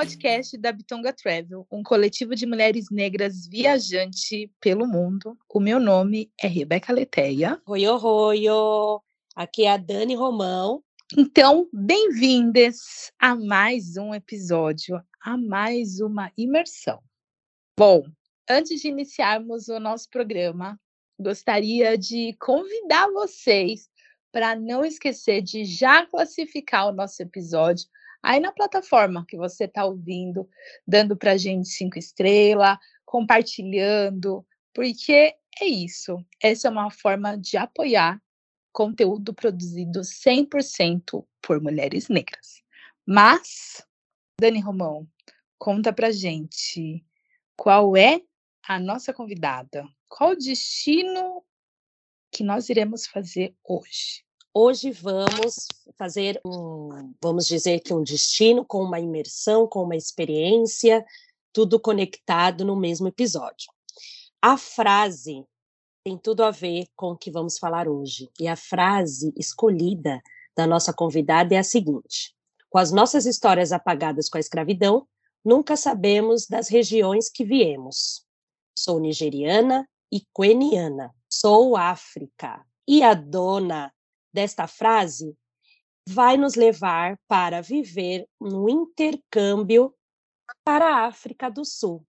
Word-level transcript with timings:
Podcast 0.00 0.56
da 0.56 0.72
Bitonga 0.72 1.12
Travel, 1.12 1.66
um 1.70 1.82
coletivo 1.82 2.34
de 2.34 2.46
mulheres 2.46 2.86
negras 2.90 3.46
viajante 3.46 4.50
pelo 4.58 4.86
mundo. 4.86 5.36
O 5.46 5.60
meu 5.60 5.78
nome 5.78 6.32
é 6.40 6.46
Rebeca 6.46 6.90
Leteia. 6.90 7.60
Oi, 7.66 7.86
oi, 7.86 8.44
Aqui 9.36 9.64
é 9.64 9.72
a 9.72 9.76
Dani 9.76 10.14
Romão. 10.14 10.82
Então, 11.18 11.68
bem-vindas 11.70 13.12
a 13.18 13.36
mais 13.36 13.98
um 13.98 14.14
episódio, 14.14 14.98
a 15.22 15.36
mais 15.36 16.00
uma 16.00 16.32
imersão. 16.34 17.02
Bom, 17.78 18.02
antes 18.48 18.80
de 18.80 18.88
iniciarmos 18.88 19.68
o 19.68 19.78
nosso 19.78 20.08
programa, 20.08 20.80
gostaria 21.18 21.98
de 21.98 22.34
convidar 22.40 23.06
vocês 23.10 23.90
para 24.32 24.56
não 24.56 24.82
esquecer 24.82 25.42
de 25.42 25.66
já 25.66 26.06
classificar 26.06 26.88
o 26.88 26.92
nosso 26.92 27.20
episódio 27.20 27.86
aí 28.22 28.40
na 28.40 28.52
plataforma 28.52 29.24
que 29.26 29.36
você 29.36 29.64
está 29.64 29.84
ouvindo, 29.84 30.48
dando 30.86 31.16
para 31.16 31.32
a 31.32 31.36
gente 31.36 31.68
cinco 31.68 31.98
estrelas, 31.98 32.78
compartilhando, 33.04 34.46
porque 34.74 35.34
é 35.60 35.64
isso. 35.64 36.24
Essa 36.42 36.68
é 36.68 36.70
uma 36.70 36.90
forma 36.90 37.36
de 37.36 37.56
apoiar 37.56 38.20
conteúdo 38.72 39.34
produzido 39.34 40.00
100% 40.00 41.26
por 41.42 41.60
mulheres 41.60 42.08
negras. 42.08 42.62
Mas, 43.04 43.84
Dani 44.40 44.60
Romão, 44.60 45.08
conta 45.58 45.92
pra 45.92 46.10
gente 46.10 47.04
qual 47.56 47.96
é 47.96 48.22
a 48.66 48.78
nossa 48.78 49.12
convidada, 49.12 49.86
qual 50.08 50.30
o 50.30 50.36
destino 50.36 51.44
que 52.30 52.44
nós 52.44 52.68
iremos 52.68 53.06
fazer 53.06 53.54
hoje. 53.64 54.24
Hoje 54.52 54.90
vamos 54.90 55.68
fazer 55.96 56.40
um, 56.44 57.14
vamos 57.22 57.46
dizer 57.46 57.78
que 57.80 57.94
um 57.94 58.02
destino 58.02 58.64
com 58.64 58.82
uma 58.82 58.98
imersão, 58.98 59.64
com 59.64 59.84
uma 59.84 59.94
experiência, 59.94 61.06
tudo 61.52 61.78
conectado 61.78 62.64
no 62.64 62.74
mesmo 62.74 63.06
episódio. 63.06 63.70
A 64.42 64.58
frase 64.58 65.46
tem 66.04 66.18
tudo 66.18 66.42
a 66.42 66.50
ver 66.50 66.88
com 66.96 67.12
o 67.12 67.16
que 67.16 67.30
vamos 67.30 67.58
falar 67.58 67.86
hoje. 67.86 68.28
E 68.40 68.48
a 68.48 68.56
frase 68.56 69.32
escolhida 69.36 70.20
da 70.56 70.66
nossa 70.66 70.92
convidada 70.92 71.54
é 71.54 71.58
a 71.58 71.64
seguinte: 71.64 72.34
Com 72.68 72.78
as 72.78 72.90
nossas 72.90 73.26
histórias 73.26 73.70
apagadas 73.70 74.28
com 74.28 74.36
a 74.36 74.40
escravidão, 74.40 75.06
nunca 75.44 75.76
sabemos 75.76 76.48
das 76.48 76.68
regiões 76.68 77.28
que 77.28 77.44
viemos. 77.44 78.26
Sou 78.76 78.98
nigeriana 78.98 79.88
e 80.10 80.24
queniana. 80.34 81.14
Sou 81.28 81.76
África. 81.76 82.66
E 82.88 83.04
a 83.04 83.14
dona 83.14 83.92
desta 84.32 84.66
frase 84.66 85.36
vai 86.08 86.36
nos 86.36 86.54
levar 86.54 87.18
para 87.28 87.60
viver 87.60 88.26
um 88.40 88.68
intercâmbio 88.68 89.94
para 90.64 90.86
a 90.86 91.06
África 91.06 91.50
do 91.50 91.64
Sul. 91.64 92.04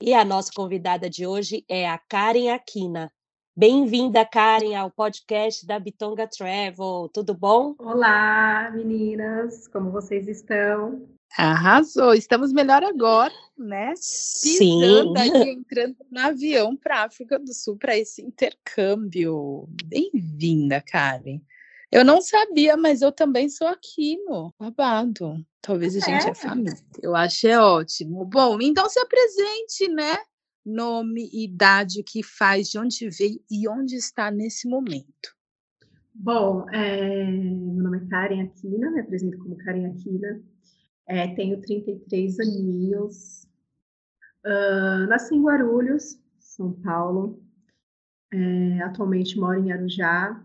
E 0.00 0.12
a 0.12 0.24
nossa 0.24 0.50
convidada 0.54 1.08
de 1.08 1.26
hoje 1.26 1.64
é 1.68 1.88
a 1.88 1.98
Karen 1.98 2.50
Aquina. 2.50 3.10
Bem-vinda, 3.56 4.24
Karen, 4.26 4.74
ao 4.74 4.90
podcast 4.90 5.66
da 5.66 5.78
Bitonga 5.78 6.28
Travel. 6.28 7.08
Tudo 7.12 7.34
bom? 7.34 7.74
Olá, 7.78 8.70
meninas, 8.70 9.66
como 9.68 9.90
vocês 9.90 10.28
estão? 10.28 11.15
Arrasou, 11.36 12.14
estamos 12.14 12.52
melhor 12.52 12.82
agora, 12.82 13.32
né? 13.58 13.92
Pisando 14.42 15.18
Sim. 15.18 15.18
aqui, 15.18 15.50
entrando 15.50 15.96
no 16.10 16.20
avião 16.20 16.76
para 16.76 17.00
a 17.00 17.04
África 17.04 17.38
do 17.38 17.52
Sul 17.52 17.76
para 17.76 17.96
esse 17.96 18.22
intercâmbio. 18.22 19.68
Bem-vinda, 19.84 20.80
Karen. 20.80 21.40
Eu 21.92 22.04
não 22.04 22.20
sabia, 22.20 22.76
mas 22.76 23.02
eu 23.02 23.12
também 23.12 23.48
sou 23.48 23.66
aqui 23.68 24.16
no 24.24 24.52
babado. 24.58 25.44
Talvez 25.60 25.96
a 25.96 26.00
gente 26.00 26.26
é, 26.26 26.30
É. 26.30 26.34
família. 26.34 26.74
Eu 27.02 27.14
acho 27.14 27.46
é 27.46 27.58
ótimo. 27.58 28.24
Bom, 28.24 28.58
então 28.60 28.88
se 28.88 28.98
apresente, 28.98 29.88
né? 29.88 30.16
Nome, 30.64 31.28
idade, 31.32 32.00
o 32.00 32.04
que 32.04 32.22
faz, 32.22 32.70
de 32.70 32.78
onde 32.78 33.08
veio 33.10 33.40
e 33.50 33.68
onde 33.68 33.94
está 33.94 34.30
nesse 34.30 34.68
momento. 34.68 35.36
Bom, 36.14 36.68
é, 36.70 37.24
meu 37.24 37.84
nome 37.84 37.98
é 37.98 38.08
Karen 38.08 38.42
Aquina, 38.42 38.90
me 38.90 39.00
apresento 39.00 39.38
como 39.38 39.56
Karen 39.58 39.86
Aquina, 39.86 40.42
é, 41.06 41.34
tenho 41.34 41.60
33 41.60 42.38
aninhos, 42.40 43.46
Ah, 44.44 45.06
nasci 45.08 45.34
em 45.34 45.42
Guarulhos, 45.42 46.18
São 46.38 46.72
Paulo, 46.72 47.42
É, 48.32 48.80
atualmente 48.82 49.38
moro 49.38 49.58
em 49.60 49.72
Arujá, 49.72 50.44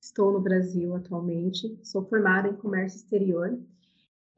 estou 0.00 0.32
no 0.32 0.40
Brasil 0.40 0.94
atualmente, 0.96 1.78
sou 1.82 2.04
formada 2.08 2.48
em 2.48 2.56
comércio 2.56 2.98
exterior. 2.98 3.58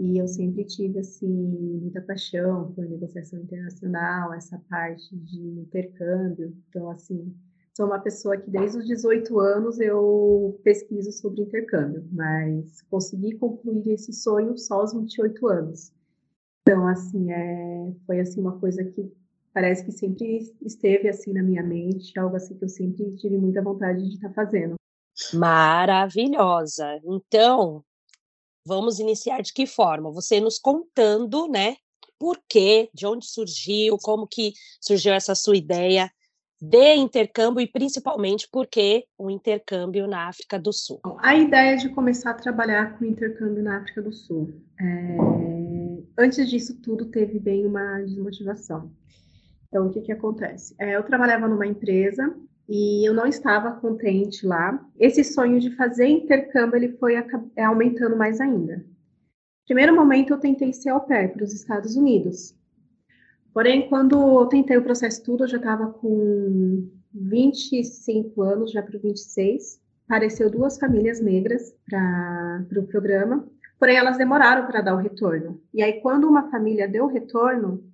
E 0.01 0.19
eu 0.19 0.29
sempre 0.29 0.65
tive 0.67 0.99
assim 1.01 1.29
muita 1.29 2.03
paixão 2.03 2.73
por 2.75 2.85
negociação 2.87 3.41
internacional, 3.41 4.35
essa 4.35 4.59
parte 4.71 5.17
de 5.17 5.41
intercâmbio, 5.61 6.57
então 6.69 6.91
assim 6.91 7.35
sou 7.77 7.87
uma 7.87 7.99
pessoa 7.99 8.37
que 8.37 8.51
desde 8.51 8.79
os 8.79 8.87
18 8.87 9.39
anos 9.41 9.81
eu 9.81 10.61
pesquiso 10.63 11.11
sobre 11.13 11.43
intercâmbio, 11.43 12.07
mas 12.13 12.83
consegui 12.83 13.37
concluir 13.39 13.93
esse 13.93 14.13
sonho 14.13 14.57
só 14.59 14.81
aos 14.81 14.93
28 14.93 15.47
anos. 15.49 15.93
Então, 16.63 16.87
assim, 16.87 17.33
é, 17.33 17.93
foi 18.07 18.21
assim 18.21 18.41
uma 18.41 18.59
coisa 18.59 18.85
que 18.85 19.11
parece 19.53 19.85
que 19.85 19.93
sempre 19.93 20.55
esteve 20.63 21.09
assim 21.09 21.33
na 21.33 21.43
minha 21.43 21.63
mente, 21.63 22.19
algo 22.19 22.37
assim 22.37 22.57
que 22.57 22.65
eu 22.65 22.69
sempre 22.69 23.17
tive 23.17 23.37
muita 23.37 23.63
vontade 23.63 24.07
de 24.09 24.15
estar 24.15 24.33
fazendo. 24.33 24.75
Maravilhosa. 25.35 27.01
Então, 27.05 27.85
vamos 28.67 28.99
iniciar 28.99 29.43
de 29.43 29.53
que 29.53 29.67
forma? 29.67 30.11
Você 30.13 30.41
nos 30.41 30.59
contando, 30.59 31.49
né? 31.49 31.77
Por 32.19 32.39
quê, 32.49 32.89
de 32.95 33.07
onde 33.07 33.27
surgiu, 33.27 33.99
como 34.01 34.27
que 34.27 34.53
surgiu 34.81 35.13
essa 35.13 35.35
sua 35.35 35.57
ideia 35.57 36.11
de 36.65 36.95
intercâmbio 36.95 37.61
e 37.61 37.67
principalmente 37.67 38.49
por 38.49 38.69
que 38.69 39.05
um 39.19 39.29
intercâmbio 39.29 40.07
na 40.07 40.29
África 40.29 40.61
do 40.61 40.73
Sul. 40.73 41.01
A 41.19 41.35
ideia 41.35 41.77
de 41.77 41.89
começar 41.89 42.31
a 42.31 42.35
trabalhar 42.35 42.97
com 42.97 43.05
intercâmbio 43.05 43.65
na 43.65 43.79
África 43.79 44.01
do 44.01 44.13
Sul. 44.13 44.55
é, 44.81 45.17
Antes 46.17 46.49
disso 46.49 46.81
tudo, 46.81 47.07
teve 47.07 47.41
bem 47.41 47.67
uma 47.67 47.99
desmotivação. 48.03 48.93
Então, 49.67 49.89
o 49.89 49.91
que 49.91 50.03
que 50.03 50.13
acontece? 50.13 50.73
É, 50.79 50.95
eu 50.95 51.03
trabalhava 51.03 51.49
numa 51.49 51.67
empresa 51.67 52.33
e 52.69 53.09
eu 53.09 53.13
não 53.13 53.27
estava 53.27 53.73
contente 53.73 54.47
lá. 54.47 54.89
Esse 55.01 55.25
sonho 55.25 55.59
de 55.59 55.75
fazer 55.75 56.07
intercâmbio, 56.07 56.77
ele 56.77 56.97
foi 56.97 57.17
é, 57.57 57.65
aumentando 57.65 58.17
mais 58.17 58.41
ainda. 58.41 58.85
Primeiro 59.67 59.97
momento, 59.97 60.33
eu 60.33 60.39
tentei 60.39 60.73
ser 60.73 60.91
au 60.91 61.01
pair 61.01 61.33
para 61.33 61.43
os 61.43 61.53
Estados 61.53 61.97
Unidos. 61.97 62.55
Porém, 63.53 63.89
quando 63.89 64.41
eu 64.41 64.47
tentei 64.47 64.77
o 64.77 64.83
processo 64.83 65.23
tudo, 65.23 65.45
eu 65.45 65.49
já 65.49 65.59
estava 65.59 65.87
com 65.87 66.89
25 67.13 68.43
anos, 68.43 68.73
já 68.73 68.83
para 68.83 68.99
26. 68.99 69.81
Apareceu 70.07 70.51
duas 70.51 70.79
famílias 70.79 71.21
negras 71.21 71.75
para 71.89 72.63
o 72.63 72.67
pro 72.67 72.83
programa, 72.85 73.47
porém 73.79 73.97
elas 73.97 74.17
demoraram 74.17 74.67
para 74.67 74.81
dar 74.81 74.95
o 74.95 74.99
retorno. 74.99 75.61
E 75.73 75.83
aí, 75.83 76.01
quando 76.01 76.29
uma 76.29 76.51
família 76.51 76.89
deu 76.89 77.05
o 77.05 77.09
retorno, 77.09 77.85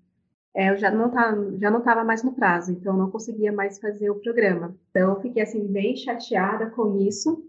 é, 0.54 0.70
eu 0.70 0.76
já 0.76 0.90
não 0.90 1.12
já 1.58 1.70
não 1.70 1.78
estava 1.78 2.04
mais 2.04 2.22
no 2.22 2.32
prazo, 2.32 2.72
então 2.72 2.96
não 2.96 3.10
conseguia 3.10 3.52
mais 3.52 3.78
fazer 3.78 4.10
o 4.10 4.20
programa. 4.20 4.76
Então, 4.90 5.20
fiquei 5.20 5.42
assim 5.42 5.66
bem 5.66 5.96
chateada 5.96 6.70
com 6.70 6.98
isso, 7.00 7.44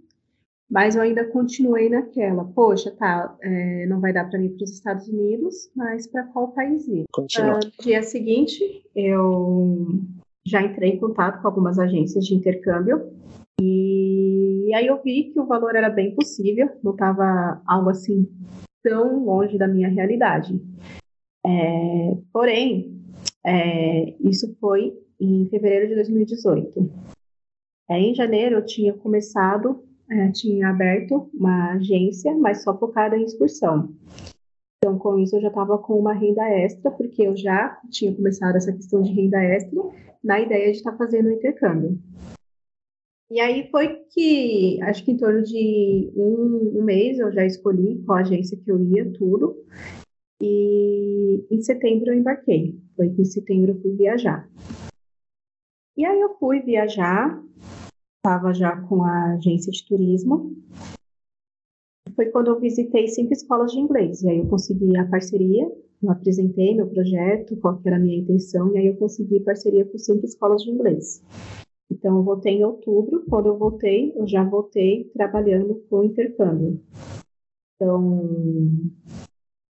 mas 0.70 0.96
eu 0.96 1.02
ainda 1.02 1.26
continuei 1.26 1.90
naquela. 1.90 2.46
Poxa, 2.46 2.92
tá, 2.92 3.36
é, 3.42 3.86
não 3.88 4.00
vai 4.00 4.14
dar 4.14 4.30
para 4.30 4.42
ir 4.42 4.50
para 4.50 4.64
os 4.64 4.72
Estados 4.72 5.08
Unidos, 5.08 5.72
mas 5.76 6.08
para 6.08 6.24
qual 6.28 6.52
país 6.52 6.88
ir? 6.88 7.04
Continua. 7.12 7.54
Ah, 7.54 7.60
no 7.66 7.84
dia 7.84 8.04
seguinte, 8.04 8.84
eu 8.96 9.88
já 10.46 10.62
entrei 10.62 10.92
em 10.92 11.00
contato 11.00 11.42
com 11.42 11.48
algumas 11.48 11.80
agências 11.80 12.26
de 12.26 12.36
intercâmbio 12.36 13.12
e 13.62 14.72
aí 14.74 14.88
eu 14.88 15.02
vi 15.02 15.32
que 15.34 15.40
o 15.40 15.46
valor 15.46 15.76
era 15.76 15.90
bem 15.90 16.16
possível, 16.16 16.70
não 16.84 16.92
estava 16.92 17.62
algo 17.68 17.90
assim 17.90 18.28
tão 18.82 19.26
longe 19.26 19.58
da 19.58 19.68
minha 19.68 19.90
realidade. 19.90 20.60
É, 21.46 22.18
porém, 22.32 23.04
é, 23.46 24.16
isso 24.22 24.56
foi 24.60 24.94
em 25.20 25.48
fevereiro 25.50 25.90
de 25.90 25.96
2018. 25.96 26.90
É, 27.90 28.00
em 28.00 28.14
janeiro 28.14 28.58
eu 28.58 28.66
tinha 28.66 28.94
começado, 28.94 29.84
é, 30.10 30.32
tinha 30.32 30.70
aberto 30.70 31.30
uma 31.34 31.74
agência, 31.74 32.36
mas 32.36 32.64
só 32.64 32.78
focada 32.78 33.18
em 33.18 33.24
excursão. 33.24 33.94
Então, 34.78 34.98
com 34.98 35.20
isso, 35.20 35.36
eu 35.36 35.42
já 35.42 35.50
estava 35.50 35.78
com 35.78 36.00
uma 36.00 36.14
renda 36.14 36.48
extra, 36.50 36.90
porque 36.90 37.24
eu 37.24 37.36
já 37.36 37.80
tinha 37.90 38.16
começado 38.16 38.56
essa 38.56 38.72
questão 38.72 39.02
de 39.02 39.12
renda 39.12 39.42
extra 39.44 39.78
na 40.24 40.40
ideia 40.40 40.72
de 40.72 40.78
estar 40.78 40.92
tá 40.92 40.98
fazendo 40.98 41.28
o 41.28 41.32
intercâmbio. 41.32 42.00
E 43.32 43.40
aí 43.40 43.70
foi 43.70 44.04
que, 44.10 44.82
acho 44.82 45.06
que 45.06 45.12
em 45.12 45.18
torno 45.18 45.44
de 45.44 46.12
um, 46.16 46.80
um 46.80 46.84
mês, 46.84 47.20
eu 47.20 47.32
já 47.32 47.46
escolhi 47.46 48.02
qual 48.04 48.18
agência 48.18 48.58
que 48.58 48.72
eu 48.72 48.82
ia, 48.82 49.12
tudo. 49.12 49.56
E 50.42 51.46
em 51.52 51.62
setembro 51.62 52.10
eu 52.10 52.16
embarquei. 52.16 52.80
Foi 52.96 53.10
que 53.10 53.22
em 53.22 53.26
setembro 53.26 53.72
eu 53.72 53.82
fui 53.82 53.92
viajar. 53.96 54.50
E 55.96 56.06
aí 56.06 56.20
eu 56.20 56.36
fui 56.40 56.62
viajar, 56.62 57.40
estava 58.20 58.54
já 58.54 58.76
com 58.76 59.04
a 59.04 59.34
agência 59.34 59.72
de 59.72 59.86
turismo. 59.86 60.56
Foi 62.16 62.26
quando 62.28 62.48
eu 62.48 62.60
visitei 62.60 63.08
cinco 63.08 63.32
escolas 63.32 63.72
de 63.72 63.80
inglês. 63.80 64.22
E 64.22 64.30
aí 64.30 64.40
eu 64.40 64.48
consegui 64.48 64.96
a 64.98 65.08
parceria, 65.08 65.72
eu 66.04 66.12
apresentei 66.12 66.76
meu 66.76 66.88
projeto, 66.88 67.56
qual 67.58 67.82
era 67.86 67.96
a 67.96 68.00
minha 68.00 68.18
intenção, 68.18 68.74
e 68.74 68.78
aí 68.78 68.88
eu 68.88 68.98
consegui 68.98 69.40
parceria 69.40 69.86
com 69.86 69.98
cinco 69.98 70.26
escolas 70.26 70.64
de 70.64 70.70
inglês. 70.70 71.24
Então, 71.90 72.18
eu 72.18 72.24
voltei 72.24 72.54
em 72.54 72.64
outubro. 72.64 73.26
Quando 73.30 73.48
eu 73.48 73.58
voltei, 73.58 74.14
eu 74.16 74.28
já 74.28 74.44
voltei 74.44 75.10
trabalhando 75.14 75.84
com 75.90 76.04
intercâmbio. 76.04 76.80
Então, 77.76 78.32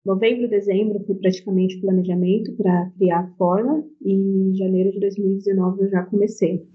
novembro, 0.05 0.49
dezembro 0.49 1.05
foi 1.05 1.15
praticamente 1.15 1.81
planejamento 1.81 2.53
para 2.57 2.91
criar 2.97 3.21
a 3.21 3.31
forma 3.37 3.85
e 4.01 4.13
em 4.13 4.55
janeiro 4.55 4.91
de 4.91 5.01
2019 5.01 5.83
eu 5.83 5.91
já 5.91 6.03
comecei. 6.05 6.67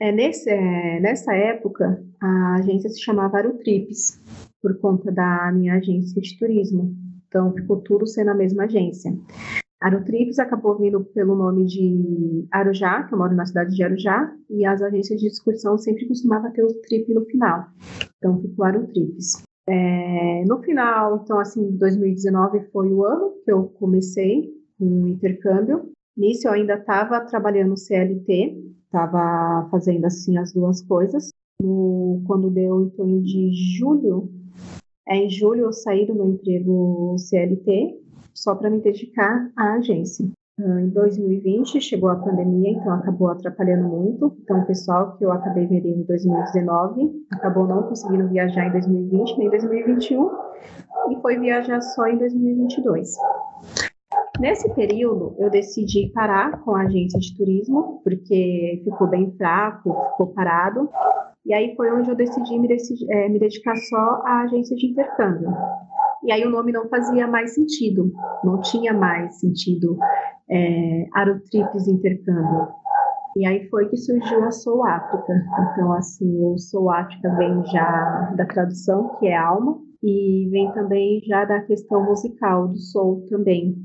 É, 0.00 0.10
nesse, 0.10 0.48
é, 0.48 0.98
nessa 0.98 1.34
época, 1.34 2.02
a 2.18 2.54
agência 2.56 2.88
se 2.88 3.02
chamava 3.02 3.36
Aerotrips, 3.36 4.18
por 4.62 4.78
conta 4.80 5.12
da 5.12 5.52
minha 5.52 5.74
agência 5.74 6.20
de 6.20 6.38
turismo. 6.38 6.96
Então, 7.28 7.52
ficou 7.52 7.82
tudo 7.82 8.06
sendo 8.06 8.30
a 8.30 8.34
mesma 8.34 8.64
agência. 8.64 9.12
Aerotrips 9.82 10.38
acabou 10.38 10.78
vindo 10.78 11.04
pelo 11.04 11.36
nome 11.36 11.66
de 11.66 12.46
Arujá, 12.50 13.04
que 13.04 13.14
eu 13.14 13.18
moro 13.18 13.34
na 13.34 13.44
cidade 13.44 13.74
de 13.74 13.82
Arujá, 13.82 14.34
e 14.48 14.64
as 14.64 14.80
agências 14.80 15.20
de 15.20 15.26
excursão 15.26 15.76
sempre 15.76 16.08
costumavam 16.08 16.50
ter 16.50 16.64
o 16.64 16.74
trip 16.80 17.12
no 17.12 17.24
final. 17.26 17.66
Então, 18.16 18.40
ficou 18.40 18.64
Aerotrips. 18.64 19.42
É, 19.68 20.44
no 20.46 20.62
final, 20.62 21.20
então, 21.22 21.38
assim, 21.38 21.76
2019 21.76 22.68
foi 22.72 22.90
o 22.90 23.04
ano 23.04 23.34
que 23.44 23.52
eu 23.52 23.64
comecei 23.78 24.50
com 24.78 25.04
o 25.04 25.08
intercâmbio. 25.08 25.92
Nisso, 26.16 26.48
eu 26.48 26.52
ainda 26.52 26.74
estava 26.74 27.20
trabalhando 27.20 27.76
CLT, 27.76 28.70
estava 28.90 29.68
fazendo 29.70 30.04
assim 30.04 30.36
as 30.36 30.52
duas 30.52 30.82
coisas. 30.82 31.30
No, 31.62 32.22
quando 32.26 32.50
deu 32.50 32.82
em 32.82 32.90
torno 32.90 33.22
de 33.22 33.50
julho, 33.78 34.30
é, 35.08 35.16
em 35.16 35.30
julho 35.30 35.66
eu 35.66 35.72
saí 35.72 36.06
do 36.06 36.14
meu 36.14 36.28
emprego 36.28 37.16
CLT 37.18 38.00
só 38.34 38.54
para 38.54 38.70
me 38.70 38.80
dedicar 38.80 39.50
à 39.56 39.74
agência. 39.74 40.26
Ah, 40.58 40.80
em 40.80 40.88
2020 40.88 41.80
chegou 41.80 42.10
a 42.10 42.16
pandemia, 42.16 42.70
então 42.70 42.92
acabou 42.92 43.28
atrapalhando 43.28 43.88
muito. 43.88 44.36
Então, 44.42 44.60
o 44.60 44.66
pessoal 44.66 45.16
que 45.16 45.24
eu 45.24 45.32
acabei 45.32 45.66
vendendo 45.66 46.00
em 46.00 46.04
2019 46.04 47.26
acabou 47.30 47.66
não 47.66 47.82
conseguindo 47.84 48.28
viajar 48.28 48.66
em 48.66 48.72
2020 48.72 49.38
nem 49.38 49.46
em 49.46 49.50
2021 49.50 50.30
e 51.10 51.20
foi 51.20 51.38
viajar 51.38 51.80
só 51.80 52.06
em 52.06 52.18
2022. 52.18 53.16
Nesse 54.40 54.72
período, 54.74 55.34
eu 55.38 55.50
decidi 55.50 56.10
parar 56.14 56.62
com 56.62 56.74
a 56.74 56.84
agência 56.84 57.20
de 57.20 57.36
turismo, 57.36 58.00
porque 58.02 58.80
ficou 58.82 59.06
bem 59.06 59.30
fraco, 59.36 59.94
ficou 60.12 60.28
parado. 60.28 60.88
E 61.44 61.52
aí 61.52 61.76
foi 61.76 61.92
onde 61.92 62.08
eu 62.08 62.16
decidi 62.16 62.58
me, 62.58 62.66
decidi, 62.66 63.04
é, 63.12 63.28
me 63.28 63.38
dedicar 63.38 63.76
só 63.76 64.22
à 64.24 64.44
agência 64.44 64.74
de 64.76 64.86
intercâmbio. 64.86 65.50
E 66.24 66.32
aí 66.32 66.42
o 66.46 66.50
nome 66.50 66.72
não 66.72 66.88
fazia 66.88 67.26
mais 67.26 67.54
sentido, 67.54 68.10
não 68.42 68.62
tinha 68.62 68.94
mais 68.94 69.38
sentido 69.40 69.98
é, 70.50 71.06
Aerotrips 71.14 71.86
Intercâmbio. 71.86 72.68
E 73.36 73.46
aí 73.46 73.68
foi 73.68 73.90
que 73.90 73.96
surgiu 73.98 74.42
a 74.44 74.50
Soul 74.50 74.86
África. 74.86 75.34
Então, 75.72 75.92
assim, 75.92 76.42
o 76.42 76.56
Soul 76.56 76.90
África 76.90 77.28
vem 77.36 77.62
já 77.66 78.32
da 78.36 78.46
tradução, 78.46 79.16
que 79.18 79.28
é 79.28 79.36
alma, 79.36 79.78
e 80.02 80.48
vem 80.50 80.72
também 80.72 81.20
já 81.26 81.44
da 81.44 81.60
questão 81.60 82.04
musical 82.04 82.68
do 82.68 82.78
soul 82.78 83.26
também, 83.28 83.76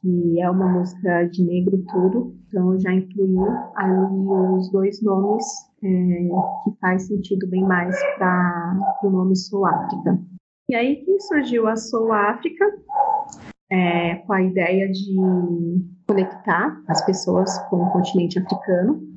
que 0.00 0.40
é 0.40 0.50
uma 0.50 0.68
música 0.68 1.24
de 1.24 1.44
negro 1.44 1.84
tudo, 1.90 2.34
então 2.48 2.78
já 2.80 2.92
incluí 2.92 3.36
ali 3.76 4.56
os 4.56 4.70
dois 4.72 5.00
nomes 5.02 5.44
é, 5.84 5.88
que 6.64 6.78
faz 6.80 7.06
sentido 7.06 7.48
bem 7.48 7.62
mais 7.62 7.96
para 8.18 8.78
o 9.04 9.10
nome 9.10 9.36
Soul 9.36 9.66
África. 9.66 10.18
E 10.68 10.74
aí 10.74 10.96
que 11.04 11.20
surgiu 11.20 11.68
a 11.68 11.76
Soul 11.76 12.12
África, 12.12 12.64
é, 13.70 14.16
com 14.16 14.32
a 14.32 14.42
ideia 14.42 14.90
de 14.90 15.14
conectar 16.06 16.82
as 16.88 17.04
pessoas 17.04 17.58
com 17.68 17.84
o 17.84 17.90
continente 17.90 18.38
africano, 18.38 19.11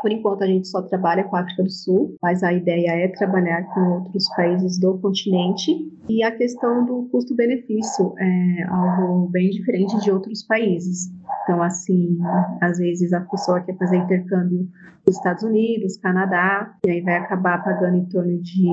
por 0.00 0.10
enquanto, 0.10 0.42
a 0.42 0.46
gente 0.46 0.68
só 0.68 0.82
trabalha 0.82 1.24
com 1.24 1.36
a 1.36 1.40
África 1.40 1.62
do 1.62 1.70
Sul, 1.70 2.16
mas 2.22 2.42
a 2.42 2.52
ideia 2.52 2.90
é 2.90 3.08
trabalhar 3.08 3.64
com 3.74 3.80
outros 3.98 4.28
países 4.34 4.78
do 4.78 4.98
continente. 4.98 5.70
E 6.08 6.22
a 6.22 6.36
questão 6.36 6.84
do 6.84 7.08
custo-benefício 7.10 8.14
é 8.18 8.62
algo 8.64 9.28
bem 9.28 9.50
diferente 9.50 10.00
de 10.00 10.10
outros 10.10 10.42
países. 10.42 11.10
Então, 11.42 11.62
assim, 11.62 12.18
às 12.60 12.78
vezes 12.78 13.12
a 13.12 13.20
pessoa 13.20 13.60
quer 13.60 13.76
fazer 13.76 13.96
intercâmbio 13.96 14.68
nos 15.06 15.16
Estados 15.16 15.42
Unidos, 15.42 15.96
Canadá, 15.98 16.74
e 16.84 16.90
aí 16.90 17.00
vai 17.00 17.16
acabar 17.16 17.62
pagando 17.62 17.96
em 17.96 18.04
torno 18.06 18.40
de 18.40 18.68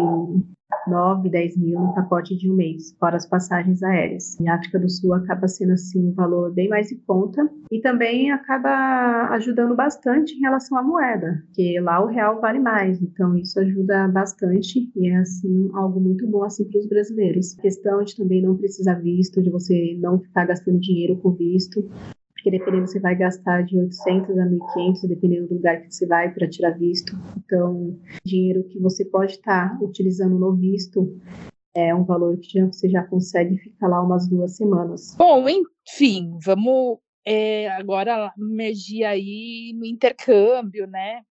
9, 0.88 1.30
10 1.30 1.58
mil 1.58 1.80
no 1.80 1.94
pacote 1.94 2.36
de 2.36 2.50
um 2.50 2.56
mês, 2.56 2.96
fora 3.00 3.18
as 3.18 3.28
passagens 3.28 3.84
aéreas. 3.84 4.40
Em 4.40 4.50
África 4.50 4.80
do 4.80 4.90
Sul 4.90 5.14
acaba 5.14 5.48
sendo 5.48 5.74
assim 5.74 6.08
um 6.08 6.14
valor 6.14 6.54
bem 6.54 6.70
mais 6.70 6.92
em 6.92 6.98
conta 7.00 7.50
e 7.72 7.82
também 7.82 8.32
acaba 8.32 9.30
ajudando 9.36 9.76
bastante 9.76 10.34
em 10.34 10.40
relação 10.40 10.78
à 10.78 10.84
moeda, 10.84 11.44
porque 11.46 11.80
lá 11.82 12.04
o 12.04 12.08
real 12.08 12.40
vale 12.40 12.60
mais, 12.60 13.02
então 13.02 13.36
isso 13.38 13.60
ajuda 13.60 14.08
bastante 14.08 14.90
e 14.96 15.10
é 15.10 15.18
assim 15.18 15.70
algo 15.74 16.00
muito 16.00 16.26
bom 16.28 16.44
assim 16.44 16.64
para 16.70 16.80
os 16.80 16.88
brasileiros. 16.88 17.58
A 17.58 17.62
questão 17.62 18.04
de 18.04 18.16
também 18.16 18.42
não 18.42 18.56
precisar 18.56 18.96
visto, 18.96 19.42
de 19.42 19.50
você 19.50 19.98
não 20.00 20.20
ficar 20.20 20.46
gastando 20.46 20.80
dinheiro 20.80 21.18
com 21.18 21.32
visto, 21.32 21.90
porque 22.48 22.52
dependendo 22.52 22.88
você 22.88 23.00
vai 23.00 23.16
gastar 23.16 23.64
de 23.64 23.78
800 23.78 24.38
a 24.38 24.46
1.500, 24.46 25.08
dependendo 25.08 25.48
do 25.48 25.56
lugar 25.56 25.82
que 25.82 25.94
você 25.94 26.08
vai 26.08 26.34
para 26.34 26.50
tirar 26.50 26.72
visto. 26.72 27.14
Então, 27.38 28.00
dinheiro 28.24 28.64
que 28.64 28.80
você 28.80 29.04
pode 29.04 29.34
estar 29.34 29.78
tá 29.78 29.84
utilizando 29.84 30.40
no 30.40 30.56
visto 30.56 31.20
é 31.76 31.94
um 31.94 32.04
valor 32.04 32.38
que 32.40 32.64
você 32.66 32.90
já 32.90 33.04
consegue 33.04 33.58
ficar 33.58 33.88
lá 33.88 34.02
umas 34.02 34.28
duas 34.28 34.56
semanas. 34.56 35.16
Bom, 35.18 35.46
enfim, 35.50 36.38
vamos 36.44 36.98
é, 37.26 37.70
agora 37.72 38.34
emergir 38.38 39.04
aí 39.04 39.74
no 39.76 39.86
intercâmbio, 39.86 40.88
né? 40.88 41.22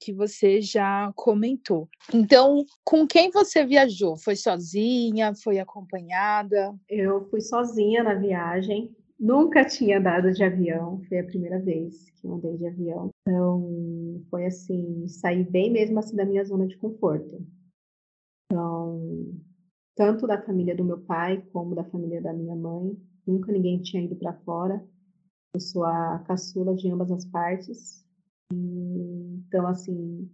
Que 0.00 0.12
você 0.12 0.60
já 0.60 1.12
comentou. 1.14 1.88
Então, 2.12 2.64
com 2.82 3.06
quem 3.06 3.30
você 3.30 3.64
viajou? 3.64 4.16
Foi 4.16 4.34
sozinha? 4.34 5.32
Foi 5.44 5.60
acompanhada? 5.60 6.74
Eu 6.88 7.28
fui 7.30 7.40
sozinha 7.40 8.02
na 8.02 8.14
viagem. 8.14 8.90
Nunca 9.22 9.64
tinha 9.64 10.00
andado 10.00 10.32
de 10.32 10.42
avião, 10.42 11.00
foi 11.08 11.20
a 11.20 11.24
primeira 11.24 11.60
vez 11.60 12.10
que 12.10 12.26
eu 12.26 12.34
andei 12.34 12.56
de 12.56 12.66
avião. 12.66 13.08
Então, 13.20 14.20
foi 14.28 14.46
assim, 14.46 15.06
sair 15.06 15.48
bem 15.48 15.70
mesmo 15.70 15.96
assim 16.00 16.16
da 16.16 16.24
minha 16.24 16.44
zona 16.44 16.66
de 16.66 16.76
conforto. 16.76 17.40
Então, 18.50 19.32
tanto 19.94 20.26
da 20.26 20.42
família 20.42 20.74
do 20.74 20.84
meu 20.84 20.98
pai 20.98 21.40
como 21.52 21.72
da 21.72 21.84
família 21.84 22.20
da 22.20 22.32
minha 22.32 22.56
mãe, 22.56 23.00
nunca 23.24 23.52
ninguém 23.52 23.80
tinha 23.80 24.02
ido 24.02 24.16
para 24.16 24.32
fora. 24.40 24.84
Eu 25.54 25.60
sou 25.60 25.84
a 25.84 26.18
caçula 26.26 26.74
de 26.74 26.90
ambas 26.90 27.12
as 27.12 27.24
partes. 27.24 28.04
E, 28.52 29.40
então, 29.46 29.68
assim, 29.68 30.28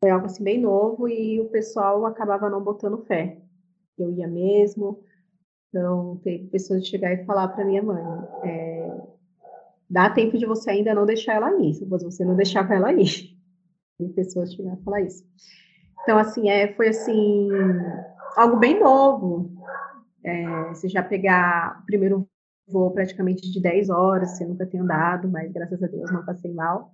foi 0.00 0.10
algo 0.10 0.26
assim 0.26 0.44
bem 0.44 0.60
novo 0.60 1.08
e 1.08 1.40
o 1.40 1.48
pessoal 1.48 2.06
acabava 2.06 2.48
não 2.48 2.62
botando 2.62 3.04
fé. 3.04 3.42
Eu 3.98 4.12
ia 4.12 4.28
mesmo, 4.28 5.02
então, 5.68 6.18
teve 6.24 6.46
pessoas 6.46 6.82
de 6.82 6.88
chegar 6.88 7.12
e 7.12 7.24
falar 7.24 7.48
para 7.48 7.64
minha 7.64 7.82
mãe: 7.82 8.02
é, 8.42 8.90
dá 9.88 10.10
tempo 10.10 10.38
de 10.38 10.46
você 10.46 10.70
ainda 10.70 10.94
não 10.94 11.04
deixar 11.04 11.34
ela 11.34 11.54
ir, 11.62 11.74
se 11.74 11.84
você 11.84 12.24
não 12.24 12.36
deixava 12.36 12.74
ela 12.74 12.92
ir. 12.92 13.36
Tem 13.98 14.08
pessoas 14.12 14.52
chegar 14.54 14.74
e 14.74 14.82
falar 14.82 15.02
isso. 15.02 15.24
Então, 16.02 16.16
assim, 16.16 16.48
é, 16.48 16.72
foi 16.74 16.88
assim, 16.88 17.48
algo 18.36 18.56
bem 18.56 18.80
novo. 18.80 19.50
É, 20.24 20.68
você 20.68 20.88
já 20.88 21.02
pegar 21.02 21.80
o 21.82 21.86
primeiro 21.86 22.28
voo 22.66 22.90
praticamente 22.90 23.50
de 23.50 23.60
10 23.60 23.90
horas, 23.90 24.30
você 24.30 24.44
nunca 24.44 24.66
tem 24.66 24.80
andado, 24.80 25.28
mas 25.28 25.50
graças 25.52 25.82
a 25.82 25.86
Deus 25.86 26.10
não 26.10 26.24
passei 26.24 26.52
mal. 26.52 26.92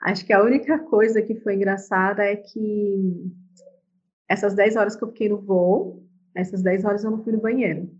Acho 0.00 0.24
que 0.26 0.32
a 0.32 0.42
única 0.42 0.78
coisa 0.78 1.22
que 1.22 1.34
foi 1.36 1.54
engraçada 1.54 2.24
é 2.24 2.36
que 2.36 3.32
essas 4.28 4.54
10 4.54 4.76
horas 4.76 4.96
que 4.96 5.04
eu 5.04 5.08
fiquei 5.08 5.28
no 5.28 5.40
voo, 5.40 6.02
essas 6.34 6.62
10 6.62 6.84
horas 6.84 7.04
eu 7.04 7.10
não 7.10 7.22
fui 7.22 7.32
no 7.32 7.40
banheiro. 7.40 7.90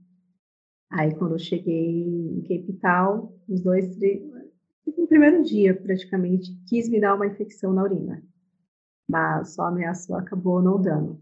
Aí, 0.92 1.14
quando 1.14 1.32
eu 1.32 1.38
cheguei 1.38 2.02
em 2.02 2.42
Cape 2.42 2.74
Town, 2.74 3.32
os 3.48 3.62
dois, 3.62 3.96
três, 3.96 4.22
no 4.86 5.06
primeiro 5.06 5.42
dia, 5.42 5.74
praticamente, 5.74 6.54
quis 6.68 6.86
me 6.90 7.00
dar 7.00 7.14
uma 7.14 7.26
infecção 7.26 7.72
na 7.72 7.82
urina. 7.82 8.22
Mas 9.10 9.54
só 9.54 9.64
ameaçou, 9.64 10.16
acabou 10.16 10.60
não 10.60 10.80
dando. 10.80 11.18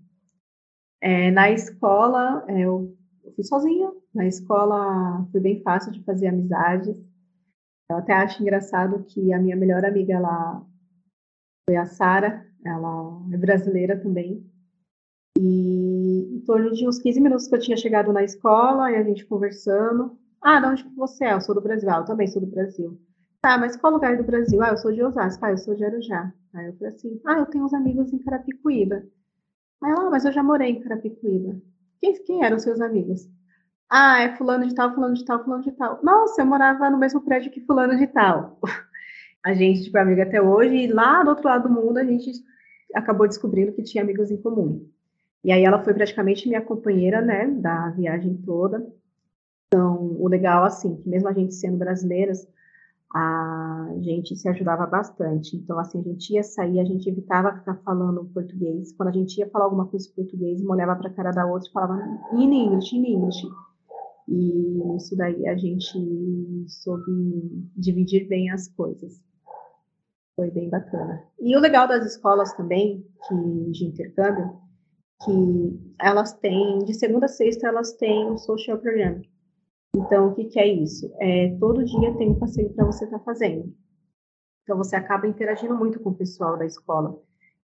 É, 1.01 1.31
na 1.31 1.53
escola, 1.53 2.45
é, 2.49 2.63
eu, 2.63 2.97
eu 3.23 3.33
fui 3.33 3.45
sozinha. 3.45 3.93
Na 4.13 4.27
escola 4.27 5.25
foi 5.31 5.41
bem 5.41 5.63
fácil 5.63 5.93
de 5.93 6.03
fazer 6.03 6.27
amizades. 6.27 7.01
Eu 7.89 7.97
até 7.97 8.13
acho 8.13 8.43
engraçado 8.43 9.05
que 9.05 9.33
a 9.33 9.39
minha 9.39 9.55
melhor 9.57 9.85
amiga 9.85 10.15
ela 10.15 10.67
foi 11.69 11.77
a 11.77 11.87
Sara, 11.87 12.45
ela 12.65 13.23
é 13.33 13.37
brasileira 13.37 13.97
também. 13.97 14.45
E 15.39 16.00
em 16.21 16.41
torno 16.41 16.73
de 16.73 16.87
uns 16.87 16.99
15 16.99 17.21
minutos 17.21 17.49
que 17.49 17.55
eu 17.55 17.61
tinha 17.61 17.77
chegado 17.77 18.13
na 18.13 18.23
escola 18.23 18.91
e 18.91 18.97
a 18.97 19.03
gente 19.03 19.27
conversando. 19.27 20.17
Ah, 20.43 20.61
de 20.61 20.67
onde 20.67 20.89
você 20.97 21.25
é? 21.25 21.35
Eu 21.35 21.41
sou 21.41 21.55
do 21.55 21.61
Brasil. 21.61 21.91
Ah, 21.91 21.99
eu 21.99 22.05
também 22.05 22.27
sou 22.27 22.41
do 22.41 22.49
Brasil. 22.49 22.99
Tá, 23.43 23.59
mas 23.59 23.77
qual 23.77 23.93
lugar 23.93 24.17
do 24.17 24.25
Brasil? 24.25 24.63
Ah, 24.63 24.71
eu 24.71 24.77
sou 24.77 24.93
de 24.93 25.03
Osasco. 25.03 25.45
Ah, 25.45 25.51
eu 25.51 25.59
sou 25.59 25.75
de 25.75 25.85
Arujá. 25.85 26.33
Aí 26.55 26.67
eu 26.67 26.73
falei 26.75 26.95
assim, 26.95 27.21
ah, 27.27 27.39
eu 27.39 27.47
tenho 27.47 27.65
uns 27.65 27.75
amigos 27.75 28.13
em 28.13 28.19
Carapicuíba. 28.19 29.03
Aí 29.83 29.91
ela, 29.91 30.09
ah, 30.09 30.11
mas 30.11 30.25
eu 30.25 30.33
já 30.33 30.43
morei 30.43 30.71
em 30.71 30.81
Carapicuíba. 30.81 31.57
Quem, 32.01 32.15
quem 32.25 32.45
eram 32.45 32.59
seus 32.59 32.81
amigos? 32.81 33.29
Ah, 33.91 34.21
é 34.21 34.37
fulano 34.37 34.67
de 34.67 34.75
tal, 34.75 34.95
fulano 34.95 35.15
de 35.15 35.25
tal, 35.25 35.43
fulano 35.43 35.63
de 35.63 35.73
tal. 35.73 36.01
Nossa, 36.03 36.43
eu 36.43 36.47
morava 36.47 36.91
no 36.91 36.99
mesmo 36.99 37.21
prédio 37.23 37.51
que 37.51 37.61
fulano 37.61 37.97
de 37.97 38.07
tal. 38.07 38.59
A 39.45 39.55
gente, 39.55 39.85
tipo, 39.85 39.97
é 39.97 40.03
amiga 40.03 40.23
até 40.23 40.41
hoje, 40.41 40.75
e 40.77 40.93
lá 40.93 41.23
do 41.23 41.31
outro 41.31 41.45
lado 41.45 41.67
do 41.67 41.75
mundo 41.75 41.97
a 41.97 42.05
gente 42.05 42.31
acabou 42.95 43.27
descobrindo 43.27 43.73
que 43.73 43.83
tinha 43.83 44.03
amigos 44.05 44.31
em 44.31 44.41
comum. 44.41 44.87
E 45.43 45.53
aí 45.53 45.65
ela 45.65 45.83
foi 45.83 45.95
praticamente 45.95 46.49
minha 46.49 46.61
companheira, 46.61 47.21
né, 47.21 47.47
da 47.47 47.91
viagem 47.91 48.37
toda. 48.45 48.87
Então, 49.67 50.17
o 50.19 50.29
legal, 50.29 50.65
assim, 50.65 50.97
que 50.97 51.09
mesmo 51.09 51.29
a 51.29 51.33
gente 51.33 51.55
sendo 51.55 51.79
brasileiras, 51.79 52.47
a 53.15 53.93
gente 54.01 54.37
se 54.37 54.49
ajudava 54.49 54.87
bastante. 54.87 55.57
Então, 55.57 55.79
assim, 55.79 56.01
a 56.01 56.03
gente 56.03 56.35
ia 56.35 56.43
sair, 56.43 56.79
a 56.81 56.85
gente 56.85 57.09
evitava 57.09 57.57
ficar 57.57 57.77
falando 57.85 58.25
português. 58.33 58.93
Quando 58.93 59.09
a 59.09 59.13
gente 59.13 59.39
ia 59.39 59.49
falar 59.49 59.65
alguma 59.65 59.87
coisa 59.87 60.09
em 60.09 60.15
português, 60.15 60.61
uma 60.61 60.75
olhava 60.75 60.97
para 60.97 61.09
a 61.09 61.15
cara 61.15 61.31
da 61.31 61.47
outra 61.47 61.69
e 61.69 61.73
falava 61.73 62.01
in 62.35 62.53
English, 62.53 62.97
in 62.97 63.05
English. 63.05 63.49
E 64.29 64.97
isso 64.97 65.17
daí 65.17 65.49
a 65.49 65.57
gente 65.57 66.65
soube 66.69 67.69
dividir 67.77 68.29
bem 68.29 68.51
as 68.51 68.69
coisas. 68.69 69.21
Foi 70.37 70.51
bem 70.51 70.71
bacana. 70.71 71.23
E 71.41 71.57
o 71.57 71.61
legal 71.61 71.89
das 71.89 72.07
escolas 72.07 72.53
também, 72.55 73.05
que, 73.27 73.71
de 73.73 73.87
intercâmbio, 73.87 74.53
que 75.25 75.95
elas 76.01 76.33
têm, 76.35 76.79
de 76.81 76.95
segunda 76.95 77.27
a 77.27 77.29
sexta, 77.29 77.69
elas 77.69 77.93
têm 77.95 78.31
um 78.31 78.39
social 78.39 78.79
program. 78.79 79.21
Então, 79.95 80.29
o 80.29 80.35
que, 80.35 80.45
que 80.45 80.59
é 80.59 80.67
isso? 80.67 81.13
É, 81.21 81.57
todo 81.59 81.85
dia 81.85 82.17
tem 82.17 82.31
um 82.31 82.39
passeio 82.39 82.73
para 82.75 82.87
você 82.87 83.05
estar 83.05 83.19
tá 83.19 83.25
fazendo. 83.25 83.75
Então, 84.63 84.77
você 84.77 84.97
acaba 84.97 85.27
interagindo 85.27 85.77
muito 85.77 86.01
com 86.01 86.11
o 86.11 86.15
pessoal 86.15 86.57
da 86.57 86.65
escola. 86.65 87.21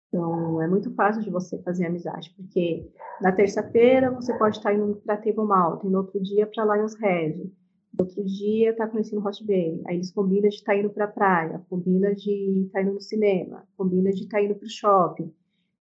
Então, 0.07 0.61
é 0.61 0.67
muito 0.67 0.93
fácil 0.93 1.21
de 1.21 1.29
você 1.29 1.61
fazer 1.63 1.87
amizade, 1.87 2.33
porque 2.37 2.87
na 3.19 3.31
terça-feira 3.31 4.11
você 4.11 4.31
pode 4.37 4.57
estar 4.57 4.69
tá 4.69 4.75
indo 4.75 4.95
para 4.97 5.17
Table 5.17 5.47
Mountain, 5.47 5.89
no 5.89 5.97
outro 5.97 6.21
dia 6.21 6.45
para 6.45 6.75
Lions 6.75 6.95
Head, 6.99 7.51
no 7.97 8.05
outro 8.05 8.23
dia 8.23 8.69
está 8.69 8.87
conhecendo 8.87 9.25
Hot 9.25 9.43
Bay, 9.43 9.81
aí 9.87 9.95
eles 9.95 10.11
combinam 10.11 10.49
de 10.49 10.55
estar 10.55 10.73
tá 10.73 10.77
indo 10.77 10.91
para 10.91 11.05
a 11.05 11.07
praia, 11.07 11.65
combina 11.67 12.13
de 12.13 12.63
estar 12.65 12.83
indo 12.83 12.93
no 12.93 13.01
cinema, 13.01 13.67
combina 13.75 14.11
de 14.11 14.21
estar 14.21 14.41
indo 14.41 14.53
para 14.53 14.65
o 14.65 14.69
shopping, 14.69 15.33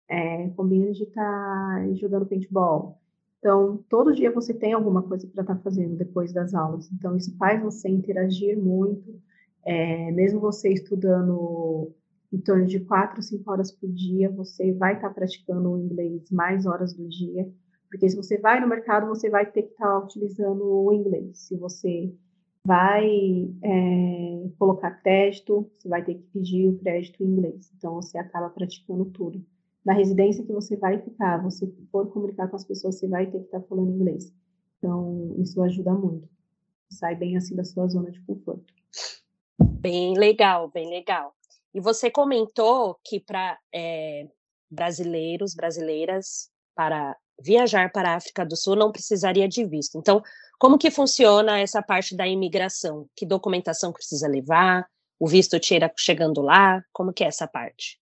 é, 0.07 0.50
combina 0.50 0.91
de 0.91 1.03
estar 1.03 1.93
jogando 1.95 2.25
paintball. 2.25 3.00
Então, 3.39 3.83
todo 3.89 4.13
dia 4.13 4.31
você 4.31 4.53
tem 4.53 4.74
alguma 4.74 5.03
coisa 5.03 5.27
para 5.27 5.41
estar 5.41 5.55
tá 5.55 5.62
fazendo 5.62 5.95
depois 5.95 6.33
das 6.33 6.53
aulas. 6.53 6.91
Então, 6.91 7.15
isso 7.15 7.35
faz 7.38 7.62
você 7.62 7.89
interagir 7.89 8.57
muito, 8.57 9.21
é, 9.63 10.12
mesmo 10.12 10.39
você 10.39 10.69
estudando 10.74 11.91
em 12.33 12.39
torno 12.39 12.65
de 12.65 12.79
quatro, 12.79 13.21
cinco 13.21 13.51
horas 13.51 13.71
por 13.71 13.89
dia, 13.89 14.29
você 14.31 14.74
vai 14.74 14.95
estar 14.95 15.09
tá 15.09 15.13
praticando 15.13 15.71
o 15.71 15.77
inglês 15.77 16.29
mais 16.31 16.65
horas 16.65 16.93
do 16.93 17.07
dia, 17.07 17.47
porque 17.89 18.09
se 18.09 18.15
você 18.15 18.38
vai 18.38 18.59
no 18.59 18.67
mercado, 18.67 19.07
você 19.07 19.29
vai 19.29 19.45
ter 19.45 19.63
que 19.63 19.71
estar 19.71 19.85
tá 19.85 20.00
utilizando 20.00 20.65
o 20.65 20.91
inglês. 20.91 21.38
Se 21.38 21.55
você 21.55 22.12
vai 22.65 23.07
é, 23.63 24.50
colocar 24.57 24.91
crédito, 25.01 25.69
você 25.77 25.88
vai 25.88 26.03
ter 26.03 26.15
que 26.15 26.24
pedir 26.33 26.67
o 26.67 26.77
crédito 26.79 27.24
em 27.24 27.27
inglês. 27.27 27.71
Então, 27.77 27.93
você 27.93 28.17
acaba 28.17 28.50
praticando 28.50 29.05
tudo 29.05 29.45
na 29.86 29.94
residência 29.94 30.44
que 30.44 30.51
você 30.51 30.75
vai 30.75 31.00
ficar, 31.00 31.44
você 31.44 31.72
for 31.92 32.12
comunicar 32.12 32.48
com 32.48 32.56
as 32.56 32.65
pessoas, 32.65 32.98
você 32.98 33.08
vai 33.08 33.27
ter 33.27 33.38
que 33.39 33.46
estar 33.46 33.62
falando 33.62 33.92
inglês. 33.92 34.34
Então, 34.80 35.36
isso 35.38 35.62
ajuda 35.62 35.94
muito. 35.94 36.27
Sai 36.89 37.15
bem 37.15 37.38
assim 37.38 37.56
da 37.56 37.63
sua 37.63 37.88
zona 37.88 38.12
de 38.12 38.20
conforto. 38.22 38.74
Bem 39.60 40.18
legal, 40.18 40.70
bem 40.72 40.89
legal. 40.89 41.36
E 41.74 41.80
você 41.80 42.10
comentou 42.10 42.98
que 43.04 43.20
para 43.20 43.60
é, 43.74 44.27
brasileiros, 44.72 45.54
brasileiras, 45.54 46.50
para 46.75 47.15
viajar 47.39 47.92
para 47.92 48.12
a 48.12 48.15
África 48.15 48.46
do 48.46 48.56
Sul 48.56 48.75
não 48.75 48.92
precisaria 48.92 49.48
de 49.48 49.63
visto. 49.65 49.98
Então, 49.98 50.22
como 50.58 50.77
que 50.77 50.89
funciona 50.89 51.60
essa 51.60 51.82
parte 51.82 52.15
da 52.15 52.27
imigração? 52.27 53.08
Que 53.15 53.25
documentação 53.25 53.92
precisa 53.92 54.27
levar? 54.27 54.88
O 55.20 55.27
visto 55.27 55.60
tira 55.60 55.92
chegando 55.98 56.42
lá? 56.42 56.84
Como 56.92 57.13
que 57.13 57.24
é 57.24 57.27
essa 57.27 57.48
parte? 57.48 58.00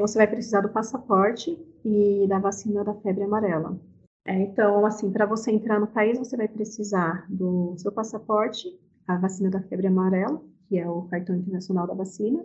Você 0.00 0.18
vai 0.18 0.26
precisar 0.26 0.60
do 0.60 0.68
passaporte 0.68 1.58
e 1.84 2.26
da 2.28 2.38
vacina 2.38 2.84
da 2.84 2.94
febre 2.94 3.24
amarela. 3.24 3.78
É, 4.26 4.34
então, 4.42 4.84
assim, 4.84 5.10
para 5.10 5.26
você 5.26 5.50
entrar 5.50 5.80
no 5.80 5.86
país, 5.86 6.18
você 6.18 6.36
vai 6.36 6.46
precisar 6.46 7.26
do 7.28 7.74
seu 7.78 7.90
passaporte, 7.90 8.68
a 9.06 9.16
vacina 9.16 9.50
da 9.50 9.62
febre 9.62 9.86
amarela, 9.86 10.42
que 10.68 10.78
é 10.78 10.88
o 10.88 11.02
cartão 11.02 11.34
internacional 11.34 11.86
da 11.86 11.94
vacina. 11.94 12.44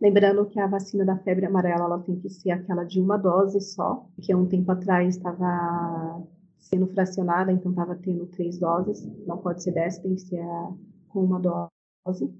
Lembrando 0.00 0.46
que 0.46 0.58
a 0.58 0.66
vacina 0.66 1.04
da 1.04 1.18
febre 1.18 1.44
amarela 1.44 1.84
ela 1.84 1.98
tem 1.98 2.18
que 2.18 2.30
ser 2.30 2.52
aquela 2.52 2.84
de 2.84 3.00
uma 3.00 3.18
dose 3.18 3.60
só, 3.60 4.06
porque 4.14 4.34
um 4.34 4.46
tempo 4.46 4.72
atrás 4.72 5.16
estava 5.16 6.26
sendo 6.58 6.86
fracionada, 6.86 7.52
então 7.52 7.70
estava 7.70 7.94
tendo 7.96 8.26
três 8.26 8.58
doses, 8.58 9.06
não 9.26 9.36
pode 9.38 9.62
ser 9.62 9.72
dessa, 9.72 10.00
tem 10.00 10.14
que 10.14 10.22
ser 10.22 10.42
com 11.08 11.24
uma 11.24 11.38
dose. 11.38 12.32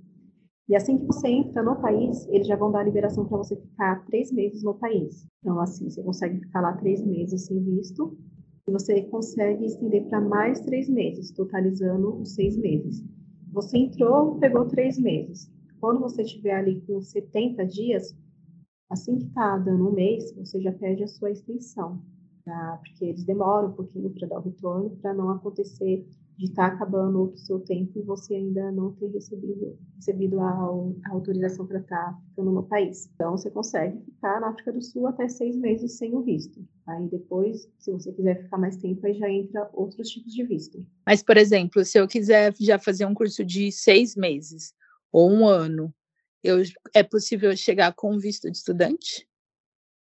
E 0.71 0.77
assim 0.77 0.97
que 0.99 1.05
você 1.05 1.27
entra 1.27 1.65
no 1.65 1.75
país, 1.81 2.29
eles 2.29 2.47
já 2.47 2.55
vão 2.55 2.71
dar 2.71 2.79
a 2.79 2.85
liberação 2.85 3.27
para 3.27 3.39
você 3.39 3.57
ficar 3.57 4.07
três 4.07 4.31
meses 4.31 4.63
no 4.63 4.73
país. 4.73 5.27
Então, 5.41 5.59
assim, 5.59 5.91
você 5.91 6.01
consegue 6.01 6.39
ficar 6.39 6.61
lá 6.61 6.75
três 6.75 7.05
meses 7.05 7.45
sem 7.47 7.61
visto, 7.61 8.17
e 8.69 8.71
você 8.71 9.03
consegue 9.03 9.65
estender 9.65 10.07
para 10.07 10.21
mais 10.21 10.61
três 10.61 10.89
meses, 10.89 11.33
totalizando 11.33 12.21
os 12.21 12.37
seis 12.37 12.57
meses. 12.57 13.05
Você 13.53 13.79
entrou, 13.79 14.39
pegou 14.39 14.65
três 14.65 14.97
meses. 14.97 15.53
Quando 15.81 15.99
você 15.99 16.23
estiver 16.23 16.55
ali 16.55 16.81
com 16.83 17.03
70 17.03 17.67
dias, 17.67 18.17
assim 18.89 19.19
que 19.19 19.25
está 19.25 19.59
dando 19.59 19.89
um 19.89 19.93
mês, 19.93 20.33
você 20.37 20.61
já 20.61 20.71
pede 20.71 21.03
a 21.03 21.09
sua 21.09 21.33
extensão, 21.33 22.01
tá? 22.45 22.79
porque 22.81 23.07
eles 23.07 23.25
demoram 23.25 23.71
um 23.71 23.73
pouquinho 23.73 24.09
para 24.11 24.29
dar 24.29 24.39
o 24.39 24.43
retorno, 24.43 24.91
para 25.03 25.15
não 25.15 25.31
acontecer 25.31 26.07
de 26.41 26.47
estar 26.47 26.71
tá 26.71 26.75
acabando 26.75 27.35
o 27.35 27.37
seu 27.37 27.61
tempo 27.61 27.99
e 27.99 28.03
você 28.03 28.35
ainda 28.35 28.73
não 28.73 28.93
ter 28.93 29.09
recebido, 29.09 29.79
recebido 29.97 30.41
a, 30.41 30.49
a 30.49 31.11
autorização 31.11 31.67
para 31.67 31.81
estar 31.81 32.13
tá 32.13 32.19
ficando 32.31 32.51
no 32.51 32.63
país. 32.63 33.11
Então, 33.15 33.33
você 33.33 33.51
consegue 33.51 34.01
ficar 34.07 34.41
na 34.41 34.49
África 34.49 34.73
do 34.73 34.81
Sul 34.81 35.07
até 35.07 35.29
seis 35.29 35.55
meses 35.55 35.99
sem 35.99 36.15
o 36.15 36.23
visto. 36.23 36.67
Aí 36.87 37.07
depois, 37.09 37.69
se 37.79 37.93
você 37.93 38.11
quiser 38.11 38.43
ficar 38.43 38.57
mais 38.57 38.79
tempo, 38.79 39.07
aí 39.07 39.13
já 39.13 39.31
entra 39.31 39.69
outros 39.75 40.09
tipos 40.09 40.33
de 40.33 40.43
visto. 40.45 40.85
Mas, 41.07 41.23
por 41.23 41.37
exemplo, 41.37 41.85
se 41.85 41.99
eu 41.99 42.09
quiser 42.09 42.55
já 42.59 42.79
fazer 42.79 43.05
um 43.05 43.13
curso 43.13 43.45
de 43.45 43.71
seis 43.71 44.17
meses 44.17 44.75
ou 45.13 45.31
um 45.31 45.47
ano, 45.47 45.93
eu, 46.43 46.63
é 46.95 47.03
possível 47.03 47.55
chegar 47.55 47.95
com 47.95 48.19
visto 48.19 48.51
de 48.51 48.57
estudante? 48.57 49.29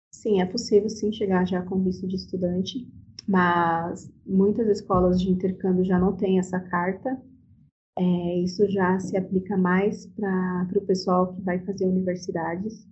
Sim, 0.09 0.39
é 0.39 0.45
possível 0.45 0.89
sim 0.89 1.11
chegar 1.11 1.45
já 1.45 1.61
com 1.63 1.83
visto 1.83 2.07
de 2.07 2.15
estudante 2.15 2.87
mas 3.27 4.11
muitas 4.25 4.67
escolas 4.67 5.21
de 5.21 5.31
intercâmbio 5.31 5.85
já 5.85 5.99
não 5.99 6.15
têm 6.15 6.39
essa 6.39 6.59
carta. 6.59 7.21
É, 7.97 8.39
isso 8.39 8.67
já 8.69 8.99
se 8.99 9.15
aplica 9.15 9.55
mais 9.55 10.07
para 10.07 10.67
o 10.75 10.81
pessoal 10.81 11.33
que 11.33 11.41
vai 11.41 11.59
fazer 11.59 11.85
universidades, 11.85 12.87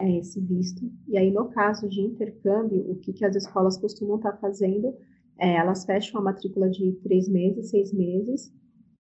é, 0.00 0.18
esse 0.18 0.40
visto. 0.40 0.90
E 1.06 1.18
aí, 1.18 1.30
no 1.30 1.48
caso 1.50 1.88
de 1.88 2.00
intercâmbio, 2.00 2.90
o 2.90 2.96
que, 2.96 3.12
que 3.12 3.24
as 3.24 3.36
escolas 3.36 3.76
costumam 3.76 4.16
estar 4.16 4.32
tá 4.32 4.38
fazendo? 4.38 4.96
É, 5.38 5.56
elas 5.56 5.84
fecham 5.84 6.20
a 6.20 6.24
matrícula 6.24 6.70
de 6.70 6.92
três 7.02 7.28
meses, 7.28 7.70
seis 7.70 7.92
meses, 7.92 8.52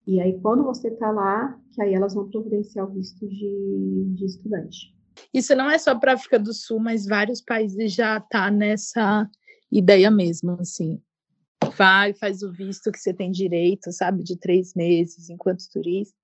e 0.05 0.19
aí, 0.19 0.39
quando 0.41 0.63
você 0.63 0.87
está 0.87 1.11
lá, 1.11 1.57
que 1.73 1.81
aí 1.81 1.93
elas 1.93 2.13
vão 2.13 2.29
providenciar 2.29 2.87
o 2.87 2.91
visto 2.91 3.27
de, 3.27 4.13
de 4.15 4.25
estudante. 4.25 4.95
Isso 5.33 5.55
não 5.55 5.69
é 5.69 5.77
só 5.77 5.97
para 5.97 6.11
a 6.11 6.15
África 6.15 6.39
do 6.39 6.53
Sul, 6.53 6.79
mas 6.79 7.05
vários 7.05 7.41
países 7.41 7.93
já 7.93 8.19
tá 8.19 8.49
nessa 8.49 9.29
ideia 9.71 10.11
mesmo, 10.11 10.57
assim. 10.59 11.01
Vai, 11.77 12.13
faz 12.13 12.41
o 12.41 12.51
visto 12.51 12.91
que 12.91 12.99
você 12.99 13.13
tem 13.13 13.31
direito, 13.31 13.91
sabe, 13.91 14.23
de 14.23 14.35
três 14.35 14.73
meses 14.73 15.29
enquanto 15.29 15.69
turista, 15.71 16.15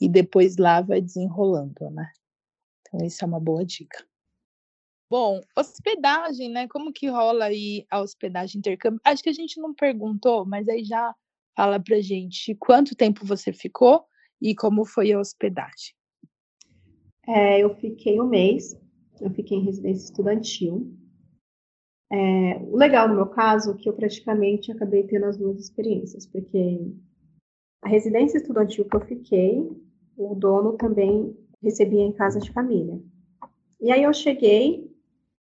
e 0.00 0.08
depois 0.08 0.56
lá 0.56 0.80
vai 0.80 1.00
desenrolando, 1.00 1.90
né? 1.90 2.10
Então, 2.80 3.06
isso 3.06 3.24
é 3.24 3.26
uma 3.26 3.40
boa 3.40 3.64
dica. 3.64 4.04
Bom, 5.08 5.40
hospedagem, 5.56 6.50
né? 6.50 6.66
Como 6.66 6.92
que 6.92 7.08
rola 7.08 7.44
aí 7.44 7.86
a 7.90 8.00
hospedagem 8.00 8.58
intercâmbio? 8.58 9.00
Acho 9.04 9.22
que 9.22 9.28
a 9.28 9.34
gente 9.34 9.60
não 9.60 9.72
perguntou, 9.72 10.44
mas 10.44 10.68
aí 10.68 10.82
já 10.82 11.14
fala 11.56 11.78
pra 11.78 12.00
gente 12.00 12.54
quanto 12.56 12.96
tempo 12.96 13.24
você 13.24 13.52
ficou 13.52 14.04
e 14.42 14.54
como 14.54 14.84
foi 14.84 15.12
a 15.12 15.20
hospedagem. 15.20 15.94
É, 17.26 17.60
eu 17.60 17.74
fiquei 17.76 18.20
um 18.20 18.28
mês, 18.28 18.76
eu 19.20 19.30
fiquei 19.30 19.58
em 19.58 19.64
residência 19.64 20.04
estudantil. 20.06 20.92
É, 22.10 22.58
o 22.62 22.76
legal 22.76 23.08
no 23.08 23.16
meu 23.16 23.26
caso 23.26 23.72
é 23.72 23.74
que 23.74 23.88
eu 23.88 23.92
praticamente 23.92 24.70
acabei 24.70 25.04
tendo 25.04 25.26
as 25.26 25.36
duas 25.36 25.58
experiências, 25.58 26.26
porque 26.26 26.92
a 27.82 27.88
residência 27.88 28.38
estudantil 28.38 28.84
que 28.84 28.96
eu 28.96 29.00
fiquei, 29.00 29.68
o 30.16 30.34
dono 30.34 30.74
também 30.74 31.36
recebia 31.62 32.02
em 32.02 32.12
casa 32.12 32.38
de 32.38 32.52
família. 32.52 33.00
E 33.80 33.90
aí 33.90 34.02
eu 34.02 34.12
cheguei, 34.12 34.90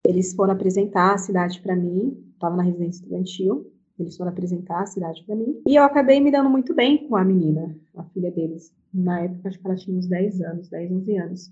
eles 0.06 0.34
foram 0.34 0.54
apresentar 0.54 1.14
a 1.14 1.18
cidade 1.18 1.60
para 1.62 1.76
mim, 1.76 2.24
estava 2.34 2.56
na 2.56 2.64
residência 2.64 3.02
estudantil, 3.02 3.72
eles 4.00 4.18
foram 4.18 4.32
apresentar 4.32 4.82
a 4.82 4.86
cidade 4.86 5.24
para 5.24 5.36
mim, 5.36 5.62
e 5.68 5.76
eu 5.76 5.84
acabei 5.84 6.20
me 6.20 6.32
dando 6.32 6.50
muito 6.50 6.74
bem 6.74 7.08
com 7.08 7.16
a 7.16 7.24
menina, 7.24 7.76
a 7.96 8.04
filha 8.06 8.32
deles. 8.32 8.74
Na 8.94 9.22
época, 9.22 9.50
acho 9.50 9.60
que 9.60 9.66
ela 9.66 9.76
tinha 9.76 9.98
uns 9.98 10.08
10 10.08 10.42
anos, 10.42 10.70
10, 10.70 10.92
11 10.92 11.18
anos. 11.18 11.52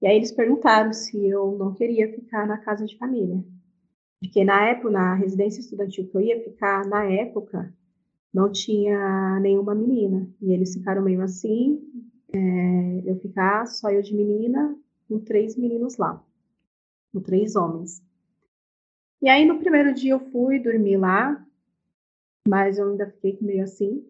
E 0.00 0.06
aí 0.06 0.16
eles 0.16 0.32
perguntaram 0.32 0.92
se 0.92 1.26
eu 1.26 1.56
não 1.58 1.74
queria 1.74 2.12
ficar 2.12 2.46
na 2.46 2.58
casa 2.58 2.86
de 2.86 2.96
família. 2.96 3.44
Porque 4.20 4.44
na 4.44 4.68
época, 4.68 4.90
na 4.90 5.14
residência 5.14 5.60
estudantil 5.60 6.06
que 6.08 6.16
eu 6.16 6.20
ia 6.20 6.44
ficar, 6.44 6.86
na 6.86 7.04
época, 7.04 7.74
não 8.32 8.52
tinha 8.52 9.40
nenhuma 9.40 9.74
menina. 9.74 10.28
E 10.40 10.52
eles 10.52 10.74
ficaram 10.74 11.02
meio 11.02 11.22
assim, 11.22 11.80
é, 12.32 13.10
eu 13.10 13.16
ficar 13.20 13.66
só 13.66 13.90
eu 13.90 14.02
de 14.02 14.14
menina, 14.14 14.76
com 15.08 15.18
três 15.18 15.56
meninos 15.56 15.96
lá, 15.96 16.22
com 17.12 17.20
três 17.20 17.56
homens. 17.56 18.02
E 19.22 19.28
aí 19.28 19.44
no 19.44 19.58
primeiro 19.58 19.92
dia 19.92 20.12
eu 20.12 20.20
fui 20.30 20.58
dormir 20.58 20.96
lá, 20.96 21.44
mas 22.48 22.78
eu 22.78 22.90
ainda 22.90 23.10
fiquei 23.10 23.36
meio 23.40 23.64
assim. 23.64 24.04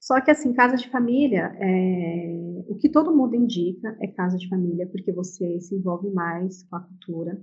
Só 0.00 0.20
que 0.20 0.30
assim, 0.30 0.52
casa 0.52 0.76
de 0.76 0.88
família, 0.88 1.56
é... 1.58 2.64
o 2.68 2.76
que 2.76 2.88
todo 2.88 3.14
mundo 3.14 3.34
indica 3.34 3.96
é 4.00 4.06
casa 4.06 4.36
de 4.36 4.48
família, 4.48 4.86
porque 4.86 5.10
você 5.10 5.58
se 5.60 5.74
envolve 5.74 6.10
mais 6.10 6.62
com 6.64 6.76
a 6.76 6.80
cultura. 6.80 7.40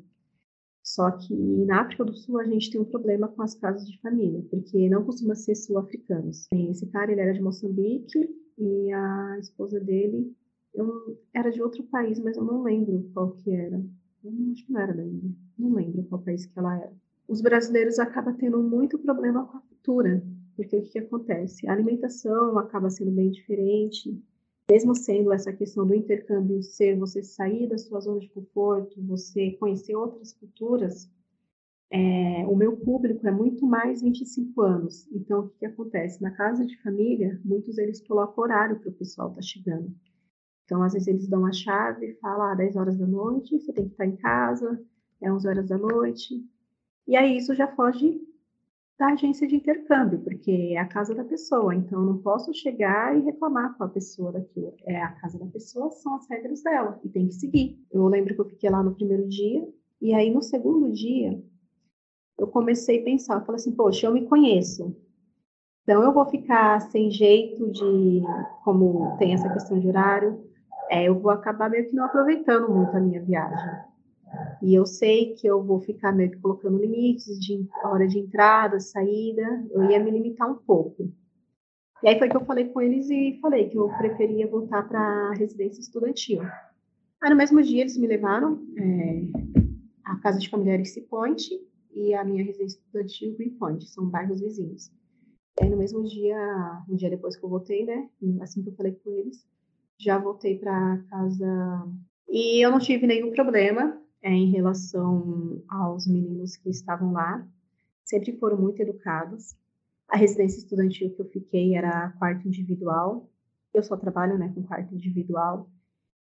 Só 0.85 1.09
que 1.09 1.35
na 1.65 1.81
África 1.81 2.05
do 2.05 2.15
Sul 2.15 2.39
a 2.39 2.43
gente 2.43 2.69
tem 2.69 2.79
um 2.79 2.85
problema 2.85 3.27
com 3.27 3.41
as 3.41 3.55
casas 3.55 3.89
de 3.89 3.99
família, 4.01 4.45
porque 4.51 4.87
não 4.87 5.03
costuma 5.03 5.33
ser 5.33 5.55
sul-africanos. 5.55 6.47
Esse 6.53 6.85
cara, 6.85 7.11
ele 7.11 7.21
era 7.21 7.33
de 7.33 7.41
Moçambique 7.41 8.29
e 8.55 8.93
a 8.93 9.37
esposa 9.39 9.79
dele 9.79 10.31
eu, 10.75 11.19
era 11.33 11.51
de 11.51 11.61
outro 11.61 11.83
país, 11.85 12.19
mas 12.19 12.37
eu 12.37 12.43
não 12.43 12.61
lembro 12.61 13.09
qual 13.13 13.31
que 13.31 13.51
era. 13.51 13.83
Eu 14.23 14.31
acho 14.51 14.65
que 14.65 14.71
não 14.71 14.79
era 14.79 14.93
da 14.93 15.03
Índia. 15.03 15.31
Não 15.57 15.73
lembro 15.73 16.03
qual 16.03 16.21
país 16.21 16.45
que 16.45 16.59
ela 16.59 16.77
era. 16.77 16.93
Os 17.27 17.41
brasileiros 17.41 17.97
acabam 17.97 18.35
tendo 18.37 18.61
muito 18.61 18.99
problema 18.99 19.43
com 19.47 19.57
a 19.57 19.61
cultura, 19.61 20.23
porque 20.55 20.77
o 20.77 20.81
que, 20.83 20.91
que 20.91 20.99
acontece? 20.99 21.67
A 21.67 21.73
alimentação 21.73 22.59
acaba 22.59 22.91
sendo 22.91 23.09
bem 23.09 23.31
diferente, 23.31 24.21
mesmo 24.69 24.95
sendo 24.95 25.31
essa 25.31 25.53
questão 25.53 25.85
do 25.85 25.93
intercâmbio 25.93 26.61
ser 26.63 26.97
você 26.97 27.21
sair 27.21 27.67
da 27.67 27.77
sua 27.77 27.99
zona 27.99 28.19
de 28.19 28.29
conforto, 28.29 29.01
você 29.03 29.51
conhecer 29.51 29.95
outras 29.95 30.33
culturas, 30.33 31.09
é, 31.91 32.45
o 32.47 32.55
meu 32.55 32.75
público 32.77 33.27
é 33.27 33.31
muito 33.31 33.65
mais 33.65 34.01
25 34.01 34.61
anos. 34.61 35.07
Então, 35.11 35.41
o 35.41 35.49
que, 35.49 35.59
que 35.59 35.65
acontece? 35.65 36.21
Na 36.21 36.31
casa 36.31 36.65
de 36.65 36.81
família, 36.81 37.39
muitos 37.45 37.77
eles 37.77 38.05
colocam 38.05 38.43
horário 38.43 38.79
para 38.79 38.89
o 38.89 38.93
pessoal 38.93 39.29
estar 39.29 39.41
tá 39.41 39.47
chegando. 39.47 39.95
Então, 40.65 40.81
às 40.81 40.93
vezes 40.93 41.07
eles 41.07 41.27
dão 41.27 41.45
a 41.45 41.51
chave 41.51 42.07
e 42.07 42.15
falam, 42.15 42.47
ah, 42.47 42.55
10 42.55 42.75
horas 42.75 42.97
da 42.97 43.05
noite, 43.05 43.59
você 43.59 43.71
tem 43.71 43.85
que 43.85 43.91
estar 43.91 44.05
em 44.05 44.15
casa, 44.15 44.83
é 45.21 45.31
11 45.31 45.47
horas 45.47 45.69
da 45.69 45.77
noite. 45.77 46.43
E 47.07 47.15
aí 47.15 47.37
isso 47.37 47.53
já 47.53 47.67
foge 47.75 48.19
da 48.97 49.07
agência 49.07 49.47
de 49.47 49.55
intercâmbio, 49.55 50.19
porque 50.19 50.73
é 50.73 50.77
a 50.77 50.87
casa 50.87 51.13
da 51.13 51.23
pessoa, 51.23 51.75
então 51.75 52.01
não 52.01 52.17
posso 52.19 52.53
chegar 52.53 53.17
e 53.17 53.21
reclamar 53.21 53.77
com 53.77 53.83
a 53.83 53.89
pessoa 53.89 54.31
daquilo. 54.31 54.73
É 54.85 55.01
a 55.01 55.11
casa 55.11 55.37
da 55.37 55.45
pessoa, 55.47 55.91
são 55.91 56.15
as 56.15 56.29
regras 56.29 56.63
dela, 56.63 56.99
e 57.03 57.09
tem 57.09 57.27
que 57.27 57.33
seguir. 57.33 57.77
Eu 57.91 58.07
lembro 58.07 58.33
que 58.33 58.41
eu 58.41 58.49
fiquei 58.49 58.69
lá 58.69 58.81
no 58.81 58.95
primeiro 58.95 59.27
dia, 59.27 59.67
e 60.01 60.13
aí 60.13 60.33
no 60.33 60.41
segundo 60.41 60.91
dia, 60.93 61.43
eu 62.37 62.47
comecei 62.47 63.01
a 63.01 63.03
pensar, 63.03 63.35
eu 63.35 63.45
falei 63.45 63.59
assim, 63.59 63.75
poxa, 63.75 64.07
eu 64.07 64.13
me 64.13 64.27
conheço, 64.27 64.95
então 65.85 66.01
eu 66.01 66.11
vou 66.11 66.25
ficar 66.25 66.81
sem 66.81 67.11
jeito 67.11 67.69
de, 67.71 68.23
como 68.63 69.15
tem 69.17 69.33
essa 69.33 69.47
questão 69.53 69.79
de 69.79 69.87
horário, 69.87 70.43
é, 70.89 71.03
eu 71.03 71.19
vou 71.19 71.31
acabar 71.31 71.69
meio 71.69 71.87
que 71.87 71.95
não 71.95 72.05
aproveitando 72.05 72.73
muito 72.73 72.95
a 72.95 72.99
minha 72.99 73.21
viagem. 73.21 73.94
E 74.61 74.73
eu 74.73 74.85
sei 74.85 75.33
que 75.33 75.47
eu 75.47 75.63
vou 75.63 75.79
ficar 75.79 76.11
meio 76.11 76.31
que 76.31 76.39
colocando 76.39 76.77
limites 76.77 77.39
de 77.39 77.67
hora 77.83 78.07
de 78.07 78.19
entrada, 78.19 78.79
saída, 78.79 79.65
eu 79.71 79.89
ia 79.89 79.99
me 79.99 80.11
limitar 80.11 80.49
um 80.49 80.55
pouco. 80.55 81.11
E 82.03 82.07
aí 82.07 82.19
foi 82.19 82.29
que 82.29 82.35
eu 82.35 82.45
falei 82.45 82.65
com 82.65 82.81
eles 82.81 83.09
e 83.09 83.37
falei 83.41 83.69
que 83.69 83.77
eu 83.77 83.87
preferia 83.97 84.47
voltar 84.47 84.87
para 84.87 84.99
a 84.99 85.33
residência 85.33 85.81
estudantil. 85.81 86.41
Aí 87.21 87.29
no 87.29 87.35
mesmo 87.35 87.61
dia 87.61 87.81
eles 87.81 87.97
me 87.97 88.07
levaram 88.07 88.63
é, 88.77 89.21
à 90.03 90.15
casa 90.17 90.39
de 90.39 90.49
familiares 90.49 90.97
Point 91.09 91.49
e 91.93 92.13
a 92.13 92.23
minha 92.23 92.43
residência 92.43 92.77
estudantil 92.77 93.35
Green 93.35 93.51
Point, 93.51 93.87
são 93.87 94.07
bairros 94.09 94.41
vizinhos. 94.41 94.91
E 95.59 95.63
aí 95.63 95.69
no 95.69 95.77
mesmo 95.77 96.03
dia, 96.03 96.83
um 96.89 96.95
dia 96.95 97.09
depois 97.09 97.37
que 97.37 97.45
eu 97.45 97.49
voltei, 97.49 97.85
né, 97.85 98.09
assim 98.41 98.61
que 98.61 98.69
eu 98.69 98.75
falei 98.75 98.91
com 98.91 99.11
eles, 99.11 99.47
já 99.97 100.17
voltei 100.17 100.59
para 100.59 101.01
casa 101.09 101.87
e 102.27 102.63
eu 102.63 102.69
não 102.69 102.79
tive 102.79 103.07
nenhum 103.07 103.31
problema 103.31 103.99
é, 104.25 104.31
em 104.31 104.49
relação 104.49 105.61
aos 105.69 106.07
meninos 106.07 106.57
que 106.57 106.67
estavam 106.71 107.13
lá. 107.13 107.47
Sempre 108.03 108.35
foram 108.39 108.57
muito 108.57 108.81
educados. 108.81 109.55
A 110.07 110.17
residência 110.17 110.57
estudantil 110.57 111.11
que 111.11 111.21
eu 111.21 111.29
fiquei 111.29 111.75
era 111.75 112.09
quarto 112.17 112.47
individual. 112.47 113.29
Eu 113.71 113.83
só 113.83 113.95
trabalho 113.95 114.35
né, 114.39 114.51
com 114.55 114.63
quarto 114.63 114.95
individual. 114.95 115.69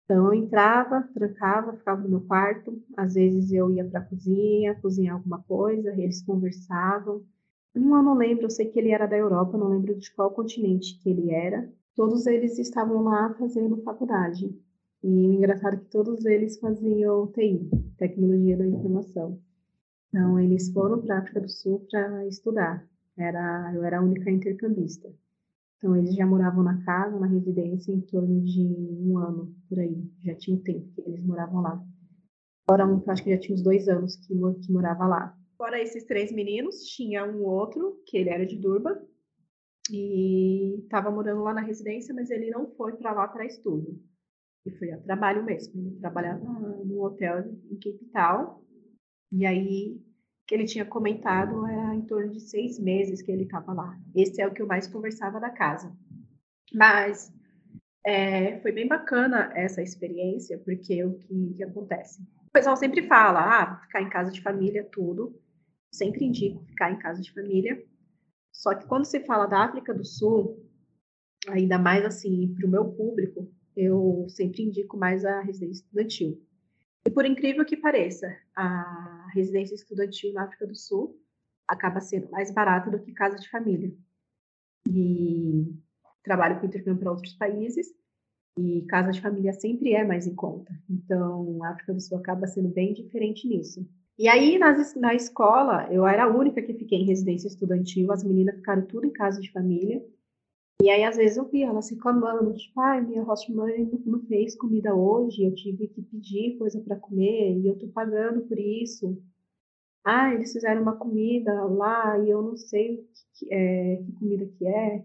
Então, 0.05 0.27
eu 0.27 0.35
entrava, 0.35 1.09
trancava, 1.14 1.79
ficava 1.79 2.03
no 2.03 2.11
meu 2.11 2.20
quarto. 2.20 2.79
Às 2.94 3.14
vezes 3.14 3.51
eu 3.53 3.70
ia 3.70 3.87
para 3.87 4.01
a 4.01 4.05
cozinha, 4.05 4.74
cozinhar 4.74 5.16
alguma 5.16 5.42
coisa, 5.42 5.90
eles 5.92 6.22
conversavam. 6.22 7.24
Um 7.74 7.96
eu 7.96 8.03
não 8.03 8.14
lembro, 8.14 8.44
eu 8.44 8.51
sei 8.51 8.66
que 8.66 8.79
ele 8.79 8.90
era 8.90 9.07
da 9.07 9.16
Europa, 9.16 9.57
não 9.57 9.68
lembro 9.68 9.98
de 9.98 10.12
qual 10.12 10.31
continente 10.31 10.98
que 10.98 11.09
ele 11.09 11.31
era 11.31 11.72
todos 11.98 12.29
eles 12.29 12.57
estavam 12.61 13.03
lá 13.03 13.35
fazendo 13.35 13.83
faculdade. 13.83 14.57
E 15.03 15.09
o 15.09 15.33
engraçado 15.33 15.75
é 15.75 15.79
que 15.79 15.87
todos 15.87 16.25
eles 16.25 16.59
faziam 16.59 17.31
TI, 17.33 17.71
Tecnologia 17.97 18.57
da 18.57 18.67
Informação. 18.67 19.41
Então, 20.09 20.41
eles 20.41 20.73
foram 20.73 21.01
para 21.01 21.17
a 21.17 21.19
África 21.21 21.41
do 21.41 21.49
Sul 21.49 21.87
para 21.91 22.27
estudar. 22.27 22.87
Era, 23.17 23.73
eu 23.75 23.85
era 23.85 23.99
a 23.99 24.03
única 24.03 24.31
intercambista. 24.31 25.13
Então, 25.77 25.95
eles 25.95 26.15
já 26.15 26.27
moravam 26.27 26.65
na 26.65 26.83
casa, 26.83 27.19
na 27.19 27.27
residência, 27.27 27.93
em 27.93 28.01
torno 28.01 28.41
de 28.43 28.63
um 29.01 29.19
ano, 29.19 29.55
por 29.69 29.79
aí. 29.79 30.11
Já 30.25 30.35
tinha 30.35 30.57
um 30.57 30.61
tempo 30.61 30.89
que 30.95 31.01
eles 31.03 31.25
moravam 31.25 31.61
lá. 31.61 31.85
Fora 32.69 32.87
um 32.87 33.03
acho 33.07 33.23
que 33.23 33.31
já 33.31 33.39
tinha 33.39 33.55
uns 33.55 33.63
dois 33.63 33.89
anos 33.89 34.17
que, 34.17 34.35
que 34.35 34.73
morava 34.73 35.07
lá. 35.07 35.39
Fora 35.57 35.81
esses 35.81 36.05
três 36.05 36.33
meninos, 36.33 36.85
tinha 36.87 37.25
um 37.25 37.45
outro, 37.45 38.01
que 38.07 38.17
ele 38.17 38.31
era 38.31 38.45
de 38.45 38.57
Durban, 38.57 38.99
e 39.91 40.81
estava 40.83 41.11
morando 41.11 41.43
lá 41.43 41.55
na 41.55 41.61
residência, 41.61 42.15
mas 42.15 42.31
ele 42.31 42.51
não 42.51 42.67
foi 42.73 42.93
para 42.97 43.13
lá 43.13 43.29
para 43.29 43.47
estudo. 43.47 43.99
E 44.68 44.78
foi 44.78 44.90
a 44.92 44.98
trabalho 44.98 45.42
mesmo. 45.42 45.81
Ele 45.81 45.96
trabalhava 45.98 46.44
no 46.44 47.02
hotel 47.02 47.40
em 47.70 47.76
Cape 47.76 48.04
Town. 48.12 48.61
E 49.33 49.46
aí, 49.46 49.98
que 50.46 50.54
ele 50.54 50.66
tinha 50.66 50.85
comentado, 50.85 51.66
era 51.66 51.94
em 51.94 52.02
torno 52.02 52.33
de 52.33 52.40
seis 52.40 52.78
meses 52.78 53.22
que 53.22 53.33
ele 53.33 53.44
estava 53.44 53.72
lá. 53.72 53.98
Esse 54.14 54.42
é 54.42 54.46
o 54.46 54.52
que 54.52 54.61
eu 54.61 54.66
mais 54.66 54.87
conversava 54.87 55.40
da 55.40 55.48
casa. 55.48 55.90
Mas 56.74 57.33
é, 58.04 58.61
foi 58.61 58.72
bem 58.72 58.87
bacana 58.87 59.50
essa 59.54 59.83
experiência, 59.83 60.59
porque 60.59 61.02
o 61.02 61.18
que, 61.18 61.54
que 61.54 61.64
acontece? 61.64 62.22
O 62.22 62.52
pessoal 62.52 62.76
sempre 62.76 63.07
fala, 63.07 63.40
ah, 63.40 63.81
ficar 63.81 64.02
em 64.02 64.11
casa 64.11 64.31
de 64.31 64.42
família, 64.42 64.87
tudo. 64.92 65.35
Sempre 65.90 66.26
indico 66.26 66.62
ficar 66.66 66.92
em 66.92 66.98
casa 66.98 67.22
de 67.22 67.33
família, 67.33 67.83
só 68.52 68.74
que 68.74 68.87
quando 68.87 69.07
se 69.07 69.20
fala 69.20 69.46
da 69.46 69.64
África 69.64 69.94
do 69.94 70.04
Sul, 70.04 70.62
ainda 71.48 71.78
mais 71.78 72.04
assim, 72.04 72.52
para 72.54 72.66
o 72.66 72.70
meu 72.70 72.85
público, 72.92 73.48
eu 73.79 74.27
sempre 74.29 74.62
indico 74.62 74.97
mais 74.97 75.25
a 75.25 75.41
residência 75.41 75.83
estudantil. 75.83 76.43
E 77.07 77.11
por 77.11 77.25
incrível 77.25 77.64
que 77.64 77.77
pareça, 77.77 78.37
a 78.55 79.31
residência 79.33 79.75
estudantil 79.75 80.33
na 80.33 80.43
África 80.43 80.67
do 80.67 80.75
Sul 80.75 81.17
acaba 81.67 82.01
sendo 82.01 82.29
mais 82.31 82.51
barata 82.51 82.91
do 82.91 82.99
que 82.99 83.12
casa 83.12 83.38
de 83.38 83.49
família. 83.49 83.95
E 84.88 85.73
trabalho 86.25 86.59
com 86.59 86.67
intercâmbio 86.67 87.01
para 87.01 87.12
outros 87.12 87.35
países 87.35 87.95
e 88.59 88.83
casa 88.88 89.12
de 89.12 89.21
família 89.21 89.53
sempre 89.53 89.95
é 89.95 90.05
mais 90.05 90.27
em 90.27 90.35
conta. 90.35 90.73
Então, 90.91 91.62
a 91.62 91.71
África 91.71 91.95
do 91.95 92.01
Sul 92.01 92.19
acaba 92.19 92.47
sendo 92.47 92.69
bem 92.69 92.93
diferente 92.93 93.47
nisso. 93.47 93.88
E 94.19 94.27
aí, 94.27 94.59
nas, 94.59 94.97
na 94.97 95.14
escola, 95.14 95.87
eu 95.93 96.05
era 96.05 96.25
a 96.25 96.37
única 96.37 96.61
que 96.61 96.75
fiquei 96.75 96.99
em 96.99 97.07
residência 97.07 97.47
estudantil, 97.47 98.11
as 98.11 98.25
meninas 98.25 98.57
ficaram 98.57 98.85
tudo 98.85 99.07
em 99.07 99.12
casa 99.12 99.41
de 99.41 99.53
família. 99.53 100.05
E 100.81 100.91
aí, 100.91 101.03
às 101.03 101.17
vezes, 101.17 101.37
eu 101.37 101.45
via 101.49 101.67
elas 101.67 101.91
reclamando, 101.91 102.55
tipo, 102.55 102.81
ai, 102.81 103.01
minha 103.01 103.23
host 103.23 103.53
mãe 103.53 103.85
não, 103.85 103.99
não 104.07 104.27
fez 104.27 104.55
comida 104.57 104.95
hoje, 104.95 105.45
eu 105.45 105.55
tive 105.55 105.88
que 105.88 106.03
pedir 106.03 106.57
coisa 106.57 106.81
para 106.81 106.97
comer 106.97 107.59
e 107.59 107.67
eu 107.67 107.77
tô 107.77 107.88
pagando 107.88 108.43
por 108.43 108.59
isso. 108.59 109.21
Ah, 110.05 110.33
eles 110.35 110.53
fizeram 110.53 110.83
uma 110.83 110.97
comida 110.97 111.53
lá 111.64 112.19
e 112.21 112.31
eu 112.31 112.43
não 112.43 112.57
sei 112.57 113.05
que, 113.35 113.53
é, 113.53 113.97
que 113.97 114.12
comida 114.12 114.47
que 114.47 114.67
é. 114.67 115.05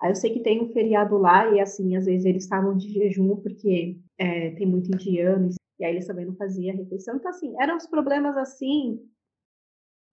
Aí 0.00 0.10
eu 0.10 0.16
sei 0.16 0.32
que 0.32 0.40
tem 0.40 0.62
um 0.62 0.72
feriado 0.72 1.16
lá 1.18 1.54
e, 1.54 1.60
assim, 1.60 1.96
às 1.96 2.06
vezes 2.06 2.24
eles 2.24 2.44
estavam 2.44 2.76
de 2.76 2.88
jejum 2.90 3.36
porque 3.36 4.00
é, 4.18 4.50
tem 4.52 4.66
muito 4.66 4.88
indiano 4.88 5.50
e 5.78 5.84
aí 5.84 5.92
eles 5.92 6.06
também 6.06 6.26
não 6.26 6.34
faziam 6.36 6.74
a 6.74 6.78
refeição. 6.78 7.16
Então, 7.16 7.30
assim, 7.30 7.54
eram 7.60 7.76
os 7.76 7.86
problemas 7.86 8.36
assim 8.36 9.00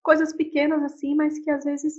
coisas 0.02 0.34
pequenas 0.34 0.82
assim, 0.82 1.14
mas 1.14 1.38
que 1.38 1.50
às 1.50 1.64
vezes 1.64 1.94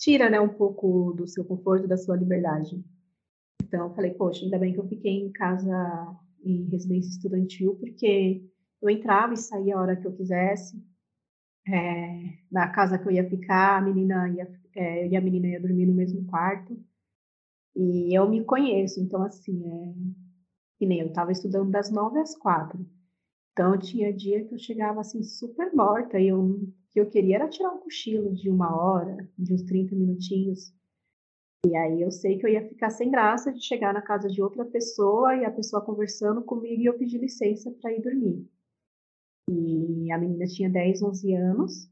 tira, 0.00 0.30
né, 0.30 0.40
um 0.40 0.48
pouco 0.48 1.12
do 1.12 1.28
seu 1.28 1.44
conforto, 1.44 1.86
da 1.86 1.96
sua 1.96 2.16
liberdade. 2.16 2.82
Então, 3.62 3.88
eu 3.88 3.94
falei, 3.94 4.12
poxa, 4.14 4.44
ainda 4.44 4.58
bem 4.58 4.72
que 4.72 4.80
eu 4.80 4.88
fiquei 4.88 5.12
em 5.12 5.30
casa, 5.30 5.70
em 6.42 6.64
residência 6.70 7.10
estudantil, 7.10 7.76
porque 7.76 8.42
eu 8.80 8.88
entrava 8.88 9.34
e 9.34 9.36
saía 9.36 9.76
a 9.76 9.80
hora 9.80 9.96
que 9.96 10.06
eu 10.06 10.16
quisesse. 10.16 10.82
É, 11.68 12.38
na 12.50 12.68
casa 12.68 12.98
que 12.98 13.06
eu 13.06 13.12
ia 13.12 13.28
ficar, 13.28 13.76
a 13.76 13.82
menina 13.82 14.28
ia, 14.30 14.50
é, 14.74 15.04
eu 15.04 15.10
e 15.10 15.16
a 15.16 15.20
menina 15.20 15.48
ia 15.48 15.60
dormir 15.60 15.86
no 15.86 15.94
mesmo 15.94 16.24
quarto. 16.26 16.76
E 17.76 18.16
eu 18.16 18.28
me 18.28 18.42
conheço, 18.42 19.00
então, 19.00 19.22
assim, 19.22 19.62
é, 19.68 19.94
que 20.78 20.86
nem 20.86 21.00
eu 21.00 21.08
estava 21.08 21.30
estudando 21.30 21.70
das 21.70 21.90
nove 21.90 22.18
às 22.18 22.34
quatro. 22.34 22.84
Então, 23.52 23.78
tinha 23.78 24.12
dia 24.12 24.42
que 24.46 24.54
eu 24.54 24.58
chegava, 24.58 25.00
assim, 25.02 25.22
super 25.22 25.72
morta, 25.74 26.18
e 26.18 26.28
eu, 26.28 26.66
que 26.90 27.00
eu 27.00 27.08
queria 27.08 27.36
era 27.36 27.48
tirar 27.48 27.72
um 27.72 27.78
cochilo 27.78 28.34
de 28.34 28.50
uma 28.50 28.76
hora, 28.76 29.16
de 29.38 29.54
uns 29.54 29.62
30 29.62 29.94
minutinhos. 29.94 30.72
E 31.66 31.76
aí 31.76 32.00
eu 32.00 32.10
sei 32.10 32.38
que 32.38 32.46
eu 32.46 32.50
ia 32.50 32.66
ficar 32.66 32.90
sem 32.90 33.10
graça 33.10 33.52
de 33.52 33.62
chegar 33.62 33.92
na 33.92 34.02
casa 34.02 34.28
de 34.28 34.42
outra 34.42 34.64
pessoa 34.64 35.36
e 35.36 35.44
a 35.44 35.50
pessoa 35.50 35.84
conversando 35.84 36.42
comigo 36.42 36.80
e 36.80 36.86
eu 36.86 36.98
pedir 36.98 37.18
licença 37.18 37.70
para 37.80 37.92
ir 37.92 38.00
dormir. 38.00 38.48
E 39.48 40.10
a 40.10 40.18
menina 40.18 40.46
tinha 40.46 40.70
10, 40.70 41.02
11 41.02 41.34
anos. 41.34 41.90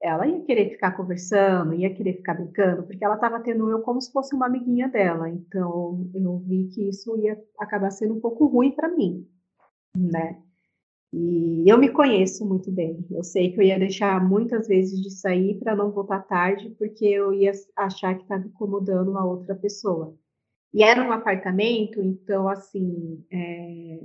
Ela 0.00 0.28
ia 0.28 0.44
querer 0.44 0.70
ficar 0.70 0.96
conversando, 0.96 1.74
ia 1.74 1.92
querer 1.92 2.14
ficar 2.18 2.34
brincando, 2.34 2.84
porque 2.84 3.04
ela 3.04 3.16
estava 3.16 3.40
tendo 3.40 3.68
eu 3.68 3.80
como 3.80 4.00
se 4.00 4.12
fosse 4.12 4.34
uma 4.34 4.46
amiguinha 4.46 4.88
dela. 4.88 5.28
Então 5.28 6.08
eu 6.14 6.38
vi 6.38 6.68
que 6.68 6.88
isso 6.88 7.16
ia 7.18 7.42
acabar 7.58 7.90
sendo 7.90 8.14
um 8.14 8.20
pouco 8.20 8.46
ruim 8.46 8.70
para 8.70 8.88
mim, 8.88 9.26
né? 9.96 10.40
E 11.12 11.64
eu 11.66 11.78
me 11.78 11.90
conheço 11.90 12.46
muito 12.46 12.70
bem. 12.70 13.06
Eu 13.10 13.24
sei 13.24 13.50
que 13.50 13.58
eu 13.58 13.64
ia 13.64 13.78
deixar 13.78 14.22
muitas 14.26 14.68
vezes 14.68 15.00
de 15.00 15.10
sair 15.10 15.58
para 15.58 15.74
não 15.74 15.90
voltar 15.90 16.20
tarde, 16.20 16.70
porque 16.78 17.06
eu 17.06 17.32
ia 17.32 17.52
achar 17.76 18.14
que 18.14 18.22
estava 18.22 18.46
incomodando 18.46 19.10
uma 19.10 19.24
outra 19.24 19.54
pessoa. 19.54 20.14
E 20.72 20.82
era 20.82 21.02
um 21.02 21.12
apartamento, 21.12 22.00
então, 22.02 22.46
assim, 22.46 23.24
é, 23.32 24.00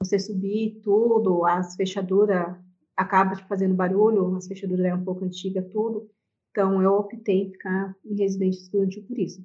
você 0.00 0.18
subir 0.18 0.80
tudo, 0.82 1.44
as 1.44 1.76
fechaduras 1.76 2.56
acaba 2.96 3.36
fazendo 3.48 3.74
barulho, 3.74 4.34
as 4.34 4.46
fechaduras 4.48 4.86
é 4.86 4.94
um 4.94 5.04
pouco 5.04 5.24
antiga, 5.24 5.62
tudo. 5.62 6.10
Então, 6.50 6.82
eu 6.82 6.94
optei 6.94 7.42
em 7.42 7.50
ficar 7.52 7.94
em 8.04 8.16
residência 8.16 8.62
estudantil 8.62 9.04
por 9.04 9.18
isso. 9.18 9.44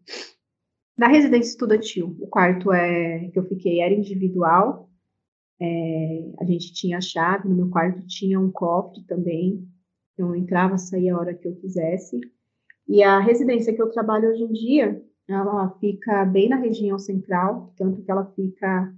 Na 0.98 1.08
residência 1.08 1.52
estudantil, 1.52 2.16
o 2.20 2.28
quarto 2.28 2.72
é, 2.74 3.30
que 3.30 3.38
eu 3.38 3.46
fiquei 3.46 3.80
era 3.80 3.94
individual, 3.94 4.89
é, 5.62 6.32
a 6.40 6.46
gente 6.46 6.74
tinha 6.74 6.98
a 6.98 7.02
chave, 7.02 7.50
no 7.50 7.56
meu 7.56 7.70
quarto 7.70 8.06
tinha 8.08 8.40
um 8.40 8.52
cofre 8.52 9.04
também, 9.06 9.68
então 10.14 10.30
eu 10.30 10.36
entrava, 10.36 10.78
saía 10.78 11.16
a 11.16 11.20
hora 11.20 11.34
que 11.34 11.48
eu 11.48 11.56
quisesse. 11.56 12.20
E 12.88 13.04
a 13.04 13.20
residência 13.20 13.74
que 13.74 13.82
eu 13.82 13.92
trabalho 13.92 14.30
hoje 14.30 14.44
em 14.44 14.52
dia, 14.52 15.04
ela 15.28 15.70
fica 15.80 16.26
bem 16.26 16.50
na 16.50 16.56
região 16.56 16.98
central, 16.98 17.74
tanto 17.78 18.02
que 18.02 18.10
ela 18.10 18.26
fica 18.36 18.94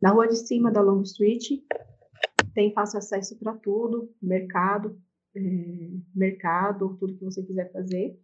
na 0.00 0.10
rua 0.10 0.28
de 0.28 0.36
cima 0.36 0.70
da 0.70 0.80
Long 0.80 1.02
Street, 1.02 1.60
tem 2.54 2.72
fácil 2.72 2.98
acesso 2.98 3.38
para 3.38 3.54
tudo, 3.54 4.12
mercado, 4.20 5.00
é, 5.34 5.40
mercado, 6.14 6.96
tudo 6.98 7.16
que 7.16 7.24
você 7.24 7.42
quiser 7.42 7.72
fazer. 7.72 8.18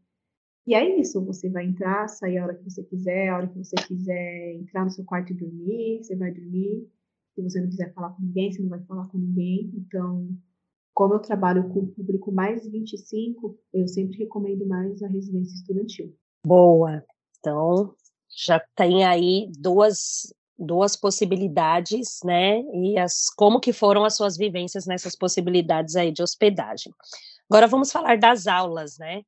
E 0.67 0.75
é 0.75 1.01
isso, 1.01 1.25
você 1.25 1.49
vai 1.49 1.65
entrar, 1.65 2.09
sair 2.09 2.39
a 2.39 2.45
hora 2.45 2.55
que 2.55 2.65
você 2.65 2.83
quiser, 2.83 3.29
a 3.29 3.37
hora 3.37 3.47
que 3.49 3.57
você 3.57 3.75
quiser 3.87 4.55
entrar 4.55 4.85
no 4.85 4.91
seu 4.91 5.05
quarto 5.05 5.33
e 5.33 5.37
dormir, 5.37 6.03
você 6.03 6.15
vai 6.15 6.31
dormir. 6.31 6.87
Se 7.39 7.43
você 7.43 7.61
não 7.61 7.69
quiser 7.69 7.95
falar 7.95 8.11
com 8.11 8.23
ninguém, 8.23 8.51
você 8.51 8.61
não 8.61 8.69
vai 8.69 8.83
falar 8.83 9.07
com 9.07 9.17
ninguém. 9.17 9.71
Então, 9.77 10.29
como 10.93 11.15
eu 11.15 11.21
trabalho 11.21 11.69
com 11.69 11.79
o 11.79 11.87
público 11.87 12.33
mais 12.33 12.69
25, 12.69 13.57
eu 13.73 13.87
sempre 13.87 14.19
recomendo 14.19 14.67
mais 14.67 15.01
a 15.05 15.07
residência 15.07 15.55
estudantil. 15.55 16.13
Boa. 16.45 17.05
Então, 17.39 17.95
já 18.29 18.61
tem 18.75 19.05
aí 19.05 19.49
duas 19.57 20.35
duas 20.59 20.97
possibilidades, 20.97 22.19
né? 22.25 22.59
E 22.75 22.99
as 22.99 23.31
como 23.37 23.61
que 23.61 23.73
foram 23.73 24.05
as 24.05 24.17
suas 24.17 24.37
vivências 24.37 24.87
nessas 24.87 25.15
possibilidades 25.15 25.95
aí 25.95 26.11
de 26.11 26.21
hospedagem. 26.21 26.93
Agora 27.49 27.69
vamos 27.69 27.93
falar 27.93 28.19
das 28.19 28.49
aulas, 28.49 28.99
né? 28.99 29.23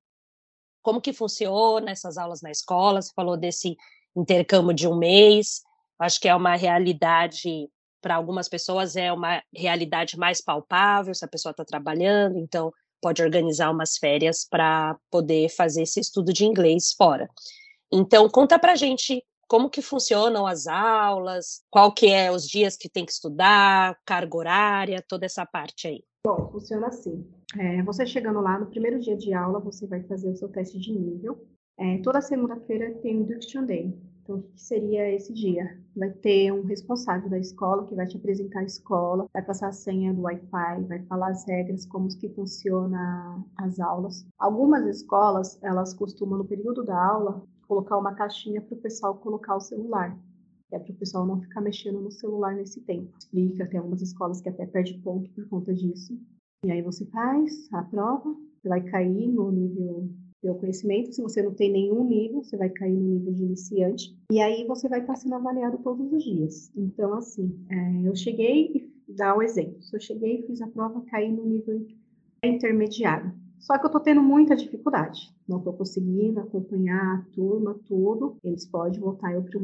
Como 0.83 1.01
que 1.01 1.13
funciona 1.13 1.93
essas 1.93 2.19
aulas 2.19 2.43
na 2.43 2.51
escola? 2.51 3.01
Você 3.01 3.13
falou 3.15 3.37
desse 3.37 3.77
intercâmbio 4.17 4.75
de 4.75 4.89
um 4.89 4.97
mês. 4.97 5.63
Acho 6.01 6.21
que 6.21 6.29
é 6.29 6.35
uma 6.35 6.57
realidade 6.57 7.71
para 8.01 8.15
algumas 8.15 8.49
pessoas 8.49 8.97
é 8.97 9.13
uma 9.13 9.43
realidade 9.55 10.19
mais 10.19 10.41
palpável, 10.41 11.15
se 11.15 11.25
a 11.25 11.29
pessoa 11.29 11.51
está 11.51 11.65
trabalhando, 11.65 12.39
então 12.39 12.73
pode 13.01 13.23
organizar 13.23 13.71
umas 13.71 13.97
férias 13.97 14.47
para 14.49 14.97
poder 15.11 15.49
fazer 15.49 15.83
esse 15.83 16.01
estudo 16.01 16.33
de 16.33 16.45
inglês 16.45 16.93
fora. 16.93 17.29
Então, 17.93 18.29
conta 18.29 18.59
para 18.59 18.77
gente 18.77 19.25
como 19.49 19.69
que 19.69 19.83
funcionam 19.83 20.47
as 20.47 20.67
aulas, 20.69 21.63
qual 21.71 21.93
que 21.93 22.07
é 22.07 22.31
os 22.31 22.47
dias 22.47 22.77
que 22.77 22.89
tem 22.89 23.05
que 23.05 23.11
estudar, 23.11 23.99
carga 24.07 24.37
horária, 24.37 25.05
toda 25.09 25.27
essa 25.27 25.45
parte 25.45 25.89
aí. 25.89 26.05
Bom, 26.25 26.49
funciona 26.53 26.87
assim. 26.87 27.27
É, 27.59 27.83
você 27.83 28.07
chegando 28.07 28.41
lá, 28.41 28.59
no 28.59 28.67
primeiro 28.67 29.01
dia 29.01 29.17
de 29.17 29.33
aula, 29.33 29.59
você 29.59 29.87
vai 29.87 30.03
fazer 30.05 30.29
o 30.29 30.37
seu 30.37 30.49
teste 30.49 30.79
de 30.79 30.93
nível. 30.93 31.45
É, 31.77 31.99
toda 31.99 32.21
segunda-feira 32.21 32.95
tem 33.03 33.17
o 33.17 33.23
Induction 33.23 33.65
Day. 33.65 33.93
Então, 34.23 34.37
o 34.37 34.43
que 34.43 34.61
seria 34.61 35.11
esse 35.11 35.33
dia? 35.33 35.81
Vai 35.97 36.11
ter 36.11 36.53
um 36.53 36.63
responsável 36.63 37.29
da 37.29 37.39
escola 37.39 37.85
que 37.85 37.95
vai 37.95 38.07
te 38.07 38.17
apresentar 38.17 38.61
a 38.61 38.65
escola, 38.65 39.27
vai 39.33 39.43
passar 39.43 39.69
a 39.69 39.73
senha 39.73 40.15
do 40.15 40.23
Wi-Fi, 40.23 40.85
vai 40.87 41.03
falar 41.07 41.31
as 41.31 41.45
regras, 41.47 41.85
como 41.85 42.09
que 42.09 42.29
funciona 42.29 43.45
as 43.57 43.81
aulas. 43.81 44.25
Algumas 44.39 44.87
escolas, 44.87 45.59
elas 45.63 45.93
costumam, 45.93 46.39
no 46.39 46.45
período 46.45 46.85
da 46.85 46.97
aula, 46.97 47.43
colocar 47.67 47.99
uma 47.99 48.15
caixinha 48.15 48.61
para 48.61 48.75
o 48.75 48.81
pessoal 48.81 49.17
colocar 49.17 49.57
o 49.57 49.61
celular. 49.61 50.17
É 50.73 50.79
para 50.79 50.93
o 50.93 50.97
pessoal 50.97 51.27
não 51.27 51.41
ficar 51.41 51.61
mexendo 51.61 52.01
no 52.01 52.13
celular 52.13 52.55
nesse 52.55 52.81
tempo. 52.83 53.13
Explica, 53.19 53.69
tem 53.69 53.79
algumas 53.79 54.03
escolas 54.03 54.41
que 54.41 54.49
até 54.49 54.67
perde 54.67 54.95
ponto 54.99 55.29
por 55.31 55.49
conta 55.49 55.75
disso. 55.75 56.17
E 56.65 56.71
aí 56.71 56.83
você 56.83 57.05
faz 57.07 57.69
a 57.73 57.83
prova, 57.83 58.37
vai 58.65 58.83
cair 58.83 59.33
no 59.33 59.51
nível 59.51 60.09
seu 60.41 60.55
conhecimento. 60.55 61.15
Se 61.15 61.23
você 61.23 61.43
não 61.43 61.53
tem 61.53 61.71
nenhum 61.71 62.05
nível, 62.05 62.43
você 62.43 62.57
vai 62.57 62.71
cair 62.71 62.97
no 62.97 63.09
nível 63.09 63.33
de 63.33 63.45
iniciante. 63.45 64.17
E 64.33 64.41
aí 64.41 64.67
você 64.67 64.89
vai 64.89 65.01
estar 65.01 65.17
sendo 65.17 65.35
avaliado 65.35 65.79
todos 65.79 66.13
os 66.13 66.25
dias. 66.25 66.73
Então, 66.75 67.15
assim, 67.15 67.55
é, 67.69 68.09
eu 68.09 68.17
cheguei 68.17 68.91
e 69.09 69.13
dá 69.13 69.37
um 69.37 69.43
exemplo. 69.43 69.83
Se 69.83 69.95
eu 69.95 70.01
cheguei, 70.01 70.43
fiz 70.43 70.61
a 70.63 70.67
prova, 70.67 71.03
caí 71.03 71.31
no 71.31 71.45
nível 71.45 71.87
intermediário. 72.43 73.33
Só 73.59 73.77
que 73.77 73.85
eu 73.85 73.89
estou 73.89 74.01
tendo 74.01 74.23
muita 74.23 74.57
dificuldade. 74.57 75.35
Não 75.47 75.59
estou 75.59 75.75
conseguindo 75.75 76.41
acompanhar 76.41 77.19
a 77.19 77.23
turma, 77.35 77.79
tudo. 77.85 78.37
Eles 78.43 78.67
podem 78.67 78.99
voltar 78.99 79.35
eu 79.35 79.43
para 79.43 79.59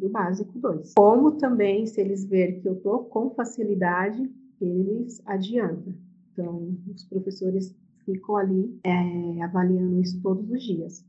o 0.00 0.08
básico 0.08 0.58
2. 0.58 0.94
Como 0.96 1.32
também, 1.32 1.86
se 1.86 2.00
eles 2.00 2.24
verem 2.24 2.60
que 2.60 2.68
eu 2.68 2.72
estou 2.72 3.04
com 3.04 3.30
facilidade, 3.30 4.28
eles 4.60 5.22
adiantam. 5.24 5.94
Então, 6.32 6.76
os 6.92 7.04
professores 7.04 7.72
ficam 8.06 8.36
ali 8.36 8.80
é, 8.82 9.42
avaliando 9.42 10.00
isso 10.00 10.22
todos 10.22 10.48
os 10.50 10.62
dias. 10.62 11.04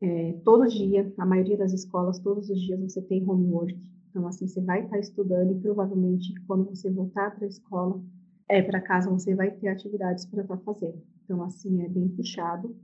É, 0.00 0.32
todo 0.44 0.68
dia, 0.68 1.12
a 1.18 1.26
maioria 1.26 1.56
das 1.56 1.72
escolas, 1.72 2.20
todos 2.20 2.48
os 2.48 2.60
dias 2.60 2.80
você 2.80 3.02
tem 3.02 3.28
homework. 3.28 3.76
Então, 4.10 4.26
assim, 4.28 4.46
você 4.46 4.60
vai 4.60 4.84
estar 4.84 4.98
estudando 4.98 5.52
e 5.52 5.60
provavelmente 5.60 6.32
quando 6.46 6.68
você 6.68 6.90
voltar 6.90 7.34
para 7.34 7.46
a 7.46 7.48
escola, 7.48 8.00
é 8.48 8.62
para 8.62 8.80
casa, 8.80 9.10
você 9.10 9.34
vai 9.34 9.50
ter 9.50 9.68
atividades 9.68 10.24
para 10.24 10.42
estar 10.42 10.56
fazendo. 10.58 11.02
Então, 11.24 11.42
assim, 11.42 11.82
é 11.82 11.88
bem 11.88 12.08
puxado. 12.08 12.74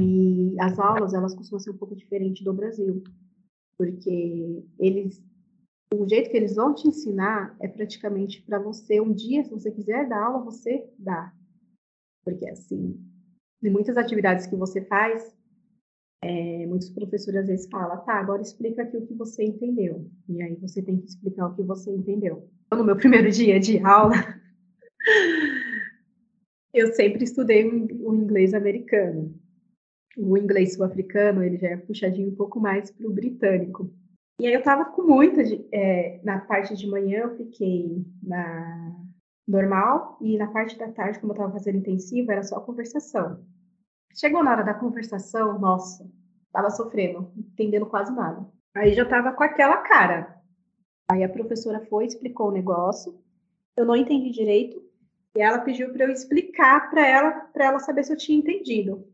E 0.00 0.54
as 0.60 0.78
aulas, 0.78 1.14
elas 1.14 1.34
costumam 1.34 1.60
ser 1.60 1.70
um 1.70 1.76
pouco 1.76 1.96
diferentes 1.96 2.44
do 2.44 2.52
Brasil, 2.52 3.02
porque 3.78 4.64
eles, 4.78 5.24
o 5.94 6.06
jeito 6.06 6.30
que 6.30 6.36
eles 6.36 6.54
vão 6.56 6.74
te 6.74 6.88
ensinar 6.88 7.56
é 7.60 7.68
praticamente 7.68 8.42
para 8.42 8.58
você, 8.58 9.00
um 9.00 9.12
dia, 9.12 9.44
se 9.44 9.50
você 9.50 9.70
quiser 9.70 10.08
dar 10.08 10.24
aula, 10.24 10.44
você 10.44 10.86
dá. 10.98 11.32
Porque, 12.24 12.48
assim, 12.48 12.98
em 13.62 13.70
muitas 13.70 13.96
atividades 13.96 14.46
que 14.46 14.56
você 14.56 14.82
faz, 14.82 15.34
é, 16.22 16.66
muitos 16.66 16.90
professores 16.90 17.40
às 17.40 17.46
vezes 17.46 17.68
falam, 17.70 18.02
tá, 18.04 18.14
agora 18.14 18.40
explica 18.40 18.82
aqui 18.82 18.96
o 18.96 19.06
que 19.06 19.14
você 19.14 19.44
entendeu. 19.44 20.10
E 20.28 20.42
aí 20.42 20.54
você 20.56 20.82
tem 20.82 20.98
que 20.98 21.06
explicar 21.06 21.48
o 21.48 21.54
que 21.54 21.62
você 21.62 21.90
entendeu. 21.90 22.48
Então, 22.66 22.78
no 22.78 22.84
meu 22.84 22.96
primeiro 22.98 23.30
dia 23.30 23.60
de 23.60 23.78
aula, 23.80 24.14
eu 26.72 26.92
sempre 26.94 27.24
estudei 27.24 27.68
o 27.68 28.14
inglês 28.14 28.54
americano. 28.54 29.38
O 30.16 30.38
inglês 30.38 30.74
sul-africano, 30.74 31.42
ele 31.42 31.58
já 31.58 31.68
é 31.68 31.76
puxadinho 31.76 32.30
um 32.30 32.36
pouco 32.36 32.58
mais 32.58 32.90
para 32.90 33.06
o 33.06 33.12
britânico. 33.12 33.92
E 34.40 34.46
aí 34.46 34.54
eu 34.54 34.62
tava 34.62 34.86
com 34.86 35.02
muita, 35.02 35.44
de, 35.44 35.64
é, 35.72 36.20
na 36.24 36.40
parte 36.40 36.74
de 36.74 36.86
manhã 36.86 37.20
eu 37.20 37.36
fiquei 37.36 38.04
na 38.22 39.03
normal, 39.46 40.16
e 40.20 40.38
na 40.38 40.48
parte 40.48 40.78
da 40.78 40.90
tarde, 40.90 41.18
como 41.18 41.32
eu 41.32 41.34
estava 41.34 41.52
fazendo 41.52 41.78
intensivo, 41.78 42.32
era 42.32 42.42
só 42.42 42.60
conversação. 42.60 43.44
Chegou 44.14 44.42
na 44.42 44.52
hora 44.52 44.64
da 44.64 44.74
conversação, 44.74 45.58
nossa, 45.58 46.08
estava 46.46 46.70
sofrendo, 46.70 47.30
entendendo 47.36 47.86
quase 47.86 48.14
nada. 48.14 48.46
Aí 48.74 48.94
já 48.94 49.02
estava 49.02 49.32
com 49.32 49.42
aquela 49.42 49.78
cara. 49.78 50.40
Aí 51.10 51.22
a 51.22 51.28
professora 51.28 51.84
foi, 51.86 52.06
explicou 52.06 52.48
o 52.48 52.52
negócio, 52.52 53.18
eu 53.76 53.84
não 53.84 53.96
entendi 53.96 54.30
direito, 54.30 54.82
E 55.36 55.40
ela 55.40 55.58
pediu 55.58 55.92
para 55.92 56.04
eu 56.04 56.12
explicar 56.12 56.90
para 56.90 57.06
ela, 57.06 57.30
para 57.52 57.64
ela 57.66 57.78
saber 57.80 58.04
se 58.04 58.12
eu 58.12 58.16
tinha 58.16 58.38
entendido. 58.38 59.04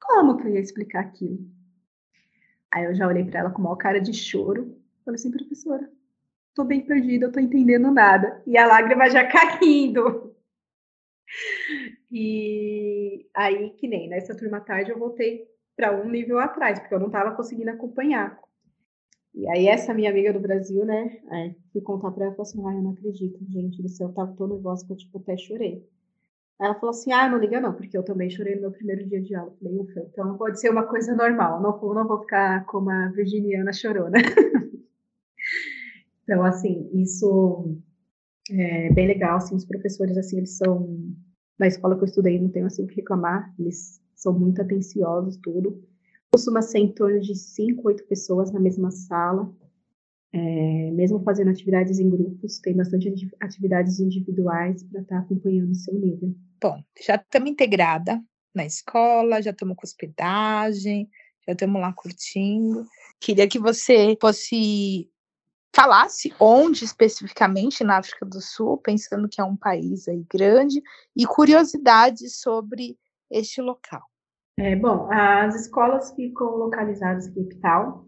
Como 0.00 0.36
que 0.36 0.46
eu 0.46 0.52
ia 0.52 0.60
explicar 0.60 1.00
aquilo? 1.00 1.38
Aí 2.72 2.84
eu 2.84 2.94
já 2.94 3.08
olhei 3.08 3.24
para 3.24 3.40
ela 3.40 3.50
com 3.50 3.60
uma 3.60 3.76
cara 3.76 4.00
de 4.00 4.12
choro. 4.12 4.76
Falei 5.04 5.16
assim, 5.16 5.30
professora, 5.32 5.90
tô 6.54 6.64
bem 6.64 6.80
perdida, 6.80 7.26
eu 7.26 7.32
tô 7.32 7.40
entendendo 7.40 7.90
nada. 7.90 8.42
E 8.46 8.56
a 8.56 8.66
lágrima 8.66 9.10
já 9.10 9.26
caindo. 9.28 10.34
E 12.10 13.26
aí, 13.34 13.70
que 13.70 13.88
nem 13.88 14.08
nessa 14.08 14.36
turma 14.36 14.60
tarde, 14.60 14.90
eu 14.90 14.98
voltei 14.98 15.48
para 15.76 15.92
um 16.00 16.08
nível 16.08 16.38
atrás, 16.38 16.78
porque 16.78 16.94
eu 16.94 17.00
não 17.00 17.08
estava 17.08 17.34
conseguindo 17.34 17.70
acompanhar. 17.70 18.38
E 19.34 19.48
aí, 19.48 19.66
essa 19.66 19.92
minha 19.92 20.10
amiga 20.10 20.32
do 20.32 20.38
Brasil, 20.38 20.84
né, 20.84 21.20
é, 21.32 21.54
fui 21.72 21.80
contar 21.80 22.12
para 22.12 22.26
ela 22.26 22.34
falou 22.34 22.48
assim: 22.48 22.64
ai, 22.64 22.76
eu 22.76 22.82
não 22.82 22.92
acredito, 22.92 23.44
gente 23.50 23.82
do 23.82 23.88
céu, 23.88 24.12
tava 24.12 24.32
tão 24.36 24.46
nervosa 24.46 24.86
que 24.86 24.92
eu, 24.92 24.96
tipo, 24.96 25.18
até 25.18 25.36
chorei. 25.36 25.84
Ela 26.60 26.74
falou 26.74 26.90
assim: 26.90 27.12
ah, 27.12 27.28
não 27.28 27.38
liga 27.38 27.60
não, 27.60 27.74
porque 27.74 27.98
eu 27.98 28.04
também 28.04 28.30
chorei 28.30 28.54
no 28.54 28.60
meu 28.62 28.70
primeiro 28.70 29.04
dia 29.08 29.20
de 29.20 29.34
aula. 29.34 29.50
Eu 29.50 29.56
falei, 29.58 29.78
ufa, 29.80 30.00
então 30.12 30.36
pode 30.38 30.60
ser 30.60 30.70
uma 30.70 30.86
coisa 30.86 31.14
normal, 31.16 31.60
não 31.60 31.76
vou, 31.78 31.94
não 31.94 32.06
vou 32.06 32.20
ficar 32.20 32.64
como 32.66 32.90
a 32.90 33.08
virginiana 33.08 33.72
chorona. 33.72 34.18
então, 36.24 36.42
assim, 36.42 36.90
isso 36.94 37.78
é 38.50 38.92
bem 38.92 39.06
legal, 39.06 39.36
assim, 39.36 39.54
os 39.54 39.64
professores, 39.64 40.16
assim, 40.16 40.38
eles 40.38 40.56
são, 40.56 40.98
na 41.58 41.66
escola 41.66 41.96
que 41.96 42.02
eu 42.02 42.06
estudei, 42.06 42.40
não 42.40 42.48
tenho, 42.48 42.66
assim, 42.66 42.82
o 42.82 42.86
que 42.86 42.96
reclamar, 42.96 43.54
eles 43.58 44.00
são 44.14 44.38
muito 44.38 44.60
atenciosos, 44.60 45.36
tudo. 45.36 45.82
Costuma 46.32 46.62
ser 46.62 46.78
em 46.78 46.92
torno 46.92 47.20
de 47.20 47.34
cinco, 47.34 47.88
oito 47.88 48.04
pessoas 48.06 48.50
na 48.50 48.58
mesma 48.58 48.90
sala, 48.90 49.54
é, 50.32 50.90
mesmo 50.90 51.22
fazendo 51.22 51.50
atividades 51.50 52.00
em 52.00 52.10
grupos, 52.10 52.58
tem 52.58 52.74
bastante 52.74 53.30
atividades 53.40 54.00
individuais 54.00 54.82
para 54.82 55.02
estar 55.02 55.16
tá 55.16 55.22
acompanhando 55.22 55.70
o 55.70 55.76
seu 55.76 55.94
nível. 55.94 56.34
Bom, 56.60 56.82
já 57.06 57.14
estamos 57.16 57.50
integrada 57.50 58.20
na 58.52 58.64
escola, 58.64 59.40
já 59.40 59.50
estamos 59.50 59.76
com 59.76 59.86
hospedagem, 59.86 61.08
já 61.46 61.52
estamos 61.52 61.80
lá 61.80 61.92
curtindo. 61.92 62.84
Queria 63.20 63.46
que 63.46 63.60
você 63.60 64.16
fosse 64.20 65.08
falasse 65.74 66.32
onde 66.38 66.84
especificamente 66.84 67.82
na 67.82 67.98
África 67.98 68.24
do 68.24 68.40
Sul, 68.40 68.78
pensando 68.78 69.28
que 69.28 69.40
é 69.40 69.44
um 69.44 69.56
país 69.56 70.06
aí 70.06 70.24
grande, 70.32 70.80
e 71.16 71.26
curiosidades 71.26 72.40
sobre 72.40 72.96
este 73.30 73.60
local. 73.60 74.02
É, 74.58 74.76
bom, 74.76 75.10
as 75.10 75.54
escolas 75.56 76.12
ficam 76.14 76.56
localizadas 76.56 77.26
em 77.26 77.34
Cape 77.34 77.60
Town. 77.60 78.04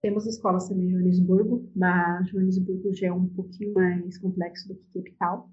Temos 0.00 0.26
escolas 0.26 0.68
também 0.68 0.86
em 0.86 0.90
Joanesburgo, 0.92 1.68
mas 1.74 2.28
Joanesburgo 2.28 2.94
já 2.94 3.08
é 3.08 3.12
um 3.12 3.28
pouquinho 3.28 3.74
mais 3.74 4.16
complexo 4.18 4.68
do 4.68 4.76
que 4.76 4.86
Cape 4.94 5.16
Town. 5.18 5.50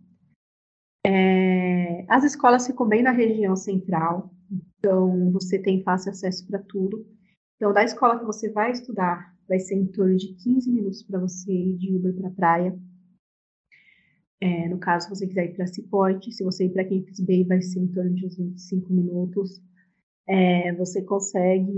É, 1.06 2.06
as 2.08 2.24
escolas 2.24 2.68
ficam 2.68 2.88
bem 2.88 3.02
na 3.02 3.12
região 3.12 3.56
central, 3.56 4.32
então 4.78 5.32
você 5.32 5.58
tem 5.58 5.82
fácil 5.82 6.12
acesso 6.12 6.46
para 6.48 6.60
tudo. 6.60 7.06
Então, 7.64 7.72
da 7.72 7.86
escola 7.86 8.20
que 8.20 8.26
você 8.26 8.52
vai 8.52 8.74
estudar, 8.74 9.34
vai 9.48 9.58
ser 9.58 9.76
em 9.76 9.86
torno 9.86 10.18
de 10.18 10.34
15 10.34 10.70
minutos 10.70 11.02
para 11.02 11.18
você 11.18 11.50
ir 11.50 11.78
de 11.78 11.96
Uber 11.96 12.14
para 12.14 12.28
a 12.28 12.32
praia. 12.32 12.78
É, 14.42 14.68
no 14.68 14.78
caso, 14.78 15.06
se 15.06 15.16
você 15.16 15.26
quiser 15.26 15.46
ir 15.46 15.56
para 15.56 15.68
Cipote, 15.68 16.34
se 16.34 16.44
você 16.44 16.66
ir 16.66 16.74
para 16.74 16.84
Campus 16.84 17.22
Bay, 17.22 17.46
vai 17.46 17.62
ser 17.62 17.80
em 17.80 17.88
torno 17.88 18.14
de 18.16 18.26
uns 18.26 18.36
25 18.36 18.92
minutos. 18.92 19.62
É, 20.28 20.76
você 20.76 21.04
consegue 21.04 21.72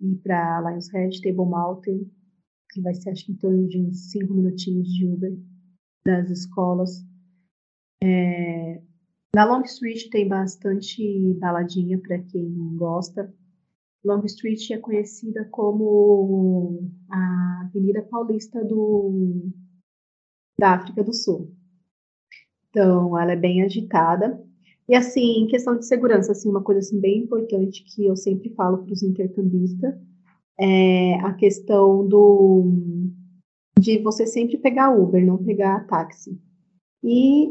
ir 0.00 0.20
para 0.22 0.70
Lions 0.70 0.88
Head, 0.92 1.20
Table 1.20 1.50
Mountain, 1.50 2.08
que 2.70 2.80
vai 2.80 2.94
ser 2.94 3.10
acho 3.10 3.26
que 3.26 3.32
em 3.32 3.36
torno 3.36 3.66
de 3.66 3.80
uns 3.80 4.12
5 4.12 4.32
minutinhos 4.32 4.86
de 4.86 5.04
Uber 5.04 5.36
das 6.06 6.30
escolas. 6.30 7.04
É, 8.00 8.80
na 9.34 9.44
Long 9.46 9.62
Street 9.62 10.10
tem 10.10 10.28
bastante 10.28 11.34
baladinha 11.40 11.98
para 11.98 12.20
quem 12.20 12.76
gosta. 12.76 13.34
Long 14.04 14.22
Street 14.26 14.70
é 14.70 14.78
conhecida 14.78 15.48
como 15.50 16.90
a 17.10 17.62
Avenida 17.64 18.02
Paulista 18.02 18.62
do, 18.62 19.50
da 20.58 20.74
África 20.74 21.02
do 21.02 21.14
Sul. 21.14 21.50
Então, 22.68 23.18
ela 23.18 23.32
é 23.32 23.36
bem 23.36 23.62
agitada. 23.62 24.44
E 24.86 24.94
assim, 24.94 25.44
em 25.44 25.46
questão 25.46 25.78
de 25.78 25.86
segurança, 25.86 26.32
assim, 26.32 26.50
uma 26.50 26.62
coisa 26.62 26.80
assim 26.80 27.00
bem 27.00 27.22
importante 27.22 27.82
que 27.84 28.04
eu 28.04 28.14
sempre 28.14 28.50
falo 28.50 28.84
para 28.84 28.92
os 28.92 29.02
intercambistas 29.02 29.94
é 30.58 31.14
a 31.20 31.32
questão 31.32 32.06
do 32.06 32.70
de 33.78 33.98
você 33.98 34.26
sempre 34.26 34.56
pegar 34.58 34.94
Uber, 34.94 35.24
não 35.24 35.42
pegar 35.42 35.86
táxi. 35.86 36.38
E 37.02 37.50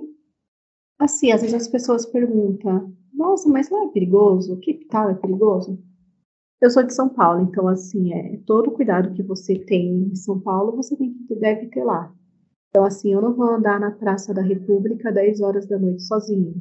assim, 1.00 1.32
às 1.32 1.42
vezes 1.42 1.56
as 1.56 1.68
pessoas 1.68 2.06
perguntam: 2.06 2.94
"Nossa, 3.12 3.50
mas 3.50 3.70
não 3.70 3.88
é 3.88 3.92
perigoso? 3.92 4.58
Que 4.58 4.86
tal 4.86 5.10
é 5.10 5.16
perigoso?" 5.16 5.82
Eu 6.64 6.70
sou 6.72 6.82
de 6.82 6.94
São 6.94 7.10
Paulo, 7.10 7.42
então 7.42 7.68
assim, 7.68 8.14
é 8.14 8.38
todo 8.46 8.70
o 8.70 8.72
cuidado 8.72 9.14
que 9.14 9.22
você 9.22 9.54
tem 9.60 10.10
em 10.12 10.16
São 10.16 10.40
Paulo, 10.40 10.76
você 10.76 10.96
tem 10.96 11.14
deve 11.40 11.68
ter 11.68 11.84
lá. 11.84 12.12
Então 12.70 12.86
assim, 12.86 13.14
eu 13.14 13.22
não 13.22 13.36
vou 13.36 13.50
andar 13.50 13.80
na 13.80 13.92
Praça 13.92 14.34
da 14.34 14.42
República 14.42 15.12
10 15.12 15.42
horas 15.42 15.68
da 15.68 15.78
noite 15.78 16.04
sozinha 16.04 16.54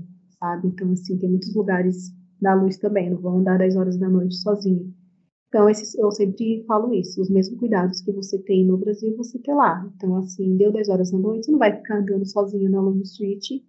sabe? 0.42 0.68
Então, 0.68 0.90
assim, 0.90 1.16
tem 1.16 1.30
muitos 1.30 1.54
lugares 1.54 2.12
da 2.40 2.54
luz 2.54 2.76
também, 2.76 3.08
não 3.08 3.18
vão 3.18 3.38
andar 3.38 3.58
10 3.58 3.76
horas 3.76 3.96
da 3.96 4.08
noite 4.08 4.34
sozinho. 4.34 4.92
Então, 5.48 5.68
esses, 5.68 5.94
eu 5.94 6.10
sempre 6.10 6.64
falo 6.66 6.92
isso, 6.92 7.20
os 7.20 7.30
mesmos 7.30 7.58
cuidados 7.60 8.00
que 8.00 8.10
você 8.10 8.38
tem 8.38 8.66
no 8.66 8.76
Brasil, 8.76 9.16
você 9.16 9.38
tem 9.38 9.54
lá. 9.54 9.88
Então, 9.94 10.16
assim, 10.16 10.56
deu 10.56 10.72
10 10.72 10.88
horas 10.88 11.12
da 11.12 11.18
noite, 11.18 11.46
você 11.46 11.52
não 11.52 11.58
vai 11.58 11.76
ficar 11.76 11.98
andando 11.98 12.26
sozinho 12.26 12.70
na 12.70 12.80
Long 12.80 13.00
Street, 13.02 13.62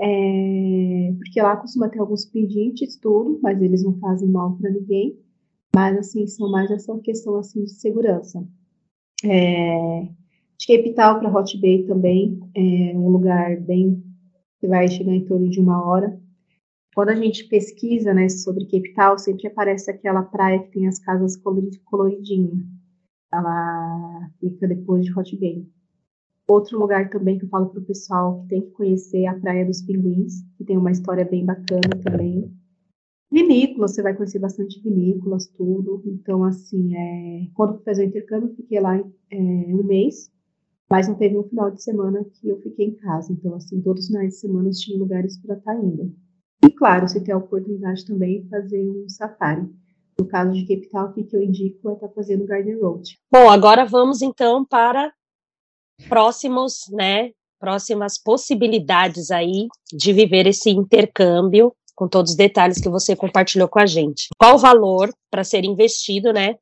é, 0.00 1.14
porque 1.18 1.42
lá 1.42 1.56
costuma 1.56 1.88
ter 1.88 1.98
alguns 1.98 2.24
pedintes, 2.24 2.96
tudo, 2.96 3.38
mas 3.42 3.60
eles 3.60 3.82
não 3.82 3.98
fazem 3.98 4.28
mal 4.28 4.56
para 4.56 4.70
ninguém. 4.70 5.18
Mas, 5.76 5.98
assim, 5.98 6.26
são 6.26 6.50
mais 6.50 6.70
essa 6.70 6.98
questão, 7.00 7.36
assim, 7.36 7.64
de 7.64 7.72
segurança. 7.72 8.42
É, 9.22 10.08
de 10.56 10.66
Cape 10.66 10.94
Town 10.94 11.18
para 11.18 11.30
Hot 11.30 11.60
Bay 11.60 11.82
também 11.82 12.40
é 12.54 12.96
um 12.96 13.10
lugar 13.10 13.60
bem 13.60 14.02
que 14.58 14.66
vai 14.66 14.88
chegar 14.88 15.12
em 15.12 15.26
torno 15.26 15.50
de 15.50 15.60
uma 15.60 15.86
hora. 15.86 16.18
Quando 16.94 17.10
a 17.10 17.14
gente 17.14 17.44
pesquisa 17.44 18.14
né, 18.14 18.26
sobre 18.30 18.64
Cape 18.64 18.94
Town, 18.94 19.18
sempre 19.18 19.48
aparece 19.48 19.90
aquela 19.90 20.22
praia 20.22 20.60
que 20.60 20.70
tem 20.70 20.88
as 20.88 20.98
casas 20.98 21.36
coloridinhas. 21.84 22.58
Ela 23.30 24.30
fica 24.40 24.66
depois 24.66 25.04
de 25.04 25.12
Hot 25.12 25.38
Bay. 25.38 25.68
Outro 26.48 26.78
lugar 26.78 27.10
também 27.10 27.38
que 27.38 27.44
eu 27.44 27.50
falo 27.50 27.68
para 27.68 27.80
o 27.80 27.84
pessoal 27.84 28.40
que 28.40 28.48
tem 28.48 28.62
que 28.62 28.70
conhecer 28.70 29.24
é 29.24 29.26
a 29.26 29.38
Praia 29.38 29.66
dos 29.66 29.82
Pinguins, 29.82 30.42
que 30.56 30.64
tem 30.64 30.78
uma 30.78 30.90
história 30.90 31.26
bem 31.26 31.44
bacana 31.44 31.90
também. 32.02 32.50
Vinícolas, 33.30 33.94
você 33.94 34.02
vai 34.02 34.14
conhecer 34.14 34.38
bastante 34.38 34.80
vinícolas, 34.80 35.46
tudo. 35.48 36.02
Então, 36.06 36.44
assim, 36.44 36.94
é... 36.94 37.48
quando 37.54 37.74
eu 37.74 37.80
fiz 37.80 37.98
o 37.98 38.02
intercâmbio, 38.02 38.54
fiquei 38.54 38.80
lá 38.80 38.96
é, 38.96 39.36
um 39.38 39.82
mês. 39.82 40.30
Mas 40.88 41.08
não 41.08 41.16
teve 41.16 41.36
um 41.36 41.42
final 41.42 41.70
de 41.70 41.82
semana 41.82 42.24
que 42.24 42.48
eu 42.48 42.60
fiquei 42.60 42.86
em 42.86 42.94
casa. 42.94 43.32
Então, 43.32 43.54
assim, 43.54 43.80
todos 43.80 44.04
os 44.04 44.08
finais 44.08 44.34
de 44.34 44.36
semana 44.36 44.70
tinha 44.70 44.98
lugares 44.98 45.36
para 45.38 45.56
estar 45.56 45.74
tá 45.74 45.80
indo. 45.80 46.14
E, 46.64 46.70
claro, 46.70 47.08
você 47.08 47.20
tem 47.20 47.34
a 47.34 47.38
oportunidade 47.38 48.06
também 48.06 48.42
de 48.42 48.48
fazer 48.48 48.88
um 48.88 49.08
safari. 49.08 49.68
No 50.18 50.26
caso 50.26 50.52
de 50.52 50.62
Cape 50.62 50.88
Town, 50.88 51.10
o 51.10 51.12
que 51.12 51.36
eu 51.36 51.42
indico 51.42 51.90
é 51.90 51.94
estar 51.94 52.08
tá 52.08 52.14
fazendo 52.14 52.46
Garden 52.46 52.80
Road. 52.80 53.18
Bom, 53.30 53.50
agora 53.50 53.84
vamos 53.84 54.22
então 54.22 54.64
para 54.64 55.12
próximos, 56.08 56.84
né, 56.90 57.32
próximas 57.58 58.18
possibilidades 58.22 59.30
aí 59.30 59.66
de 59.92 60.12
viver 60.12 60.46
esse 60.46 60.70
intercâmbio 60.70 61.74
com 61.96 62.06
todos 62.06 62.32
os 62.32 62.36
detalhes 62.36 62.80
que 62.80 62.88
você 62.88 63.16
compartilhou 63.16 63.66
com 63.66 63.80
a 63.80 63.86
gente. 63.86 64.28
Qual 64.38 64.54
o 64.54 64.58
valor 64.58 65.10
para 65.30 65.42
ser 65.42 65.64
investido, 65.64 66.32
né, 66.32 66.56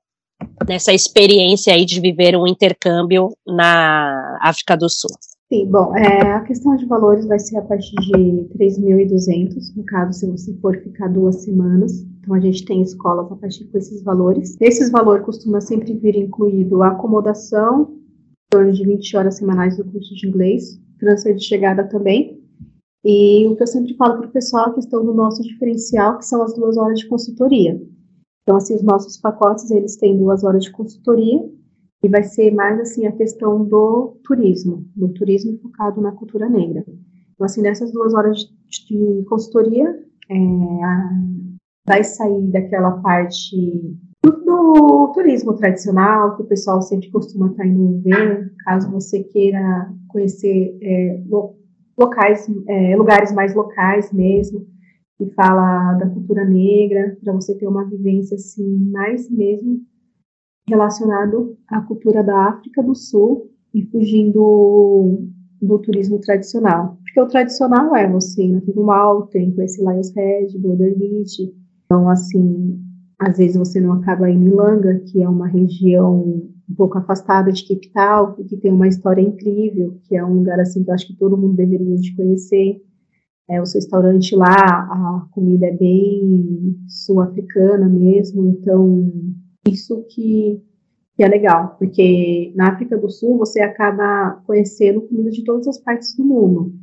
nessa 0.67 0.93
experiência 0.93 1.75
aí 1.75 1.85
de 1.85 2.01
viver 2.01 2.37
um 2.37 2.47
intercâmbio 2.47 3.37
na 3.47 4.39
África 4.41 4.77
do 4.77 4.89
Sul? 4.89 5.11
Sim, 5.53 5.67
bom, 5.67 5.95
é, 5.95 6.33
a 6.33 6.41
questão 6.41 6.75
de 6.75 6.87
valores 6.87 7.27
vai 7.27 7.39
ser 7.39 7.59
a 7.59 7.63
partir 7.63 7.95
de 7.97 8.49
3.200, 8.59 9.77
no 9.77 9.85
caso, 9.85 10.19
se 10.19 10.27
você 10.27 10.55
for 10.55 10.77
ficar 10.79 11.09
duas 11.09 11.43
semanas. 11.45 12.05
Então, 12.21 12.35
a 12.35 12.41
gente 12.41 12.65
tem 12.65 12.81
escolas 12.81 13.31
a 13.31 13.37
partir 13.37 13.65
com 13.67 13.77
esses 13.77 14.03
valores. 14.03 14.57
Esses 14.61 14.91
valores 14.91 15.27
costuma 15.27 15.61
sempre 15.61 15.93
vir 15.93 16.17
incluído 16.17 16.83
a 16.83 16.89
acomodação, 16.89 17.93
em 17.93 18.51
torno 18.51 18.73
de 18.73 18.85
20 18.85 19.17
horas 19.17 19.37
semanais 19.37 19.77
do 19.77 19.85
curso 19.85 20.15
de 20.15 20.27
inglês, 20.27 20.81
transfer 20.99 21.35
de 21.35 21.45
chegada 21.45 21.85
também. 21.85 22.43
E 23.05 23.47
o 23.47 23.55
que 23.55 23.63
eu 23.63 23.67
sempre 23.67 23.95
falo 23.97 24.19
para 24.19 24.29
o 24.29 24.33
pessoal 24.33 24.69
é 24.69 24.71
a 24.71 24.75
questão 24.75 25.05
do 25.05 25.13
nosso 25.13 25.43
diferencial, 25.43 26.19
que 26.19 26.25
são 26.25 26.43
as 26.43 26.55
duas 26.55 26.77
horas 26.79 26.99
de 26.99 27.07
consultoria. 27.07 27.79
Então, 28.43 28.57
assim, 28.57 28.75
os 28.75 28.83
nossos 28.83 29.19
pacotes, 29.19 29.71
eles 29.71 29.97
têm 29.97 30.19
duas 30.19 30.43
horas 30.43 30.65
de 30.65 30.73
consultoria 30.73 31.41
e 32.03 32.09
vai 32.09 32.23
ser 32.23 32.51
mais, 32.53 32.81
assim, 32.81 33.07
a 33.07 33.13
questão 33.13 33.65
do 33.65 34.19
turismo, 34.25 34.87
do 34.97 35.09
turismo 35.09 35.59
focado 35.59 36.01
na 36.01 36.13
cultura 36.13 36.49
negra. 36.49 36.85
Então, 37.35 37.45
assim, 37.45 37.61
nessas 37.63 37.93
duas 37.93 38.15
horas 38.15 38.39
de, 38.39 39.19
de 39.19 39.25
consultoria, 39.25 39.87
é, 40.31 40.37
vai 41.87 42.03
sair 42.05 42.43
daquela 42.51 42.93
parte 43.03 43.99
do, 44.23 44.31
do, 44.45 45.13
turismo 45.15 45.55
tradicional, 45.55 46.37
que 46.37 46.43
o 46.43 46.47
pessoal 46.47 46.81
sempre 46.81 47.11
costuma 47.11 47.49
estar 47.49 47.67
indo 47.67 48.01
ver, 48.01 48.53
caso 48.65 48.91
você 48.91 49.23
queira 49.25 49.93
conhecer 50.09 50.79
é, 50.81 51.23
locais, 51.97 52.47
é, 52.69 52.97
lugares 52.97 53.33
mais 53.33 53.55
locais 53.55 54.13
mesmo, 54.13 54.67
que 55.17 55.27
fala 55.31 55.95
da 55.95 56.09
cultura 56.09 56.45
negra, 56.45 57.17
para 57.23 57.33
você 57.33 57.57
ter 57.57 57.67
uma 57.67 57.85
vivência 57.85 58.35
assim 58.35 58.91
mais 58.91 59.31
mesmo 59.31 59.81
relacionado 60.69 61.57
à 61.69 61.81
cultura 61.81 62.23
da 62.23 62.49
África 62.49 62.83
do 62.83 62.95
Sul 62.95 63.51
e 63.73 63.83
fugindo 63.83 65.29
do 65.61 65.79
turismo 65.79 66.19
tradicional. 66.21 66.99
Porque 67.03 67.21
o 67.21 67.29
tradicional 67.29 67.95
é 67.95 68.11
você 68.11 68.45
ir 68.45 68.63
no 68.75 68.85
Mal, 68.85 69.27
tem 69.29 69.55
conhecer 69.55 69.83
Lions 69.83 70.13
Head, 70.15 70.59
Border 70.59 70.99
Beach. 70.99 71.55
Então, 71.85 72.09
assim, 72.09 72.84
às 73.25 73.39
vezes 73.39 73.57
você 73.57 73.81
não 73.81 73.93
acaba 73.93 74.31
em 74.31 74.39
Milanga, 74.39 75.01
que 75.07 75.23
é 75.23 75.29
uma 75.29 75.47
região 75.47 76.21
um 76.69 76.75
pouco 76.77 76.99
afastada 76.99 77.51
de 77.51 77.67
Cape 77.67 77.91
Town, 77.93 78.35
e 78.39 78.45
que 78.45 78.57
tem 78.57 78.73
uma 78.73 78.89
história 78.89 79.23
incrível, 79.23 79.99
que 80.05 80.17
é 80.17 80.25
um 80.25 80.35
lugar 80.35 80.61
assim 80.61 80.85
que 80.85 80.91
eu 80.91 80.95
acho 80.95 81.07
que 81.07 81.17
todo 81.17 81.37
mundo 81.37 81.57
deveria 81.57 81.97
de 81.97 82.15
conhecer. 82.15 82.83
É, 83.49 83.61
o 83.61 83.67
seu 83.67 83.79
restaurante 83.79 84.35
lá, 84.35 84.55
a 84.55 85.27
comida 85.33 85.67
é 85.67 85.73
bem 85.77 86.77
sul-africana 86.89 87.89
mesmo, 87.89 88.47
então 88.47 89.13
isso 89.67 90.05
que 90.09 90.63
que 91.17 91.23
é 91.23 91.29
legal, 91.29 91.77
porque 91.79 92.53
na 92.57 92.71
África 92.71 92.99
do 92.99 93.09
Sul 93.09 93.39
você 93.39 93.61
acaba 93.61 94.43
conhecendo 94.45 95.03
comida 95.03 95.31
de 95.31 95.45
todas 95.45 95.69
as 95.69 95.79
partes 95.79 96.17
do 96.17 96.25
mundo. 96.25 96.75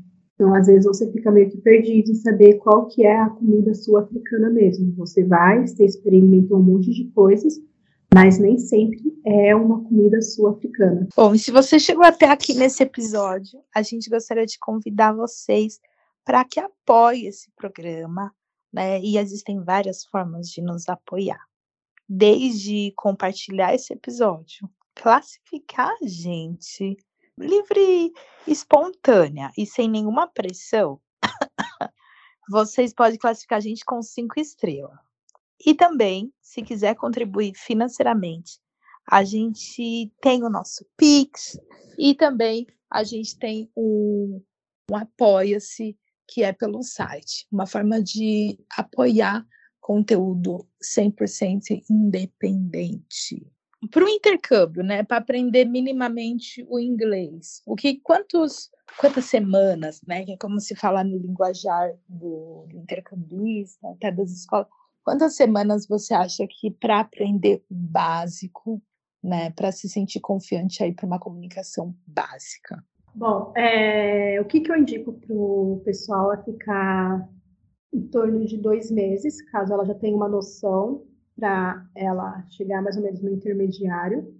Então, 0.41 0.55
às 0.55 0.65
vezes 0.65 0.85
você 0.85 1.11
fica 1.11 1.29
meio 1.29 1.51
que 1.51 1.57
perdido 1.57 2.09
em 2.09 2.15
saber 2.15 2.55
qual 2.55 2.87
que 2.87 3.05
é 3.05 3.15
a 3.15 3.29
comida 3.29 3.75
sul-africana 3.75 4.49
mesmo. 4.49 4.91
Você 4.95 5.23
vai, 5.23 5.67
você 5.67 5.85
experimenta 5.85 6.55
um 6.55 6.63
monte 6.63 6.89
de 6.89 7.11
coisas, 7.11 7.61
mas 8.11 8.39
nem 8.39 8.57
sempre 8.57 9.15
é 9.23 9.55
uma 9.55 9.83
comida 9.83 10.19
sul-africana. 10.19 11.07
Bom, 11.15 11.35
e 11.35 11.37
se 11.37 11.51
você 11.51 11.77
chegou 11.77 12.03
até 12.03 12.25
aqui 12.25 12.55
nesse 12.55 12.81
episódio, 12.81 13.59
a 13.71 13.83
gente 13.83 14.09
gostaria 14.09 14.47
de 14.47 14.57
convidar 14.57 15.13
vocês 15.13 15.79
para 16.25 16.43
que 16.43 16.59
apoie 16.59 17.27
esse 17.27 17.51
programa, 17.55 18.33
né? 18.73 18.99
E 18.99 19.19
existem 19.19 19.63
várias 19.63 20.03
formas 20.05 20.49
de 20.49 20.59
nos 20.59 20.89
apoiar 20.89 21.39
desde 22.09 22.91
compartilhar 22.95 23.75
esse 23.75 23.93
episódio, 23.93 24.67
classificar 24.95 25.91
a 26.01 26.07
gente 26.07 26.97
livre, 27.37 28.11
espontânea 28.47 29.51
e 29.57 29.65
sem 29.65 29.89
nenhuma 29.89 30.27
pressão, 30.27 30.99
vocês 32.49 32.93
podem 32.93 33.17
classificar 33.17 33.57
a 33.57 33.61
gente 33.61 33.83
com 33.85 34.01
cinco 34.01 34.39
estrelas. 34.39 34.97
E 35.65 35.73
também, 35.73 36.33
se 36.41 36.61
quiser 36.61 36.95
contribuir 36.95 37.53
financeiramente, 37.55 38.59
a 39.09 39.23
gente 39.23 40.11
tem 40.21 40.43
o 40.43 40.49
nosso 40.49 40.85
Pix 40.97 41.59
e 41.97 42.15
também 42.15 42.65
a 42.89 43.03
gente 43.03 43.37
tem 43.37 43.71
um, 43.75 44.41
um 44.91 44.95
Apoia-se, 44.95 45.97
que 46.27 46.43
é 46.43 46.51
pelo 46.51 46.81
site, 46.81 47.45
uma 47.51 47.67
forma 47.67 48.01
de 48.01 48.57
apoiar 48.75 49.45
conteúdo 49.79 50.67
100% 50.81 51.83
independente. 51.89 53.45
Para 53.89 54.05
o 54.05 54.09
intercâmbio, 54.09 54.83
né, 54.83 55.03
para 55.03 55.17
aprender 55.17 55.65
minimamente 55.65 56.65
o 56.69 56.79
inglês, 56.79 57.61
o 57.65 57.75
que 57.75 57.99
quantos 58.01 58.69
quantas 58.99 59.25
semanas, 59.25 60.01
né, 60.07 60.25
que 60.25 60.33
é 60.33 60.37
como 60.37 60.59
se 60.59 60.75
fala 60.75 61.03
no 61.03 61.17
linguajar 61.17 61.93
do, 62.07 62.67
intercambista, 62.73 63.89
até 63.89 64.11
das 64.11 64.31
escolas, 64.31 64.67
quantas 65.03 65.35
semanas 65.35 65.87
você 65.87 66.13
acha 66.13 66.45
que 66.47 66.71
para 66.71 66.99
aprender 66.99 67.63
o 67.69 67.75
básico, 67.75 68.81
né, 69.23 69.51
para 69.51 69.71
se 69.71 69.87
sentir 69.87 70.19
confiante 70.19 70.83
aí 70.83 70.93
para 70.93 71.05
uma 71.05 71.19
comunicação 71.19 71.95
básica? 72.05 72.83
Bom, 73.13 73.53
é, 73.55 74.39
o 74.39 74.45
que, 74.45 74.61
que 74.61 74.71
eu 74.71 74.77
indico 74.77 75.13
para 75.13 75.35
o 75.35 75.81
pessoal 75.83 76.33
é 76.33 76.43
ficar 76.43 77.29
em 77.93 78.07
torno 78.07 78.45
de 78.45 78.57
dois 78.57 78.89
meses, 78.89 79.41
caso 79.51 79.73
ela 79.73 79.85
já 79.85 79.93
tenha 79.93 80.15
uma 80.15 80.29
noção, 80.29 81.05
para 81.41 81.83
ela 81.95 82.45
chegar 82.51 82.83
mais 82.83 82.95
ou 82.95 83.01
menos 83.01 83.19
no 83.19 83.31
intermediário. 83.31 84.31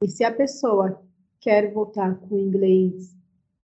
E 0.00 0.06
se 0.06 0.22
a 0.22 0.32
pessoa 0.32 1.02
quer 1.40 1.72
voltar 1.72 2.14
com 2.20 2.38
inglês 2.38 3.16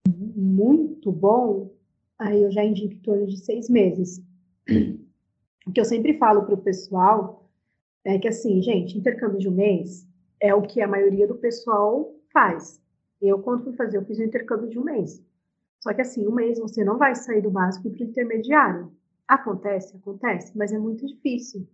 muito 0.06 1.10
bom, 1.10 1.74
aí 2.18 2.42
eu 2.42 2.50
já 2.50 2.62
indico 2.62 2.92
em 2.92 2.98
torno 2.98 3.26
de 3.26 3.38
seis 3.38 3.70
meses. 3.70 4.22
O 5.66 5.72
que 5.72 5.78
eu 5.78 5.84
sempre 5.84 6.16
falo 6.16 6.46
para 6.46 6.54
o 6.54 6.62
pessoal 6.62 7.48
é 8.02 8.18
que, 8.18 8.26
assim, 8.26 8.62
gente, 8.62 8.96
intercâmbio 8.98 9.38
de 9.38 9.46
um 9.46 9.52
mês 9.52 10.08
é 10.40 10.54
o 10.54 10.62
que 10.62 10.80
a 10.80 10.88
maioria 10.88 11.28
do 11.28 11.36
pessoal 11.36 12.12
faz. 12.32 12.82
Eu, 13.20 13.40
quando 13.40 13.64
fui 13.64 13.74
fazer, 13.74 13.98
eu 13.98 14.04
fiz 14.04 14.18
um 14.18 14.24
intercâmbio 14.24 14.70
de 14.70 14.78
um 14.78 14.82
mês. 14.82 15.22
Só 15.78 15.92
que, 15.92 16.00
assim, 16.00 16.26
um 16.26 16.32
mês 16.32 16.58
você 16.58 16.82
não 16.82 16.96
vai 16.96 17.14
sair 17.14 17.42
do 17.42 17.50
básico 17.50 17.90
para 17.90 18.02
o 18.02 18.08
intermediário. 18.08 18.90
Acontece, 19.28 19.94
acontece, 19.96 20.56
mas 20.56 20.72
é 20.72 20.78
muito 20.78 21.06
difícil. 21.06 21.68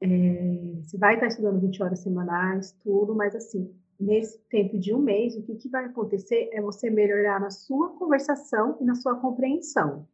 É, 0.00 0.80
você 0.82 0.96
vai 0.96 1.14
estar 1.14 1.26
estudando 1.26 1.60
20 1.60 1.82
horas 1.82 1.98
semanais, 2.00 2.72
tudo, 2.82 3.14
mas 3.14 3.34
assim, 3.34 3.74
nesse 3.98 4.38
tempo 4.48 4.78
de 4.78 4.94
um 4.94 4.98
mês, 4.98 5.36
o 5.36 5.42
que, 5.42 5.56
que 5.56 5.68
vai 5.68 5.86
acontecer 5.86 6.48
é 6.52 6.60
você 6.60 6.88
melhorar 6.88 7.40
na 7.40 7.50
sua 7.50 7.90
conversação 7.90 8.76
e 8.80 8.84
na 8.84 8.94
sua 8.94 9.16
compreensão. 9.16 10.06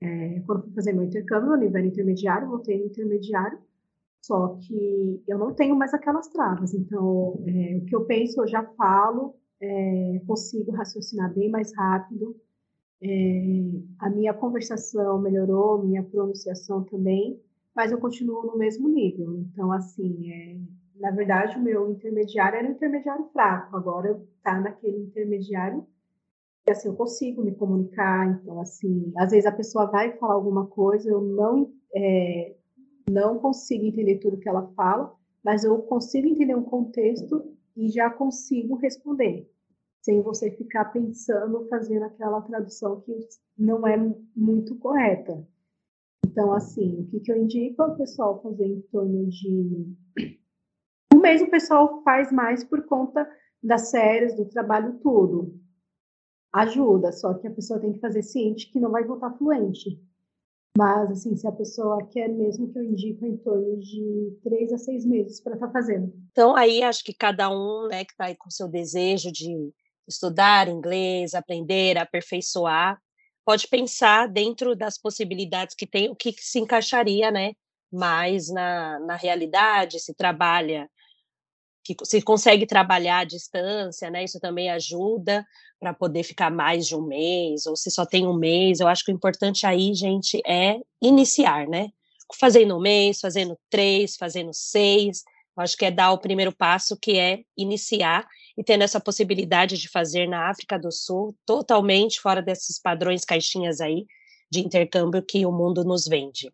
É, 0.00 0.40
quando 0.40 0.64
fui 0.64 0.72
fazer 0.72 0.92
meu 0.92 1.04
intercâmbio, 1.04 1.50
no 1.50 1.56
nível 1.56 1.84
intermediário, 1.84 2.48
voltei 2.48 2.78
no 2.78 2.86
intermediário, 2.86 3.58
só 4.20 4.56
que 4.60 5.22
eu 5.26 5.38
não 5.38 5.54
tenho 5.54 5.76
mais 5.76 5.94
aquelas 5.94 6.28
travas. 6.28 6.74
Então, 6.74 7.40
é, 7.46 7.76
o 7.76 7.84
que 7.86 7.94
eu 7.94 8.04
penso, 8.04 8.42
eu 8.42 8.46
já 8.48 8.62
falo, 8.62 9.36
é, 9.60 10.20
consigo 10.26 10.72
raciocinar 10.72 11.32
bem 11.32 11.48
mais 11.48 11.72
rápido, 11.74 12.36
é, 13.00 13.62
a 14.00 14.10
minha 14.10 14.34
conversação 14.34 15.20
melhorou, 15.20 15.84
minha 15.84 16.02
pronunciação 16.02 16.82
também, 16.84 17.40
mas 17.76 17.92
eu 17.92 17.98
continuo 17.98 18.46
no 18.46 18.56
mesmo 18.56 18.88
nível. 18.88 19.36
Então, 19.36 19.70
assim, 19.70 20.32
é, 20.32 20.56
na 20.98 21.10
verdade, 21.10 21.58
o 21.58 21.62
meu 21.62 21.90
intermediário 21.90 22.58
era 22.58 22.66
um 22.66 22.72
intermediário 22.72 23.26
fraco, 23.26 23.76
agora 23.76 24.18
está 24.38 24.58
naquele 24.58 25.02
intermediário 25.02 25.86
que, 26.64 26.72
assim, 26.72 26.88
eu 26.88 26.96
consigo 26.96 27.44
me 27.44 27.54
comunicar. 27.54 28.40
Então, 28.40 28.58
assim, 28.60 29.12
às 29.18 29.30
vezes 29.30 29.44
a 29.44 29.52
pessoa 29.52 29.86
vai 29.90 30.16
falar 30.16 30.34
alguma 30.34 30.66
coisa, 30.66 31.10
eu 31.10 31.20
não, 31.20 31.70
é, 31.94 32.56
não 33.10 33.38
consigo 33.38 33.84
entender 33.84 34.18
tudo 34.20 34.38
que 34.38 34.48
ela 34.48 34.72
fala, 34.74 35.14
mas 35.44 35.62
eu 35.62 35.78
consigo 35.82 36.26
entender 36.26 36.56
um 36.56 36.64
contexto 36.64 37.54
e 37.76 37.90
já 37.90 38.08
consigo 38.08 38.74
responder 38.76 39.46
sem 40.06 40.22
você 40.22 40.52
ficar 40.52 40.84
pensando, 40.86 41.66
fazendo 41.68 42.04
aquela 42.04 42.40
tradução 42.40 43.00
que 43.00 43.12
não 43.58 43.84
é 43.84 43.96
muito 44.36 44.76
correta. 44.76 45.44
Então, 46.26 46.52
assim, 46.52 47.00
o 47.00 47.06
que, 47.06 47.20
que 47.20 47.30
eu 47.30 47.36
indico 47.36 47.80
é 47.80 47.86
o 47.86 47.96
pessoal 47.96 48.42
fazer 48.42 48.66
em 48.66 48.80
torno 48.92 49.28
de. 49.28 49.94
O 51.14 51.50
pessoal 51.50 52.02
faz 52.02 52.32
mais 52.32 52.64
por 52.64 52.84
conta 52.86 53.28
das 53.62 53.90
séries, 53.90 54.36
do 54.36 54.44
trabalho 54.44 54.98
tudo. 55.02 55.58
Ajuda, 56.52 57.12
só 57.12 57.34
que 57.34 57.46
a 57.46 57.50
pessoa 57.50 57.80
tem 57.80 57.92
que 57.92 58.00
fazer 58.00 58.22
ciente 58.22 58.70
que 58.70 58.80
não 58.80 58.90
vai 58.90 59.04
voltar 59.04 59.36
fluente. 59.36 60.00
Mas, 60.76 61.10
assim, 61.10 61.36
se 61.36 61.46
a 61.46 61.52
pessoa 61.52 62.06
quer 62.08 62.28
mesmo 62.28 62.70
que 62.72 62.78
eu 62.78 62.84
indico 62.84 63.24
em 63.24 63.36
torno 63.38 63.78
de 63.78 64.38
três 64.42 64.72
a 64.72 64.78
seis 64.78 65.06
meses 65.06 65.40
para 65.40 65.54
estar 65.54 65.66
tá 65.66 65.72
fazendo. 65.72 66.12
Então, 66.30 66.54
aí 66.54 66.82
acho 66.82 67.04
que 67.04 67.14
cada 67.14 67.50
um, 67.50 67.88
né, 67.88 68.04
que 68.04 68.12
está 68.12 68.26
aí 68.26 68.36
com 68.36 68.50
seu 68.50 68.68
desejo 68.68 69.30
de 69.32 69.72
estudar 70.08 70.68
inglês, 70.68 71.34
aprender, 71.34 71.98
aperfeiçoar, 71.98 73.00
pode 73.46 73.68
pensar 73.68 74.26
dentro 74.26 74.74
das 74.74 74.98
possibilidades 74.98 75.76
que 75.76 75.86
tem, 75.86 76.10
o 76.10 76.16
que 76.16 76.34
se 76.36 76.58
encaixaria, 76.58 77.30
né, 77.30 77.52
mais 77.92 78.50
na, 78.50 78.98
na 78.98 79.14
realidade, 79.14 80.00
se 80.00 80.12
trabalha, 80.12 80.90
que 81.84 81.94
se 82.02 82.20
consegue 82.20 82.66
trabalhar 82.66 83.20
à 83.20 83.24
distância, 83.24 84.10
né, 84.10 84.24
isso 84.24 84.40
também 84.40 84.68
ajuda 84.68 85.46
para 85.78 85.94
poder 85.94 86.24
ficar 86.24 86.50
mais 86.50 86.88
de 86.88 86.96
um 86.96 87.02
mês, 87.02 87.66
ou 87.66 87.76
se 87.76 87.88
só 87.88 88.04
tem 88.04 88.26
um 88.26 88.34
mês, 88.36 88.80
eu 88.80 88.88
acho 88.88 89.04
que 89.04 89.12
o 89.12 89.14
importante 89.14 89.64
aí, 89.64 89.94
gente, 89.94 90.42
é 90.44 90.80
iniciar, 91.00 91.68
né, 91.68 91.90
fazendo 92.40 92.76
um 92.76 92.80
mês, 92.80 93.20
fazendo 93.20 93.56
três, 93.70 94.16
fazendo 94.16 94.52
seis, 94.52 95.22
eu 95.56 95.62
acho 95.62 95.76
que 95.76 95.84
é 95.84 95.90
dar 95.92 96.10
o 96.10 96.18
primeiro 96.18 96.52
passo, 96.52 96.98
que 97.00 97.16
é 97.16 97.44
iniciar 97.56 98.26
e 98.56 98.64
tendo 98.64 98.82
essa 98.82 98.98
possibilidade 98.98 99.76
de 99.76 99.88
fazer 99.88 100.26
na 100.26 100.48
África 100.48 100.78
do 100.78 100.90
Sul, 100.90 101.36
totalmente 101.44 102.20
fora 102.20 102.40
desses 102.40 102.80
padrões 102.80 103.24
caixinhas 103.24 103.80
aí 103.80 104.06
de 104.50 104.60
intercâmbio 104.60 105.22
que 105.22 105.44
o 105.44 105.52
mundo 105.52 105.84
nos 105.84 106.06
vende. 106.06 106.52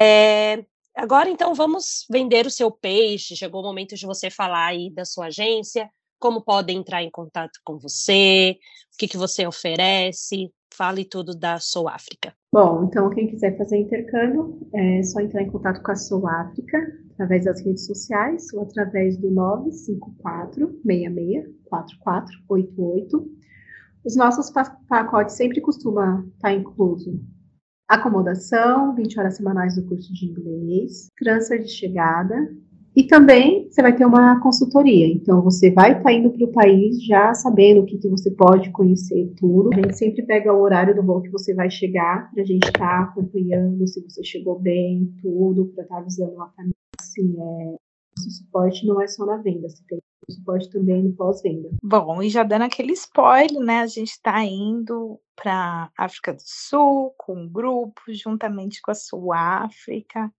É, 0.00 0.64
agora, 0.96 1.30
então, 1.30 1.54
vamos 1.54 2.04
vender 2.10 2.46
o 2.46 2.50
seu 2.50 2.70
peixe. 2.70 3.36
Chegou 3.36 3.60
o 3.60 3.64
momento 3.64 3.94
de 3.94 4.06
você 4.06 4.28
falar 4.28 4.66
aí 4.66 4.90
da 4.90 5.04
sua 5.04 5.26
agência, 5.26 5.88
como 6.18 6.42
podem 6.42 6.78
entrar 6.78 7.02
em 7.02 7.10
contato 7.10 7.60
com 7.64 7.78
você, 7.78 8.56
o 8.92 8.96
que, 8.98 9.06
que 9.06 9.16
você 9.16 9.46
oferece, 9.46 10.50
fale 10.72 11.04
tudo 11.04 11.36
da 11.36 11.60
Sou 11.60 11.88
África. 11.88 12.34
Bom, 12.52 12.84
então 12.84 13.10
quem 13.10 13.28
quiser 13.28 13.56
fazer 13.56 13.78
intercâmbio, 13.78 14.58
é 14.72 15.02
só 15.02 15.20
entrar 15.20 15.42
em 15.42 15.50
contato 15.50 15.82
com 15.82 15.92
a 15.92 15.96
Sou 15.96 16.26
África 16.26 17.03
através 17.14 17.44
das 17.44 17.64
redes 17.64 17.86
sociais 17.86 18.52
ou 18.52 18.62
através 18.62 19.16
do 19.16 19.30
954 19.30 20.68
66 20.86 21.46
4488 21.64 23.30
Os 24.04 24.16
nossos 24.16 24.50
pa- 24.50 24.76
pacotes 24.88 25.34
sempre 25.36 25.60
costumam 25.60 26.26
estar 26.34 26.52
incluso 26.52 27.20
acomodação, 27.88 28.94
20 28.94 29.18
horas 29.20 29.36
semanais 29.36 29.76
do 29.76 29.84
curso 29.86 30.12
de 30.12 30.26
inglês, 30.26 31.08
transfer 31.18 31.58
de 31.62 31.68
chegada 31.68 32.34
e 32.96 33.06
também 33.06 33.68
você 33.68 33.82
vai 33.82 33.94
ter 33.94 34.04
uma 34.06 34.40
consultoria. 34.40 35.06
Então 35.08 35.42
você 35.42 35.70
vai 35.70 35.96
estar 35.98 36.12
indo 36.12 36.30
para 36.30 36.44
o 36.44 36.52
país 36.52 37.04
já 37.04 37.34
sabendo 37.34 37.80
o 37.80 37.86
que, 37.86 37.98
que 37.98 38.08
você 38.08 38.30
pode 38.30 38.70
conhecer 38.70 39.32
tudo. 39.36 39.70
A 39.72 39.76
gente 39.76 39.96
sempre 39.98 40.22
pega 40.22 40.52
o 40.52 40.60
horário 40.62 40.94
do 40.94 41.02
voo 41.02 41.20
que 41.20 41.30
você 41.30 41.52
vai 41.54 41.68
chegar 41.70 42.30
para 42.32 42.42
a 42.42 42.46
gente 42.46 42.64
estar 42.66 43.02
acompanhando 43.02 43.86
se 43.86 44.00
você 44.00 44.22
chegou 44.22 44.58
bem, 44.60 45.12
tudo, 45.20 45.66
para 45.74 45.82
estar 45.82 45.98
avisando 45.98 46.40
a 46.40 46.48
família. 46.50 46.73
Assim, 47.14 47.34
é, 47.40 47.76
suporte 48.30 48.86
não 48.86 49.00
é 49.00 49.06
só 49.06 49.24
na 49.24 49.36
venda, 49.38 49.68
você 49.68 49.82
tem 49.88 50.00
suporte 50.30 50.70
também 50.70 51.02
no 51.02 51.14
pós-venda. 51.14 51.68
Bom, 51.82 52.22
e 52.22 52.30
já 52.30 52.42
dando 52.42 52.62
aquele 52.62 52.92
spoiler, 52.92 53.60
né? 53.60 53.80
A 53.80 53.86
gente 53.86 54.10
está 54.10 54.42
indo 54.42 55.20
para 55.36 55.90
África 55.98 56.32
do 56.32 56.42
Sul 56.42 57.14
com 57.18 57.34
um 57.34 57.48
grupo, 57.48 58.00
juntamente 58.08 58.80
com 58.80 58.90
a 58.90 58.94
Sul-África. 58.94 60.32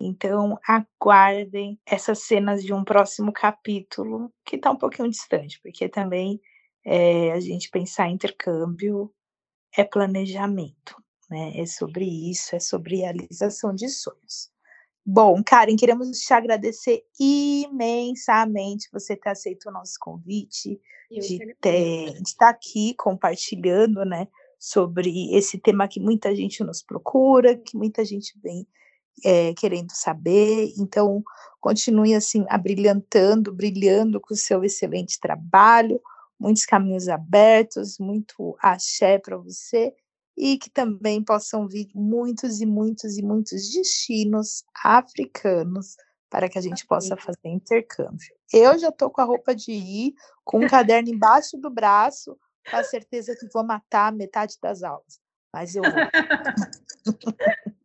Então, 0.00 0.58
aguardem 0.66 1.78
essas 1.86 2.20
cenas 2.20 2.62
de 2.62 2.72
um 2.72 2.84
próximo 2.84 3.32
capítulo, 3.32 4.32
que 4.44 4.56
está 4.56 4.70
um 4.70 4.76
pouquinho 4.76 5.08
distante, 5.08 5.60
porque 5.62 5.88
também 5.88 6.40
é, 6.84 7.32
a 7.32 7.40
gente 7.40 7.70
pensar 7.70 8.08
em 8.08 8.14
intercâmbio 8.14 9.12
é 9.76 9.82
planejamento, 9.84 10.96
né? 11.30 11.58
É 11.58 11.66
sobre 11.66 12.04
isso, 12.30 12.54
é 12.54 12.60
sobre 12.60 12.96
realização 12.96 13.74
de 13.74 13.88
sonhos. 13.88 14.53
Bom, 15.06 15.42
Karen, 15.44 15.76
queremos 15.76 16.10
te 16.18 16.32
agradecer 16.32 17.04
imensamente 17.20 18.88
você 18.90 19.14
ter 19.14 19.30
aceito 19.30 19.68
o 19.68 19.72
nosso 19.72 19.94
convite, 20.00 20.80
Eu 21.10 21.20
de 21.20 21.54
ter- 21.60 22.20
estar 22.22 22.48
aqui 22.48 22.94
compartilhando, 22.94 24.04
né, 24.04 24.26
sobre 24.58 25.34
esse 25.36 25.58
tema 25.58 25.86
que 25.86 26.00
muita 26.00 26.34
gente 26.34 26.64
nos 26.64 26.82
procura, 26.82 27.54
que 27.56 27.76
muita 27.76 28.02
gente 28.04 28.32
vem 28.42 28.66
eh, 29.24 29.52
querendo 29.54 29.92
saber. 29.92 30.72
Então, 30.78 31.22
continue 31.60 32.14
assim, 32.14 32.44
abrilhantando, 32.48 33.52
brilhando 33.52 34.20
com 34.20 34.34
o 34.34 34.36
seu 34.36 34.64
excelente 34.64 35.20
trabalho, 35.20 36.00
muitos 36.38 36.64
caminhos 36.64 37.08
abertos, 37.08 37.98
muito 37.98 38.56
axé 38.60 39.18
para 39.18 39.36
você, 39.36 39.94
e 40.36 40.58
que 40.58 40.70
também 40.70 41.22
possam 41.22 41.68
vir 41.68 41.88
muitos 41.94 42.60
e 42.60 42.66
muitos 42.66 43.16
e 43.16 43.22
muitos 43.22 43.72
destinos 43.72 44.64
africanos 44.82 45.96
para 46.28 46.48
que 46.48 46.58
a 46.58 46.60
gente 46.60 46.84
possa 46.86 47.16
fazer 47.16 47.46
intercâmbio. 47.48 48.34
Eu 48.52 48.76
já 48.78 48.88
estou 48.88 49.08
com 49.08 49.20
a 49.20 49.24
roupa 49.24 49.54
de 49.54 49.70
ir, 49.70 50.14
com 50.44 50.58
um 50.58 50.68
caderno 50.68 51.08
embaixo 51.08 51.56
do 51.56 51.70
braço, 51.70 52.36
com 52.68 52.76
a 52.76 52.82
certeza 52.82 53.36
que 53.38 53.46
vou 53.52 53.64
matar 53.64 54.12
metade 54.12 54.56
das 54.60 54.82
aulas. 54.82 55.20
Mas 55.52 55.76
eu 55.76 55.82
vou. 55.82 55.92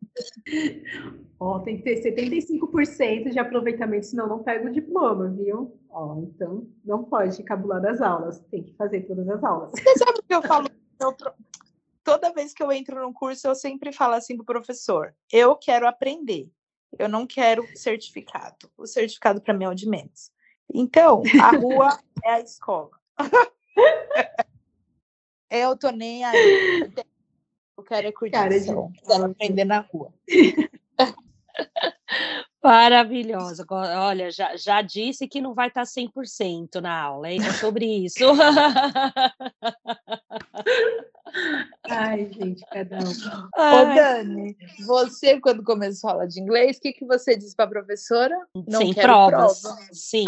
Ó, 1.38 1.60
tem 1.60 1.78
que 1.78 1.84
ter 1.84 2.02
75% 2.02 3.30
de 3.30 3.38
aproveitamento, 3.38 4.06
senão 4.06 4.28
não 4.28 4.42
pega 4.42 4.68
o 4.68 4.72
diploma, 4.72 5.28
viu? 5.28 5.78
Ó, 5.88 6.18
então 6.18 6.66
não 6.84 7.04
pode 7.04 7.42
cabular 7.44 7.80
das 7.80 8.02
aulas, 8.02 8.40
tem 8.50 8.64
que 8.64 8.74
fazer 8.76 9.02
todas 9.02 9.28
as 9.28 9.42
aulas. 9.42 9.70
Você 9.70 9.96
sabe 9.96 10.18
o 10.18 10.22
que 10.22 10.34
eu 10.34 10.42
falo? 10.42 10.68
toda 12.10 12.32
vez 12.32 12.52
que 12.52 12.62
eu 12.62 12.72
entro 12.72 13.00
num 13.00 13.12
curso, 13.12 13.46
eu 13.46 13.54
sempre 13.54 13.92
falo 13.92 14.14
assim 14.14 14.36
pro 14.36 14.44
professor: 14.44 15.14
eu 15.30 15.54
quero 15.54 15.86
aprender, 15.86 16.50
eu 16.98 17.08
não 17.08 17.26
quero 17.26 17.66
certificado. 17.76 18.70
O 18.76 18.86
certificado 18.86 19.40
para 19.40 19.54
mim 19.54 19.64
é 19.64 19.68
o 19.68 19.74
de 19.74 19.88
menos. 19.88 20.32
Então, 20.72 21.22
a 21.40 21.56
rua 21.56 21.98
é 22.24 22.32
a 22.32 22.40
escola. 22.40 22.90
eu 25.50 25.76
tô 25.76 25.90
nem 25.90 26.24
aí. 26.24 26.90
Eu 27.76 27.84
quero 27.84 28.08
é 28.08 28.12
Cara 28.12 28.50
de 28.50 28.66
curtição, 28.66 28.92
quero 29.06 29.24
aprender 29.24 29.64
na 29.64 29.80
rua. 29.80 30.12
Maravilhosa. 32.62 33.64
Olha, 33.70 34.30
já, 34.30 34.54
já 34.54 34.82
disse 34.82 35.26
que 35.26 35.40
não 35.40 35.54
vai 35.54 35.68
estar 35.68 35.84
100% 35.84 36.78
na 36.80 37.00
aula, 37.00 37.30
hein? 37.30 37.40
É 37.42 37.52
sobre 37.54 37.86
isso. 37.86 38.18
Ai, 42.02 42.32
gente, 42.32 42.64
cada 42.72 42.98
um. 42.98 43.10
Ô, 43.10 43.50
Ai, 43.56 43.94
Dani, 43.94 44.56
você, 44.86 45.38
quando 45.38 45.62
começou 45.62 46.08
a 46.08 46.12
aula 46.14 46.26
de 46.28 46.40
inglês, 46.40 46.78
o 46.78 46.80
que, 46.80 46.94
que 46.94 47.04
você 47.04 47.36
disse 47.36 47.54
para 47.54 47.66
a 47.66 47.68
professora? 47.68 48.34
Não 48.66 48.80
sem 48.80 48.94
quero 48.94 49.12
provas. 49.26 49.60
prova. 49.62 49.78
Sim. 49.92 50.26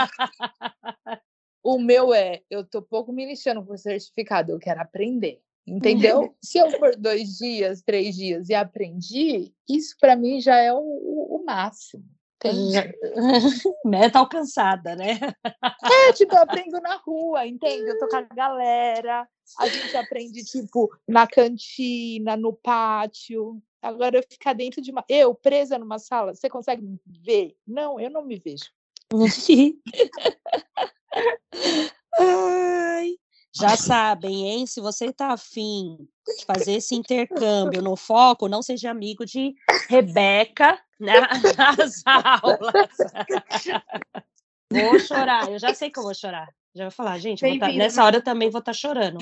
O 1.62 1.78
meu 1.78 2.14
é, 2.14 2.43
eu 2.49 2.64
tô 2.64 2.80
pouco 2.80 3.12
me 3.12 3.26
lixando 3.26 3.62
por 3.64 3.76
certificado, 3.78 4.53
eu 4.53 4.59
quero 4.59 4.80
aprender. 4.80 5.41
Entendeu? 5.66 6.34
Se 6.43 6.59
eu 6.59 6.70
for 6.70 6.97
dois 6.97 7.36
dias, 7.36 7.82
três 7.82 8.14
dias 8.14 8.49
e 8.49 8.55
aprendi, 8.55 9.53
isso 9.68 9.97
para 10.01 10.16
mim 10.16 10.41
já 10.41 10.57
é 10.57 10.72
o, 10.72 10.78
o- 10.78 11.36
o 11.36 11.45
máximo. 11.45 12.05
Meta 13.84 14.18
alcançada, 14.20 14.95
né? 14.95 15.18
É, 15.82 16.12
tipo, 16.12 16.34
eu 16.34 16.43
aprendo 16.43 16.80
na 16.80 16.97
rua, 16.97 17.47
entende? 17.47 17.89
Eu 17.89 17.99
tô 17.99 18.09
com 18.09 18.16
a 18.16 18.22
galera, 18.22 19.28
a 19.59 19.68
gente 19.68 19.97
aprende, 19.97 20.45
tipo, 20.45 20.89
na 21.07 21.26
cantina, 21.26 22.36
no 22.36 22.53
pátio. 22.53 23.61
Agora, 23.82 24.18
eu 24.18 24.22
ficar 24.22 24.53
dentro 24.53 24.80
de 24.80 24.91
uma. 24.91 25.05
Eu, 25.09 25.34
presa 25.34 25.78
numa 25.78 25.99
sala, 25.99 26.34
você 26.34 26.49
consegue 26.49 26.82
me 26.82 27.01
ver? 27.24 27.57
Não, 27.66 27.99
eu 27.99 28.11
não 28.11 28.24
me 28.24 28.39
vejo. 28.39 28.70
Ai, 32.20 33.16
já 33.55 33.76
sabem, 33.76 34.49
hein? 34.49 34.66
Se 34.66 34.80
você 34.80 35.12
tá 35.12 35.32
afim 35.32 35.96
de 36.38 36.44
fazer 36.44 36.72
esse 36.74 36.94
intercâmbio 36.94 37.82
no 37.82 37.96
foco, 37.96 38.49
não 38.49 38.62
seja 38.62 38.90
amigo 38.90 39.24
de 39.24 39.55
Rebeca 39.88 40.78
na- 41.01 41.28
nas 41.78 42.03
aulas. 42.07 42.88
Vou 44.70 44.99
chorar, 44.99 45.51
eu 45.51 45.59
já 45.59 45.72
sei 45.74 45.90
que 45.90 45.99
eu 45.99 46.03
vou 46.03 46.14
chorar. 46.14 46.49
Já 46.74 46.84
vou 46.84 46.90
falar, 46.92 47.18
gente, 47.18 47.44
vou 47.46 47.59
tá- 47.59 47.72
nessa 47.72 48.05
hora 48.05 48.16
eu 48.18 48.22
também 48.22 48.51
vou 48.51 48.59
estar 48.61 48.72
chorando. 48.72 49.18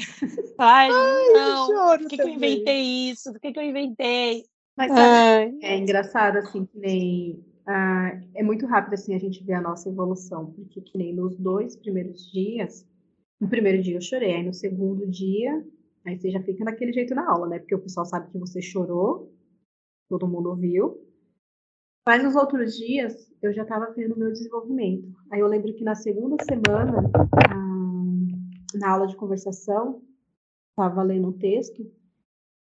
Ai, 0.58 0.90
não, 1.32 1.66
choro 1.66 2.02
por 2.02 2.08
que, 2.08 2.16
que 2.16 2.22
eu 2.22 2.28
inventei 2.28 2.82
isso? 3.10 3.30
Por 3.32 3.40
que, 3.40 3.52
que 3.52 3.58
eu 3.58 3.62
inventei? 3.62 4.44
Mas 4.76 4.92
sabe, 4.92 5.14
Ai. 5.14 5.52
é 5.62 5.76
engraçado, 5.78 6.36
assim, 6.38 6.66
que 6.66 6.78
nem. 6.78 7.44
ah, 7.66 8.10
é 8.34 8.42
muito 8.42 8.66
rápido, 8.66 8.94
assim, 8.94 9.14
a 9.14 9.18
gente 9.18 9.42
ver 9.42 9.54
a 9.54 9.60
nossa 9.60 9.88
evolução, 9.88 10.46
porque 10.52 10.80
que 10.80 10.98
nem 10.98 11.14
nos 11.14 11.36
dois 11.36 11.76
primeiros 11.76 12.30
dias. 12.30 12.86
No 13.40 13.48
primeiro 13.48 13.82
dia 13.82 13.96
eu 13.96 14.00
chorei, 14.00 14.34
aí 14.34 14.42
no 14.42 14.54
segundo 14.54 15.06
dia, 15.06 15.64
aí 16.04 16.18
você 16.18 16.30
já 16.30 16.42
fica 16.42 16.64
daquele 16.64 16.92
jeito 16.92 17.14
na 17.14 17.30
aula, 17.30 17.48
né? 17.48 17.58
Porque 17.58 17.74
o 17.74 17.80
pessoal 17.80 18.06
sabe 18.06 18.30
que 18.30 18.38
você 18.38 18.62
chorou, 18.62 19.30
todo 20.08 20.28
mundo 20.28 20.48
ouviu. 20.48 21.00
Mas 22.06 22.22
nos 22.22 22.34
outros 22.34 22.76
dias 22.76 23.30
eu 23.42 23.52
já 23.52 23.62
estava 23.62 23.92
vendo 23.92 24.14
o 24.14 24.18
meu 24.18 24.32
desenvolvimento. 24.32 25.12
Aí 25.30 25.40
eu 25.40 25.46
lembro 25.48 25.74
que 25.74 25.84
na 25.84 25.94
segunda 25.94 26.36
semana, 26.44 27.10
ah, 27.50 28.78
na 28.78 28.90
aula 28.90 29.06
de 29.06 29.16
conversação, 29.16 30.02
estava 30.70 31.02
lendo 31.02 31.28
um 31.28 31.32
texto 31.32 31.84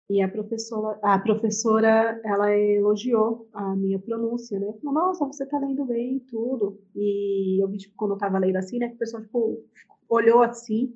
e 0.10 0.22
a 0.22 0.28
professora, 0.28 1.00
a 1.02 1.18
professora, 1.18 2.22
ela 2.24 2.56
elogiou 2.56 3.48
a 3.54 3.76
minha 3.76 3.98
pronúncia, 3.98 4.60
né? 4.60 4.72
Falou, 4.82 4.94
nossa, 4.94 5.26
você 5.26 5.46
tá 5.46 5.58
lendo 5.58 5.84
bem 5.86 6.20
tudo. 6.20 6.80
E 6.96 7.62
eu 7.62 7.68
vi, 7.68 7.78
tipo, 7.78 7.96
quando 7.96 8.12
eu 8.12 8.18
tava 8.18 8.38
lendo 8.38 8.56
assim, 8.58 8.78
né, 8.78 8.90
que 8.90 8.96
o 8.96 9.00
pessoal, 9.00 9.24
tipo, 9.24 9.64
olhou 10.10 10.42
assim. 10.42 10.94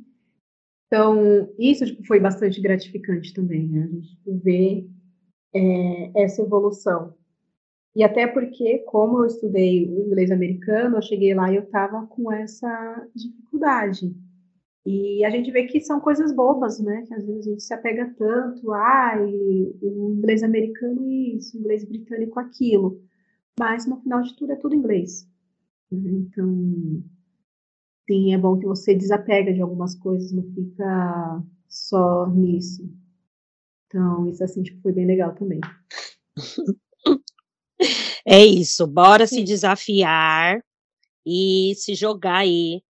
Então, 0.88 1.54
isso, 1.58 1.86
tipo, 1.86 2.06
foi 2.06 2.20
bastante 2.20 2.60
gratificante 2.62 3.34
também, 3.34 3.68
né? 3.68 3.84
A 3.84 3.88
gente 3.88 4.10
tipo, 4.10 4.38
ver 4.40 4.90
é, 5.54 6.24
essa 6.24 6.42
evolução. 6.42 7.14
E 7.96 8.04
até 8.04 8.28
porque, 8.28 8.80
como 8.80 9.20
eu 9.20 9.26
estudei 9.26 9.90
o 9.90 10.08
inglês 10.08 10.32
americano, 10.32 10.98
eu 10.98 11.02
cheguei 11.02 11.34
lá 11.34 11.52
e 11.52 11.58
eu 11.58 11.70
tava 11.70 12.06
com 12.08 12.32
essa 12.32 13.08
dificuldade. 13.16 14.16
E 14.86 15.24
a 15.26 15.30
gente 15.30 15.52
vê 15.52 15.66
que 15.66 15.82
são 15.82 16.00
coisas 16.00 16.32
bobas, 16.32 16.80
né? 16.80 17.04
Que 17.08 17.14
às 17.14 17.26
vezes 17.26 17.48
a 17.48 17.50
gente 17.52 17.64
se 17.64 17.74
apega 17.74 18.14
tanto, 18.18 18.72
ai, 18.72 19.24
o 19.82 20.14
inglês 20.18 20.42
americano 20.44 21.08
isso, 21.08 21.58
o 21.58 21.60
inglês 21.60 21.84
britânico 21.84 22.40
aquilo. 22.40 23.02
Mas 23.60 23.86
no 23.86 23.98
final 24.02 24.22
de 24.22 24.36
tudo 24.36 24.54
é 24.54 24.56
tudo 24.56 24.76
inglês. 24.76 25.28
né? 25.92 26.12
Então, 26.12 27.04
sim, 28.10 28.34
é 28.34 28.38
bom 28.40 28.58
que 28.58 28.66
você 28.66 28.96
desapega 28.96 29.54
de 29.54 29.62
algumas 29.62 29.94
coisas, 29.94 30.32
não 30.32 30.44
fica 30.56 31.44
só 31.68 32.28
nisso. 32.28 32.90
Então, 33.86 34.28
isso 34.28 34.44
assim, 34.44 34.64
tipo, 34.64 34.82
foi 34.82 34.92
bem 34.92 35.06
legal 35.06 35.36
também. 35.36 35.62
É 38.26 38.46
isso, 38.46 38.86
bora 38.86 39.26
se 39.26 39.42
desafiar 39.42 40.62
e 41.26 41.74
se 41.76 41.96
jogar 41.96 42.40
aí 42.40 42.84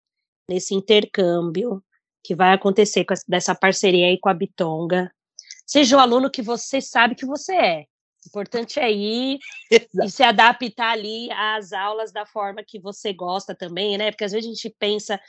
nesse 0.48 0.74
intercâmbio 0.74 1.84
que 2.24 2.34
vai 2.34 2.54
acontecer 2.54 3.04
com 3.04 3.12
essa, 3.12 3.24
dessa 3.28 3.54
parceria 3.54 4.06
aí 4.06 4.18
com 4.18 4.30
a 4.30 4.34
Bitonga. 4.34 5.12
Seja 5.66 5.96
o 5.96 6.00
aluno 6.00 6.30
que 6.30 6.42
você 6.42 6.80
sabe 6.80 7.14
que 7.14 7.26
você 7.26 7.54
é. 7.54 7.86
O 8.24 8.28
importante 8.28 8.78
é 8.80 8.90
ir 8.90 9.38
e 9.70 10.10
se 10.10 10.22
adaptar 10.22 10.92
ali 10.92 11.30
às 11.32 11.72
aulas 11.72 12.12
da 12.12 12.26
forma 12.26 12.62
que 12.64 12.78
você 12.78 13.12
gosta 13.12 13.54
também, 13.54 13.96
né? 13.96 14.10
Porque 14.10 14.24
às 14.24 14.32
vezes 14.32 14.46
a 14.46 14.52
gente 14.52 14.74
pensa, 14.78 15.20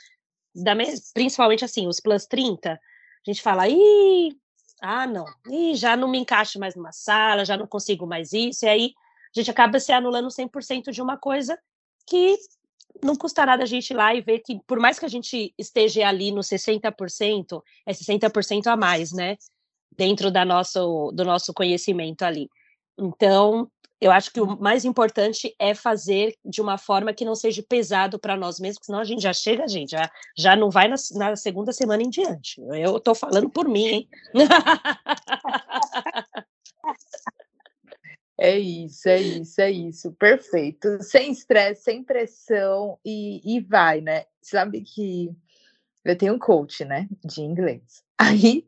da 0.54 0.72
principalmente 1.14 1.64
assim, 1.64 1.86
os 1.86 2.00
plus 2.00 2.26
30, 2.26 2.72
a 2.72 2.78
gente 3.24 3.42
fala, 3.42 3.68
ih, 3.68 4.36
ah, 4.82 5.06
não, 5.06 5.24
ih, 5.48 5.74
já 5.74 5.96
não 5.96 6.08
me 6.08 6.18
encaixo 6.18 6.58
mais 6.58 6.74
numa 6.74 6.92
sala, 6.92 7.44
já 7.44 7.56
não 7.56 7.66
consigo 7.66 8.06
mais 8.06 8.32
isso, 8.32 8.64
e 8.64 8.68
aí 8.68 8.92
a 9.34 9.40
gente 9.40 9.50
acaba 9.50 9.78
se 9.78 9.92
anulando 9.92 10.28
100% 10.28 10.90
de 10.90 11.00
uma 11.00 11.16
coisa 11.16 11.58
que 12.06 12.36
não 13.02 13.14
custa 13.14 13.46
nada 13.46 13.62
a 13.62 13.66
gente 13.66 13.90
ir 13.90 13.94
lá 13.94 14.14
e 14.14 14.20
ver 14.20 14.40
que, 14.40 14.60
por 14.66 14.80
mais 14.80 14.98
que 14.98 15.04
a 15.04 15.08
gente 15.08 15.54
esteja 15.56 16.06
ali 16.08 16.32
no 16.32 16.40
60%, 16.40 17.62
é 17.86 17.92
60% 17.92 18.66
a 18.66 18.76
mais, 18.76 19.12
né? 19.12 19.36
Dentro 19.96 20.30
da 20.30 20.44
nosso, 20.44 21.12
do 21.12 21.24
nosso 21.24 21.52
conhecimento 21.54 22.22
ali. 22.22 22.48
Então, 23.00 23.70
eu 24.00 24.10
acho 24.10 24.32
que 24.32 24.40
o 24.40 24.60
mais 24.60 24.84
importante 24.84 25.54
é 25.58 25.74
fazer 25.74 26.34
de 26.44 26.60
uma 26.60 26.78
forma 26.78 27.12
que 27.12 27.24
não 27.24 27.34
seja 27.34 27.62
pesado 27.62 28.18
para 28.18 28.36
nós 28.36 28.60
mesmos, 28.60 28.86
senão 28.86 29.00
a 29.00 29.04
gente 29.04 29.22
já 29.22 29.32
chega, 29.32 29.64
a 29.64 29.68
gente 29.68 29.90
já, 29.90 30.10
já 30.36 30.56
não 30.56 30.70
vai 30.70 30.88
na, 30.88 30.96
na 31.14 31.36
segunda 31.36 31.72
semana 31.72 32.02
em 32.02 32.10
diante. 32.10 32.60
Eu 32.60 32.96
estou 32.96 33.14
falando 33.14 33.50
por 33.50 33.68
mim, 33.68 33.86
hein? 33.86 34.08
É 38.42 38.58
isso, 38.58 39.06
é 39.06 39.20
isso, 39.20 39.60
é 39.60 39.70
isso. 39.70 40.12
Perfeito. 40.12 41.02
Sem 41.02 41.30
estresse, 41.30 41.82
sem 41.82 42.02
pressão 42.02 42.98
e, 43.04 43.42
e 43.44 43.60
vai, 43.60 44.00
né? 44.00 44.24
Sabe 44.40 44.80
que 44.80 45.28
eu 46.04 46.16
tenho 46.16 46.34
um 46.34 46.38
coach, 46.38 46.84
né, 46.84 47.08
de 47.24 47.42
inglês. 47.42 48.02
Aí, 48.20 48.66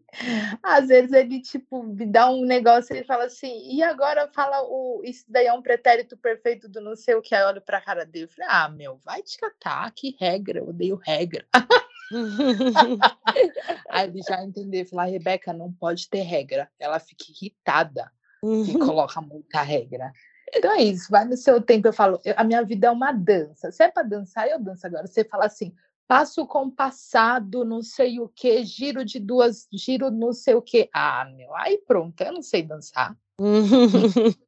às 0.62 0.88
vezes 0.88 1.12
ele 1.12 1.40
tipo 1.40 1.82
me 1.82 2.06
dá 2.06 2.30
um 2.30 2.44
negócio 2.44 2.96
e 2.96 3.04
fala 3.04 3.24
assim: 3.24 3.74
"E 3.74 3.82
agora 3.82 4.30
fala 4.34 4.62
o 4.62 5.02
isso 5.04 5.24
daí 5.28 5.46
é 5.46 5.52
um 5.52 5.62
pretérito 5.62 6.16
perfeito 6.16 6.68
do 6.68 6.80
não 6.80 6.96
sei 6.96 7.14
o 7.14 7.22
que". 7.22 7.34
Aí 7.34 7.42
eu 7.42 7.48
olho 7.48 7.60
para 7.60 7.78
a 7.78 7.80
cara 7.80 8.06
dele 8.06 8.24
e 8.24 8.34
falei: 8.34 8.48
"Ah, 8.50 8.68
meu, 8.68 8.98
vai 9.04 9.22
te 9.22 9.36
catar, 9.38 9.90
que 9.92 10.16
regra, 10.18 10.60
eu 10.60 10.68
odeio 10.68 10.96
regra". 10.96 11.44
Aí 13.90 14.08
ele 14.08 14.22
já 14.22 14.42
entendeu, 14.42 14.86
falar: 14.86 15.04
"Rebeca, 15.04 15.52
não 15.52 15.72
pode 15.72 16.08
ter 16.08 16.22
regra". 16.22 16.68
Ela 16.78 16.98
fica 16.98 17.24
irritada 17.30 18.10
e 18.42 18.78
coloca 18.78 19.20
muita 19.20 19.62
regra. 19.62 20.12
Então 20.54 20.72
é 20.72 20.82
isso, 20.82 21.10
vai 21.10 21.24
no 21.24 21.36
seu 21.36 21.62
tempo. 21.62 21.88
Eu 21.88 21.92
falo, 21.92 22.20
eu, 22.24 22.34
a 22.36 22.44
minha 22.44 22.62
vida 22.62 22.88
é 22.88 22.90
uma 22.90 23.12
dança. 23.12 23.70
Se 23.70 23.84
é 23.84 23.90
para 23.90 24.02
dançar, 24.02 24.48
eu 24.48 24.58
danço 24.58 24.86
agora. 24.86 25.06
Você 25.06 25.24
fala 25.24 25.46
assim, 25.46 25.74
passo 26.12 26.46
compassado, 26.46 27.64
não 27.64 27.80
sei 27.80 28.20
o 28.20 28.28
que, 28.28 28.62
giro 28.66 29.02
de 29.02 29.18
duas, 29.18 29.66
giro 29.72 30.10
não 30.10 30.34
sei 30.34 30.54
o 30.54 30.60
que. 30.60 30.90
Ah, 30.92 31.24
meu, 31.34 31.56
aí 31.56 31.78
pronto, 31.86 32.20
eu 32.20 32.34
não 32.34 32.42
sei 32.42 32.62
dançar. 32.62 33.16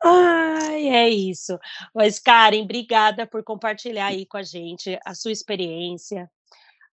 Ai, 0.00 0.88
é 0.90 1.08
isso. 1.08 1.58
Mas, 1.92 2.20
Karen, 2.20 2.62
obrigada 2.62 3.26
por 3.26 3.42
compartilhar 3.42 4.06
aí 4.06 4.24
com 4.26 4.36
a 4.36 4.44
gente 4.44 4.96
a 5.04 5.12
sua 5.12 5.32
experiência, 5.32 6.30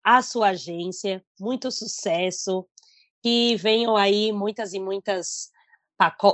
a 0.03 0.23
sua 0.23 0.49
agência, 0.49 1.23
muito 1.39 1.69
sucesso, 1.69 2.67
que 3.21 3.55
venham 3.57 3.95
aí 3.95 4.31
muitas 4.31 4.73
e 4.73 4.79
muitas 4.79 5.50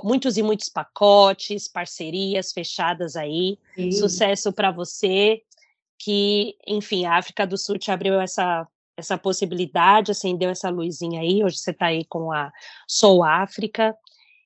muitos 0.03 0.38
e 0.38 0.43
muitos 0.43 0.70
pacotes, 0.70 1.68
parcerias 1.68 2.51
fechadas 2.51 3.15
aí. 3.15 3.57
Sim. 3.76 3.91
Sucesso 3.91 4.53
para 4.53 4.72
você, 4.72 5.41
que, 5.97 6.55
enfim, 6.68 7.05
a 7.05 7.18
África 7.18 7.45
do 7.45 7.57
Sul 7.57 7.78
te 7.78 7.91
abriu 7.91 8.20
essa 8.20 8.68
essa 8.97 9.15
possibilidade, 9.15 10.09
acendeu 10.09 10.49
essa 10.49 10.72
luzinha 10.72 11.22
aí. 11.22 11.43
Hoje 11.43 11.57
você 11.57 11.70
está 11.70 11.86
aí 11.86 12.03
com 12.05 12.32
a 12.32 12.51
Sou 12.88 13.24
África 13.24 13.95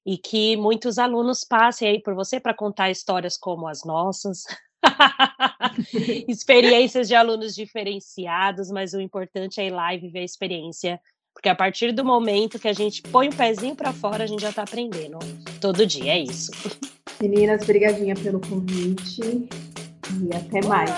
e 0.05 0.17
que 0.17 0.57
muitos 0.57 0.97
alunos 0.97 1.45
passem 1.45 1.87
aí 1.87 2.01
por 2.01 2.13
você 2.13 2.37
para 2.37 2.53
contar 2.53 2.91
histórias 2.91 3.37
como 3.37 3.65
as 3.65 3.85
nossas. 3.85 4.43
experiências 6.27 7.07
de 7.07 7.15
alunos 7.15 7.55
diferenciados, 7.55 8.69
mas 8.69 8.93
o 8.93 8.99
importante 8.99 9.61
é 9.61 9.67
ir 9.67 9.71
lá 9.71 9.93
e 9.93 9.99
viver 9.99 10.19
a 10.19 10.25
experiência, 10.25 10.99
porque 11.33 11.49
a 11.49 11.55
partir 11.55 11.91
do 11.91 12.03
momento 12.03 12.59
que 12.59 12.67
a 12.67 12.73
gente 12.73 13.01
põe 13.01 13.29
o 13.29 13.35
pezinho 13.35 13.75
para 13.75 13.91
fora, 13.91 14.23
a 14.23 14.27
gente 14.27 14.41
já 14.41 14.49
está 14.49 14.63
aprendendo 14.63 15.17
todo 15.59 15.85
dia, 15.85 16.13
é 16.13 16.19
isso. 16.19 16.51
Meninas, 17.21 17.65
brigadinha 17.65 18.15
pelo 18.15 18.39
convite 18.39 19.21
e 19.21 20.35
até 20.35 20.65
mais. 20.67 20.89